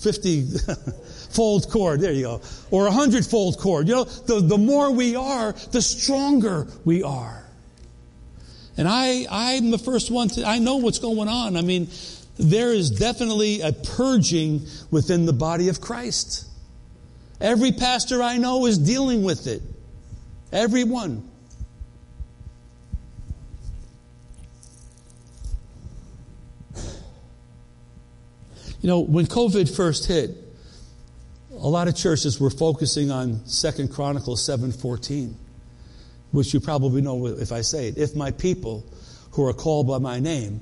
50 0.01 0.47
fold 1.31 1.71
cord. 1.71 2.01
There 2.01 2.13
you 2.13 2.23
go. 2.23 2.41
Or 2.71 2.87
a 2.87 2.91
hundredfold 2.91 3.59
cord. 3.59 3.89
You 3.89 3.95
know, 3.95 4.05
the, 4.05 4.41
the 4.41 4.59
more 4.59 4.91
we 4.91 5.17
are, 5.17 5.53
the 5.73 5.83
stronger 5.83 6.67
we 6.85 7.03
are. 7.03 7.45
And 8.77 8.87
I, 8.89 9.27
I'm 9.31 9.71
the 9.71 9.79
first 9.79 10.11
one 10.11 10.29
to, 10.31 10.45
I 10.45 10.59
know 10.59 10.77
what's 10.77 10.99
going 10.99 11.29
on. 11.29 11.57
I 11.57 11.63
mean, 11.63 11.89
there 12.39 12.73
is 12.73 12.91
definitely 12.91 13.63
a 13.63 13.73
purging 13.73 14.67
within 14.91 15.25
the 15.25 15.33
body 15.33 15.69
of 15.69 15.81
Christ. 15.81 16.47
Every 17.41 17.73
pastor 17.73 18.23
I 18.23 18.37
know 18.37 18.67
is 18.67 18.79
dealing 18.79 19.23
with 19.23 19.47
it. 19.47 19.63
Everyone. 20.53 21.29
You 28.83 28.89
know, 28.93 29.01
when 29.01 29.27
COVID 29.27 29.75
first 29.75 30.07
hit, 30.07 30.31
a 31.67 31.69
lot 31.69 31.89
of 31.89 31.97
churches 31.97 32.39
were 32.39 32.49
focusing 32.49 33.11
on 33.11 33.45
Second 33.45 33.91
Chronicles 33.91 34.41
7:14, 34.41 35.35
which 36.31 36.55
you 36.55 36.61
probably 36.61 37.03
know 37.03 37.27
if 37.27 37.51
I 37.51 37.63
say 37.63 37.89
it. 37.89 37.99
If 37.99 38.15
my 38.15 38.31
people 38.31 38.85
who 39.33 39.45
are 39.45 39.53
called 39.53 39.89
by 39.89 39.99
my 39.99 40.21
name 40.21 40.61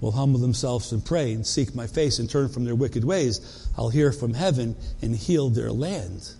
will 0.00 0.12
humble 0.12 0.38
themselves 0.38 0.92
and 0.92 1.04
pray 1.04 1.32
and 1.32 1.44
seek 1.44 1.74
my 1.74 1.88
face 1.88 2.20
and 2.20 2.30
turn 2.30 2.48
from 2.48 2.64
their 2.64 2.76
wicked 2.76 3.02
ways, 3.02 3.40
I'll 3.76 3.88
hear 3.88 4.12
from 4.12 4.32
heaven 4.32 4.76
and 5.02 5.16
heal 5.16 5.50
their 5.50 5.72
land. 5.72 6.30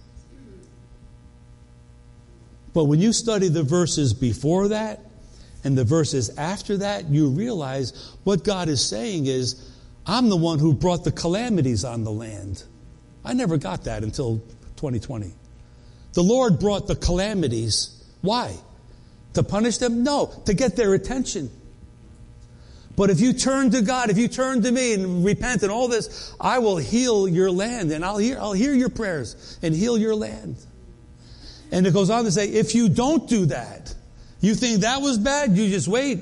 But 2.73 2.85
when 2.85 3.01
you 3.01 3.12
study 3.12 3.49
the 3.49 3.65
verses 3.65 4.15
before 4.15 4.69
that 4.69 5.01
and 5.65 5.77
the 5.77 5.83
verses 5.83 6.31
after 6.39 6.77
that, 6.77 7.11
you 7.11 7.31
realize 7.31 8.12
what 8.23 8.45
God 8.45 8.69
is 8.69 8.81
saying 8.81 9.27
is, 9.27 9.57
I'm 10.07 10.29
the 10.29 10.37
one 10.37 10.61
who 10.61 10.73
brought 10.73 11.03
the 11.03 11.11
calamities 11.11 11.85
on 11.85 12.05
the 12.05 12.12
land. 12.12 12.62
I 13.25 13.33
never 13.33 13.57
got 13.57 13.85
that 13.85 14.03
until 14.03 14.39
2020. 14.77 15.33
The 16.12 16.22
Lord 16.22 16.59
brought 16.59 16.87
the 16.87 16.97
calamities. 16.97 18.05
Why? 18.20 18.55
To 19.35 19.43
punish 19.43 19.79
them? 19.79 20.05
No, 20.05 20.33
to 20.47 20.55
get 20.55 20.77
their 20.77 20.95
attention. 20.95 21.51
But 22.97 23.11
if 23.11 23.20
you 23.20 23.33
turn 23.33 23.70
to 23.72 23.83
God, 23.83 24.11
if 24.11 24.18
you 24.18 24.29
turn 24.29 24.62
to 24.62 24.70
me 24.70 24.95
and 24.95 25.25
repent 25.25 25.62
and 25.62 25.72
all 25.72 25.89
this, 25.89 26.33
I 26.41 26.61
will 26.61 26.77
heal 26.77 27.27
your 27.27 27.51
land 27.51 27.91
and 27.91 28.05
I'll 28.05 28.18
hear, 28.18 28.39
I'll 28.39 28.53
hear 28.53 28.72
your 28.72 28.89
prayers 28.89 29.59
and 29.62 29.75
heal 29.75 29.99
your 29.99 30.14
land. 30.14 30.57
And 31.72 31.87
it 31.87 31.93
goes 31.93 32.11
on 32.11 32.25
to 32.25 32.31
say, 32.31 32.49
if 32.49 32.75
you 32.75 32.89
don't 32.89 33.29
do 33.29 33.47
that, 33.47 33.93
you 34.41 34.55
think 34.55 34.83
that 34.83 35.01
was 35.01 35.18
bad, 35.18 35.57
you 35.57 35.68
just 35.70 35.89
wait. 35.89 36.20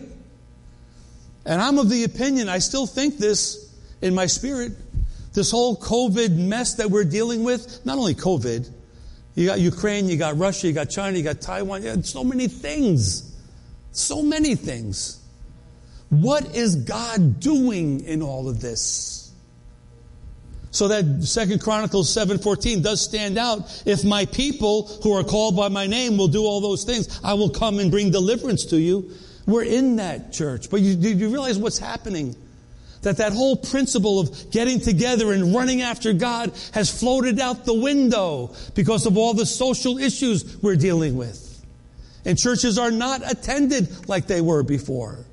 And 1.44 1.61
I'm 1.61 1.78
of 1.78 1.90
the 1.90 2.05
opinion, 2.05 2.48
I 2.48 2.59
still 2.59 2.86
think 2.86 3.18
this, 3.18 3.70
in 4.00 4.14
my 4.14 4.26
spirit. 4.26 4.72
This 5.32 5.50
whole 5.50 5.76
COVID 5.76 6.36
mess 6.36 6.74
that 6.74 6.90
we're 6.90 7.04
dealing 7.04 7.42
with, 7.42 7.84
not 7.84 7.98
only 7.98 8.14
COVID, 8.14 8.68
you 9.34 9.46
got 9.46 9.60
Ukraine, 9.60 10.08
you 10.08 10.16
got 10.16 10.36
Russia, 10.36 10.66
you 10.66 10.72
got 10.72 10.90
China, 10.90 11.16
you 11.16 11.24
got 11.24 11.40
Taiwan, 11.40 11.82
you 11.82 11.94
got 11.94 12.04
so 12.04 12.22
many 12.22 12.48
things. 12.48 13.34
So 13.92 14.22
many 14.22 14.54
things. 14.54 15.20
What 16.10 16.54
is 16.54 16.76
God 16.76 17.40
doing 17.40 18.04
in 18.04 18.22
all 18.22 18.48
of 18.48 18.60
this? 18.60 19.32
So 20.70 20.88
that 20.88 21.22
Second 21.22 21.60
Chronicles 21.60 22.10
7:14 22.10 22.82
does 22.82 23.00
stand 23.02 23.38
out. 23.38 23.82
If 23.84 24.04
my 24.04 24.24
people 24.26 24.88
who 25.02 25.12
are 25.12 25.22
called 25.24 25.54
by 25.54 25.68
my 25.68 25.86
name 25.86 26.16
will 26.16 26.28
do 26.28 26.44
all 26.44 26.60
those 26.62 26.84
things, 26.84 27.08
I 27.22 27.34
will 27.34 27.50
come 27.50 27.78
and 27.78 27.90
bring 27.90 28.10
deliverance 28.10 28.64
to 28.66 28.80
you. 28.80 29.10
We're 29.46 29.64
in 29.64 29.96
that 29.96 30.32
church. 30.32 30.70
But 30.70 30.80
you, 30.80 30.94
do 30.94 31.10
you 31.10 31.28
realize 31.28 31.58
what's 31.58 31.78
happening? 31.78 32.36
That 33.03 33.18
that 33.18 33.32
whole 33.32 33.57
principle 33.57 34.20
of 34.20 34.50
getting 34.50 34.80
together 34.80 35.32
and 35.32 35.55
running 35.55 35.82
after 35.82 36.12
God 36.12 36.53
has 36.72 36.88
floated 36.90 37.40
out 37.40 37.64
the 37.64 37.74
window 37.74 38.55
because 38.74 39.07
of 39.07 39.16
all 39.16 39.34
the 39.34 39.46
social 39.46 39.98
issues 39.98 40.62
we're 40.62 40.76
dealing 40.76 41.16
with. 41.16 41.48
And 42.24 42.38
churches 42.38 42.78
are 42.78 42.90
not 42.90 43.28
attended 43.28 44.09
like 44.09 44.26
they 44.26 44.40
were 44.40 44.62
before. 44.62 45.24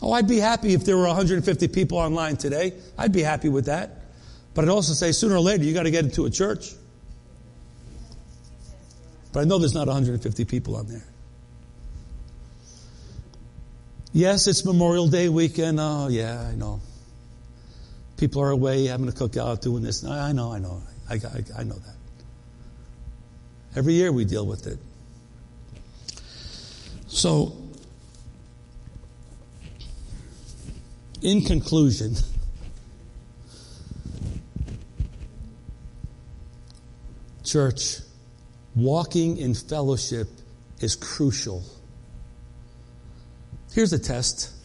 Oh, 0.00 0.12
I'd 0.12 0.28
be 0.28 0.38
happy 0.38 0.74
if 0.74 0.84
there 0.84 0.96
were 0.96 1.08
150 1.08 1.68
people 1.68 1.98
online 1.98 2.36
today. 2.36 2.74
I'd 2.96 3.12
be 3.12 3.22
happy 3.22 3.48
with 3.48 3.66
that. 3.66 4.04
But 4.54 4.64
I'd 4.64 4.70
also 4.70 4.92
say 4.92 5.10
sooner 5.10 5.34
or 5.34 5.40
later 5.40 5.64
you 5.64 5.74
got 5.74 5.82
to 5.84 5.90
get 5.90 6.04
into 6.04 6.24
a 6.24 6.30
church. 6.30 6.72
But 9.32 9.40
I 9.40 9.44
know 9.44 9.58
there's 9.58 9.74
not 9.74 9.88
150 9.88 10.44
people 10.44 10.76
on 10.76 10.86
there. 10.86 11.04
Yes, 14.12 14.46
it's 14.46 14.64
Memorial 14.64 15.08
Day 15.08 15.28
weekend. 15.28 15.78
Oh, 15.78 16.08
yeah, 16.08 16.40
I 16.40 16.54
know. 16.54 16.80
People 18.16 18.42
are 18.42 18.50
away 18.50 18.86
having 18.86 19.06
a 19.08 19.12
cookout, 19.12 19.60
doing 19.60 19.82
this. 19.82 20.02
I 20.02 20.32
know, 20.32 20.52
I 20.52 20.58
know. 20.58 20.82
I, 21.10 21.14
I, 21.14 21.60
I 21.60 21.62
know 21.62 21.74
that. 21.74 21.94
Every 23.76 23.92
year 23.92 24.10
we 24.10 24.24
deal 24.24 24.46
with 24.46 24.66
it. 24.66 24.78
So, 27.06 27.56
in 31.20 31.42
conclusion, 31.42 32.14
church, 37.44 37.98
walking 38.74 39.36
in 39.36 39.54
fellowship 39.54 40.28
is 40.80 40.96
crucial. 40.96 41.62
Here's 43.74 43.92
a 43.92 43.98
test. 43.98 44.50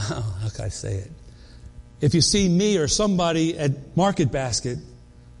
Oh, 0.00 0.38
how 0.42 0.48
can 0.50 0.66
I 0.66 0.68
say 0.68 0.94
it? 0.94 1.10
If 2.00 2.14
you 2.14 2.20
see 2.20 2.48
me 2.48 2.76
or 2.76 2.86
somebody 2.86 3.58
at 3.58 3.96
Market 3.96 4.30
Basket, 4.30 4.78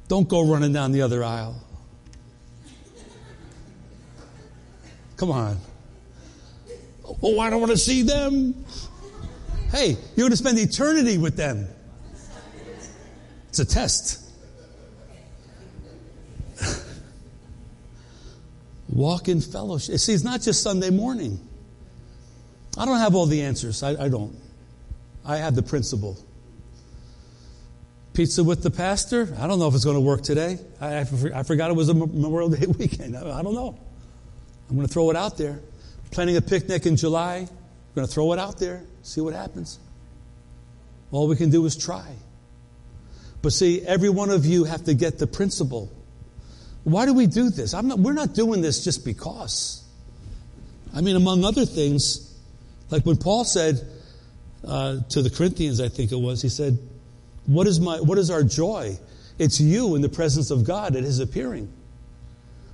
don't 0.08 0.28
go 0.28 0.44
running 0.44 0.72
down 0.72 0.90
the 0.90 1.02
other 1.02 1.22
aisle. 1.22 1.62
Come 5.16 5.30
on. 5.30 5.58
Oh, 7.22 7.38
I 7.38 7.50
don't 7.50 7.60
want 7.60 7.72
to 7.72 7.78
see 7.78 8.02
them. 8.02 8.64
Hey, 9.70 9.90
you're 10.16 10.24
going 10.24 10.30
to 10.30 10.36
spend 10.36 10.58
eternity 10.58 11.18
with 11.18 11.36
them. 11.36 11.68
It's 13.48 13.58
a 13.58 13.64
test. 13.64 14.24
Walk 18.88 19.28
in 19.28 19.40
fellowship. 19.40 19.98
See, 19.98 20.14
it's 20.14 20.24
not 20.24 20.40
just 20.40 20.62
Sunday 20.62 20.90
morning. 20.90 21.47
I 22.78 22.84
don't 22.84 22.98
have 22.98 23.14
all 23.14 23.26
the 23.26 23.42
answers. 23.42 23.82
I, 23.82 24.04
I 24.04 24.08
don't. 24.08 24.34
I 25.24 25.38
have 25.38 25.54
the 25.54 25.62
principle. 25.62 26.16
Pizza 28.14 28.42
with 28.42 28.62
the 28.62 28.70
pastor? 28.70 29.34
I 29.38 29.46
don't 29.46 29.58
know 29.58 29.68
if 29.68 29.74
it's 29.74 29.84
going 29.84 29.96
to 29.96 30.00
work 30.00 30.22
today. 30.22 30.58
I, 30.80 31.00
I 31.00 31.42
forgot 31.42 31.70
it 31.70 31.74
was 31.74 31.88
a 31.88 31.94
Memorial 31.94 32.48
Day 32.48 32.66
weekend. 32.78 33.16
I 33.16 33.42
don't 33.42 33.54
know. 33.54 33.78
I'm 34.70 34.76
going 34.76 34.86
to 34.86 34.92
throw 34.92 35.10
it 35.10 35.16
out 35.16 35.36
there. 35.36 35.60
Planning 36.10 36.36
a 36.36 36.42
picnic 36.42 36.86
in 36.86 36.96
July. 36.96 37.36
I'm 37.36 37.48
going 37.94 38.06
to 38.06 38.12
throw 38.12 38.32
it 38.32 38.38
out 38.38 38.58
there, 38.58 38.82
see 39.02 39.20
what 39.20 39.34
happens. 39.34 39.78
All 41.10 41.26
we 41.26 41.36
can 41.36 41.50
do 41.50 41.64
is 41.66 41.76
try. 41.76 42.06
But 43.42 43.52
see, 43.52 43.82
every 43.82 44.08
one 44.08 44.30
of 44.30 44.46
you 44.46 44.64
have 44.64 44.84
to 44.84 44.94
get 44.94 45.18
the 45.18 45.26
principle. 45.26 45.90
Why 46.84 47.06
do 47.06 47.14
we 47.14 47.26
do 47.26 47.50
this? 47.50 47.72
Not, 47.72 47.98
we're 47.98 48.12
not 48.12 48.34
doing 48.34 48.62
this 48.62 48.84
just 48.84 49.04
because. 49.04 49.82
I 50.94 51.00
mean, 51.00 51.16
among 51.16 51.44
other 51.44 51.64
things, 51.64 52.27
like 52.90 53.04
when 53.04 53.16
Paul 53.16 53.44
said 53.44 53.80
uh, 54.66 55.00
to 55.10 55.22
the 55.22 55.30
Corinthians, 55.30 55.80
I 55.80 55.88
think 55.88 56.12
it 56.12 56.16
was, 56.16 56.42
he 56.42 56.48
said, 56.48 56.78
what 57.46 57.66
is, 57.66 57.80
my, 57.80 58.00
what 58.00 58.18
is 58.18 58.30
our 58.30 58.42
joy? 58.42 58.98
It's 59.38 59.60
you 59.60 59.94
in 59.94 60.02
the 60.02 60.08
presence 60.08 60.50
of 60.50 60.64
God 60.64 60.96
at 60.96 61.04
His 61.04 61.20
appearing. 61.20 61.72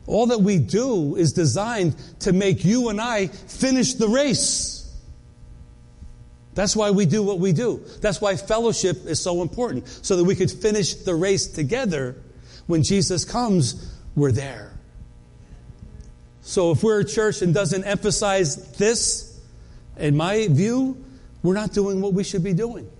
All 0.07 0.27
that 0.27 0.41
we 0.41 0.59
do 0.59 1.17
is 1.17 1.33
designed 1.33 1.97
to 2.21 2.33
make 2.33 2.65
you 2.65 2.89
and 2.89 3.01
I 3.01 3.29
finish 3.29 3.95
the 3.95 4.09
race. 4.09 4.81
That's 6.55 6.77
why 6.77 6.91
we 6.91 7.07
do 7.07 7.23
what 7.23 7.39
we 7.41 7.53
do. 7.53 7.83
That's 8.01 8.21
why 8.21 8.37
fellowship 8.37 9.07
is 9.07 9.21
so 9.21 9.43
important, 9.43 9.89
so 9.89 10.17
that 10.17 10.25
we 10.25 10.37
could 10.37 10.51
finish 10.51 10.95
the 10.95 11.15
race 11.15 11.49
together. 11.49 12.17
When 12.67 12.83
Jesus 12.83 13.25
comes, 13.25 13.93
we're 14.15 14.33
there. 14.33 14.73
So 16.43 16.71
if 16.71 16.83
we're 16.83 17.01
a 17.01 17.05
church 17.05 17.43
and 17.43 17.53
doesn't 17.53 17.85
emphasize 17.85 18.73
this, 18.73 19.34
in 19.99 20.17
my 20.17 20.49
view, 20.49 21.03
we're 21.43 21.55
not 21.55 21.73
doing 21.73 22.01
what 22.01 22.13
we 22.13 22.25
should 22.25 22.43
be 22.43 22.55
doing. 22.55 22.91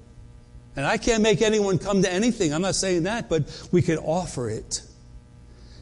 And 0.77 0.85
I 0.85 0.97
can't 0.97 1.23
make 1.23 1.41
anyone 1.41 1.79
come 1.79 2.03
to 2.03 2.13
anything. 2.13 2.53
I'm 2.53 2.63
not 2.63 2.75
saying 2.75 3.05
that, 3.05 3.29
but 3.29 3.69
we 3.71 3.81
can 3.81 3.99
offer 3.99 4.51
it. 4.51 4.83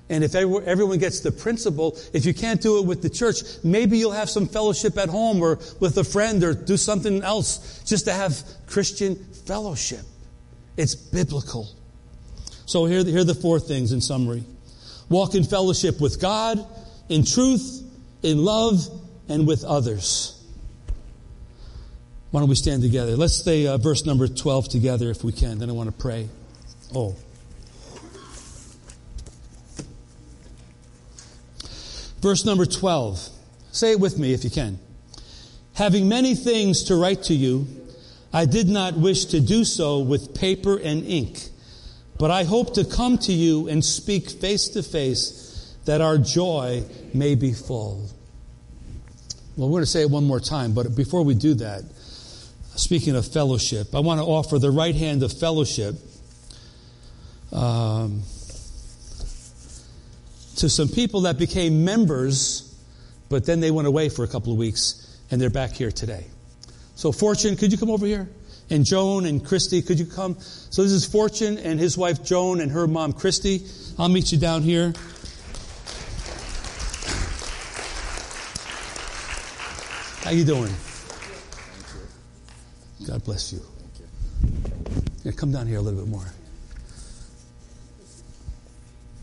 And 0.08 0.22
if 0.22 0.34
everyone 0.34 0.98
gets 0.98 1.20
the 1.20 1.32
principle, 1.32 1.96
if 2.12 2.26
you 2.26 2.34
can't 2.34 2.60
do 2.60 2.78
it 2.78 2.84
with 2.84 3.00
the 3.00 3.08
church, 3.08 3.42
maybe 3.64 3.96
you'll 3.96 4.12
have 4.12 4.28
some 4.28 4.46
fellowship 4.46 4.98
at 4.98 5.08
home 5.08 5.40
or 5.40 5.58
with 5.80 5.96
a 5.96 6.04
friend 6.04 6.44
or 6.44 6.52
do 6.52 6.76
something 6.76 7.22
else 7.22 7.82
just 7.86 8.04
to 8.04 8.12
have 8.12 8.42
Christian 8.66 9.16
fellowship. 9.46 10.02
It's 10.76 10.94
biblical. 10.94 11.68
So 12.66 12.84
here, 12.84 13.02
here 13.04 13.20
are 13.20 13.24
the 13.24 13.34
four 13.34 13.58
things 13.58 13.92
in 13.92 14.02
summary. 14.02 14.44
Walk 15.08 15.34
in 15.34 15.44
fellowship 15.44 16.00
with 16.00 16.20
God, 16.20 16.64
in 17.08 17.24
truth, 17.24 17.82
in 18.22 18.44
love, 18.44 18.86
and 19.28 19.46
with 19.46 19.64
others. 19.64 20.41
Why 22.32 22.40
don't 22.40 22.48
we 22.48 22.54
stand 22.54 22.80
together? 22.80 23.14
Let's 23.14 23.44
say 23.44 23.66
uh, 23.66 23.76
verse 23.76 24.06
number 24.06 24.26
12 24.26 24.70
together 24.70 25.10
if 25.10 25.22
we 25.22 25.32
can. 25.32 25.58
Then 25.58 25.68
I 25.68 25.74
want 25.74 25.90
to 25.90 25.92
pray. 25.92 26.30
Oh. 26.94 27.14
Verse 32.22 32.46
number 32.46 32.64
12. 32.64 33.28
Say 33.72 33.92
it 33.92 34.00
with 34.00 34.18
me 34.18 34.32
if 34.32 34.44
you 34.44 34.50
can. 34.50 34.78
Having 35.74 36.08
many 36.08 36.34
things 36.34 36.84
to 36.84 36.96
write 36.96 37.22
to 37.24 37.34
you, 37.34 37.66
I 38.32 38.46
did 38.46 38.66
not 38.66 38.94
wish 38.94 39.26
to 39.26 39.40
do 39.40 39.62
so 39.64 39.98
with 39.98 40.34
paper 40.34 40.78
and 40.78 41.04
ink, 41.04 41.38
but 42.18 42.30
I 42.30 42.44
hope 42.44 42.72
to 42.74 42.84
come 42.86 43.18
to 43.18 43.32
you 43.32 43.68
and 43.68 43.84
speak 43.84 44.30
face 44.30 44.68
to 44.70 44.82
face 44.82 45.76
that 45.84 46.00
our 46.00 46.16
joy 46.16 46.84
may 47.12 47.34
be 47.34 47.52
full. 47.52 48.08
Well, 49.54 49.68
we're 49.68 49.80
going 49.80 49.82
to 49.82 49.90
say 49.90 50.00
it 50.00 50.10
one 50.10 50.24
more 50.24 50.40
time, 50.40 50.72
but 50.72 50.96
before 50.96 51.22
we 51.24 51.34
do 51.34 51.52
that, 51.54 51.82
Speaking 52.74 53.16
of 53.16 53.30
fellowship, 53.30 53.94
I 53.94 54.00
want 54.00 54.20
to 54.20 54.24
offer 54.24 54.58
the 54.58 54.70
right 54.70 54.94
hand 54.94 55.22
of 55.22 55.32
fellowship 55.32 55.94
um, 57.52 58.22
to 60.56 60.68
some 60.70 60.88
people 60.88 61.22
that 61.22 61.38
became 61.38 61.84
members, 61.84 62.74
but 63.28 63.44
then 63.44 63.60
they 63.60 63.70
went 63.70 63.88
away 63.88 64.08
for 64.08 64.24
a 64.24 64.28
couple 64.28 64.52
of 64.52 64.58
weeks 64.58 65.18
and 65.30 65.40
they're 65.40 65.50
back 65.50 65.72
here 65.72 65.90
today. 65.90 66.26
So, 66.94 67.12
Fortune, 67.12 67.56
could 67.56 67.72
you 67.72 67.78
come 67.78 67.90
over 67.90 68.06
here? 68.06 68.28
And 68.70 68.86
Joan 68.86 69.26
and 69.26 69.44
Christy, 69.44 69.82
could 69.82 69.98
you 69.98 70.06
come? 70.06 70.38
So, 70.38 70.82
this 70.82 70.92
is 70.92 71.04
Fortune 71.04 71.58
and 71.58 71.78
his 71.78 71.98
wife 71.98 72.24
Joan 72.24 72.60
and 72.60 72.70
her 72.70 72.86
mom 72.86 73.12
Christy. 73.12 73.66
I'll 73.98 74.08
meet 74.08 74.32
you 74.32 74.38
down 74.38 74.62
here. 74.62 74.94
How 80.24 80.30
you 80.30 80.44
doing? 80.44 80.72
God 83.12 83.24
bless 83.24 83.52
you. 83.52 83.60
Yeah, 85.22 85.32
come 85.32 85.52
down 85.52 85.66
here 85.66 85.76
a 85.76 85.82
little 85.82 86.00
bit 86.00 86.08
more. 86.08 86.24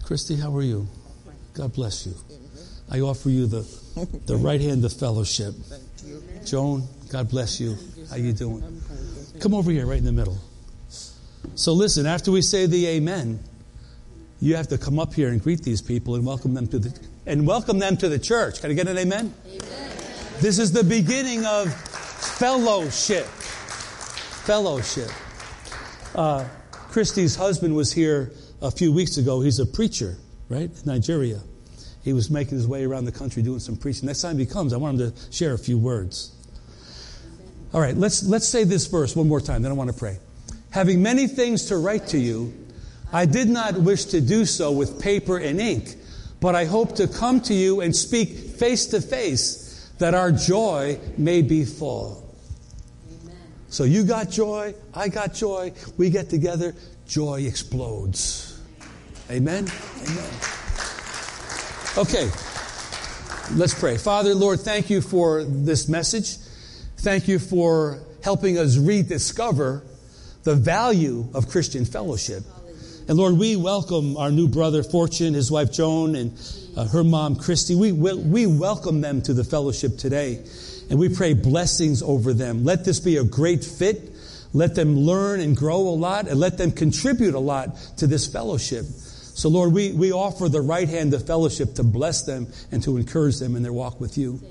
Christy, 0.04 0.36
how 0.36 0.56
are 0.56 0.62
you? 0.62 0.88
God 1.56 1.74
bless 1.74 2.06
you. 2.06 2.14
I 2.92 3.00
offer 3.00 3.32
you 3.32 3.48
the, 3.48 3.62
the 4.28 4.36
right 4.36 4.62
hand 4.62 4.86
of 4.86 4.94
fellowship. 4.94 5.56
Joan, 6.46 6.88
God 7.12 7.32
bless 7.32 7.60
you. 7.60 7.78
How 8.12 8.18
you 8.18 8.32
doing? 8.32 8.80
Come 9.40 9.56
over 9.56 9.72
here, 9.72 9.88
right 9.88 9.98
in 9.98 10.06
the 10.06 10.12
middle. 10.12 10.38
So 11.56 11.74
listen, 11.74 12.06
after 12.06 12.32
we 12.32 12.44
say 12.44 12.68
the 12.68 12.86
amen, 12.90 13.40
you 14.40 14.56
have 14.56 14.68
to 14.68 14.78
come 14.78 15.00
up 15.00 15.16
here 15.16 15.30
and 15.30 15.42
greet 15.42 15.64
these 15.64 15.82
people 15.82 16.14
and 16.14 16.24
welcome 16.24 16.54
them 16.54 16.68
to 16.68 16.78
the 16.78 17.08
and 17.26 17.48
welcome 17.48 17.80
them 17.80 17.98
to 17.98 18.08
the 18.08 18.20
church. 18.20 18.62
Can 18.62 18.70
I 18.70 18.76
get 18.76 18.88
an 18.88 19.00
amen? 19.00 19.34
amen. 19.48 19.98
This 20.42 20.60
is 20.60 20.72
the 20.72 20.84
beginning 20.84 21.44
of 21.48 21.74
fellowship 21.74 23.26
fellowship. 24.50 25.12
Uh, 26.16 26.43
Christy's 26.72 27.36
husband 27.36 27.76
was 27.76 27.93
here 27.93 28.32
a 28.64 28.72
few 28.72 28.91
weeks 28.91 29.18
ago. 29.18 29.41
He's 29.41 29.60
a 29.60 29.66
preacher, 29.68 30.18
right? 30.50 30.72
In 30.72 30.86
Nigeria. 30.88 31.39
He 32.04 32.14
was 32.14 32.32
making 32.32 32.58
his 32.58 32.68
way 32.68 32.84
around 32.84 33.06
the 33.06 33.12
country 33.12 33.43
doing 33.43 33.60
some 33.60 33.78
preaching. 33.78 34.08
Next 34.08 34.24
time 34.24 34.39
he 34.39 34.47
comes, 34.47 34.74
I 34.74 34.78
want 34.78 35.00
him 35.00 35.12
to 35.12 35.32
share 35.32 35.54
a 35.54 35.58
few 35.60 35.78
words. 35.78 36.36
All 37.76 37.80
right, 37.80 37.95
let's, 37.95 38.24
let's 38.24 38.47
say 38.47 38.64
this 38.64 38.88
verse 38.88 39.16
one 39.16 39.28
more 39.28 39.39
time, 39.39 39.62
then 39.62 39.72
I 39.72 39.76
want 39.76 39.91
to 39.91 39.95
pray. 39.95 40.18
Having 40.72 41.04
many 41.04 41.28
things 41.28 41.66
to 41.66 41.78
write 41.78 42.08
to 42.08 42.18
you, 42.18 42.52
I 43.14 43.28
did 43.28 43.50
not 43.50 43.76
wish 43.76 44.06
to 44.06 44.20
do 44.20 44.45
so 44.45 44.72
with 44.72 45.00
paper 45.00 45.38
and 45.38 45.62
ink, 45.62 45.93
but 46.41 46.56
I 46.56 46.66
hope 46.66 46.95
to 46.95 47.08
come 47.08 47.39
to 47.41 47.54
you 47.54 47.82
and 47.82 47.95
speak 47.95 48.30
face 48.30 48.88
to 48.88 49.00
face 49.00 49.91
that 50.00 50.16
our 50.16 50.32
joy 50.32 51.00
may 51.20 51.43
be 51.43 51.66
full. 51.66 52.28
So 53.70 53.84
you 53.84 54.03
got 54.03 54.32
joy, 54.32 54.74
I 54.95 55.09
got 55.09 55.36
joy, 55.36 55.74
we 55.95 56.09
get 56.09 56.30
together, 56.30 56.74
joy 57.07 57.41
explodes. 57.41 58.59
Amen? 59.30 59.67
Amen. 60.07 60.32
Okay, 61.97 62.30
let's 63.53 63.80
pray. 63.80 63.97
Father, 63.97 64.34
Lord, 64.34 64.59
thank 64.61 64.89
you 64.89 65.01
for 65.01 65.43
this 65.43 65.88
message. 65.88 66.38
Thank 66.97 67.28
you 67.28 67.38
for 67.38 67.99
helping 68.24 68.57
us 68.57 68.76
rediscover 68.76 69.84
the 70.43 70.55
value 70.55 71.28
of 71.36 71.47
Christian 71.47 71.86
fellowship. 71.86 72.43
And 73.07 73.17
Lord, 73.17 73.38
we 73.38 73.55
welcome 73.55 74.17
our 74.17 74.32
new 74.32 74.47
brother 74.47 74.82
Fortune, 74.82 75.36
his 75.36 75.51
wife 75.51 75.72
Joan, 75.72 76.15
and 76.15 76.34
uh, 76.76 76.86
her 76.88 77.03
mom 77.03 77.36
Christy. 77.36 77.76
We, 77.76 77.91
we 77.91 78.47
welcome 78.47 79.01
them 79.01 79.22
to 79.24 79.34
the 79.34 79.43
fellowship 79.43 79.97
today. 79.97 80.43
And 80.90 80.98
we 81.00 81.10
pray 81.10 81.34
blessings 81.34 82.02
over 82.02 82.34
them. 82.34 82.64
Let 82.64 82.86
this 82.86 83.00
be 83.00 83.18
a 83.18 83.24
great 83.24 83.64
fit. 83.64 84.12
Let 84.54 84.74
them 84.76 84.98
learn 84.98 85.40
and 85.40 85.56
grow 85.56 85.78
a 85.78 85.96
lot 85.96 86.28
and 86.28 86.40
let 86.40 86.58
them 86.58 86.72
contribute 86.72 87.36
a 87.36 87.40
lot 87.40 87.76
to 87.98 88.08
this 88.08 88.26
fellowship. 88.26 88.86
So, 88.86 89.48
Lord, 89.48 89.72
we, 89.72 89.94
we 89.94 90.12
offer 90.12 90.50
the 90.50 90.60
right 90.60 90.90
hand 90.90 91.14
of 91.14 91.26
fellowship 91.26 91.76
to 91.76 91.84
bless 91.84 92.24
them 92.24 92.48
and 92.72 92.84
to 92.84 92.98
encourage 92.98 93.38
them 93.38 93.56
in 93.56 93.64
their 93.64 93.72
walk 93.72 94.02
with 94.02 94.18
you. 94.18 94.42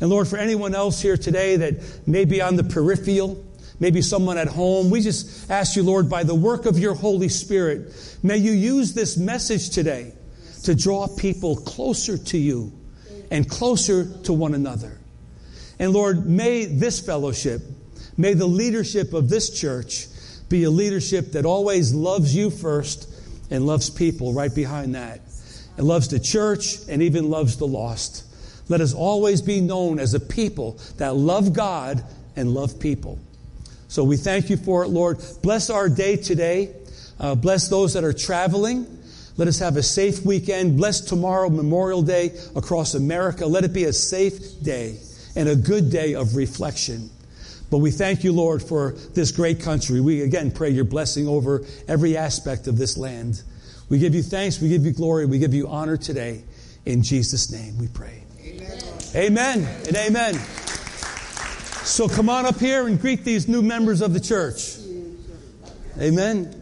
And 0.00 0.10
Lord, 0.10 0.28
for 0.28 0.36
anyone 0.36 0.74
else 0.74 1.00
here 1.00 1.16
today 1.16 1.56
that 1.56 2.06
may 2.06 2.24
be 2.24 2.42
on 2.42 2.56
the 2.56 2.64
peripheral, 2.64 3.42
maybe 3.80 4.02
someone 4.02 4.36
at 4.36 4.48
home, 4.48 4.90
we 4.90 5.00
just 5.00 5.50
ask 5.50 5.76
you, 5.76 5.82
Lord, 5.82 6.10
by 6.10 6.24
the 6.24 6.34
work 6.34 6.66
of 6.66 6.78
your 6.78 6.94
Holy 6.94 7.28
Spirit, 7.28 7.94
may 8.22 8.36
you 8.36 8.52
use 8.52 8.92
this 8.92 9.16
message 9.16 9.70
today 9.70 10.12
to 10.64 10.74
draw 10.74 11.06
people 11.06 11.56
closer 11.56 12.18
to 12.18 12.36
you 12.36 12.72
and 13.30 13.48
closer 13.48 14.04
to 14.24 14.32
one 14.32 14.54
another. 14.54 14.98
And 15.78 15.92
Lord, 15.92 16.26
may 16.26 16.64
this 16.64 17.00
fellowship, 17.00 17.62
may 18.16 18.34
the 18.34 18.46
leadership 18.46 19.12
of 19.12 19.28
this 19.28 19.50
church 19.50 20.06
be 20.48 20.64
a 20.64 20.70
leadership 20.70 21.32
that 21.32 21.44
always 21.44 21.92
loves 21.92 22.34
you 22.34 22.50
first 22.50 23.10
and 23.50 23.66
loves 23.66 23.90
people 23.90 24.32
right 24.32 24.54
behind 24.54 24.94
that. 24.94 25.20
And 25.76 25.86
loves 25.86 26.08
the 26.08 26.20
church 26.20 26.78
and 26.88 27.02
even 27.02 27.30
loves 27.30 27.56
the 27.56 27.66
lost. 27.66 28.24
Let 28.68 28.80
us 28.80 28.94
always 28.94 29.42
be 29.42 29.60
known 29.60 29.98
as 29.98 30.14
a 30.14 30.20
people 30.20 30.78
that 30.98 31.16
love 31.16 31.52
God 31.52 32.04
and 32.36 32.54
love 32.54 32.78
people. 32.78 33.18
So 33.88 34.04
we 34.04 34.16
thank 34.16 34.50
you 34.50 34.56
for 34.56 34.84
it, 34.84 34.88
Lord. 34.88 35.18
Bless 35.42 35.70
our 35.70 35.88
day 35.88 36.16
today. 36.16 36.74
Uh, 37.18 37.34
bless 37.34 37.68
those 37.68 37.94
that 37.94 38.04
are 38.04 38.12
traveling. 38.12 38.86
Let 39.36 39.48
us 39.48 39.58
have 39.58 39.76
a 39.76 39.82
safe 39.82 40.24
weekend. 40.24 40.76
Bless 40.76 41.00
tomorrow, 41.00 41.48
Memorial 41.48 42.02
Day, 42.02 42.38
across 42.54 42.94
America. 42.94 43.46
Let 43.46 43.64
it 43.64 43.72
be 43.72 43.84
a 43.84 43.92
safe 43.92 44.62
day 44.62 44.98
and 45.36 45.48
a 45.48 45.56
good 45.56 45.90
day 45.90 46.14
of 46.14 46.36
reflection. 46.36 47.10
But 47.70 47.78
we 47.78 47.90
thank 47.90 48.22
you, 48.24 48.32
Lord, 48.32 48.62
for 48.62 48.92
this 49.14 49.32
great 49.32 49.60
country. 49.60 50.00
We 50.00 50.22
again 50.22 50.50
pray 50.50 50.70
your 50.70 50.84
blessing 50.84 51.26
over 51.26 51.64
every 51.88 52.16
aspect 52.16 52.66
of 52.66 52.78
this 52.78 52.96
land. 52.96 53.42
We 53.88 53.98
give 53.98 54.14
you 54.14 54.22
thanks, 54.22 54.60
we 54.60 54.68
give 54.68 54.84
you 54.84 54.92
glory, 54.92 55.26
we 55.26 55.38
give 55.38 55.54
you 55.54 55.68
honor 55.68 55.96
today. 55.96 56.44
In 56.86 57.02
Jesus' 57.02 57.50
name 57.50 57.78
we 57.78 57.88
pray. 57.88 58.22
Amen, 58.44 58.78
amen 59.14 59.86
and 59.86 59.96
amen. 59.96 60.34
So 61.84 62.08
come 62.08 62.28
on 62.28 62.46
up 62.46 62.58
here 62.58 62.86
and 62.86 63.00
greet 63.00 63.24
these 63.24 63.46
new 63.48 63.62
members 63.62 64.00
of 64.00 64.14
the 64.14 64.20
church. 64.20 64.78
Amen. 66.00 66.60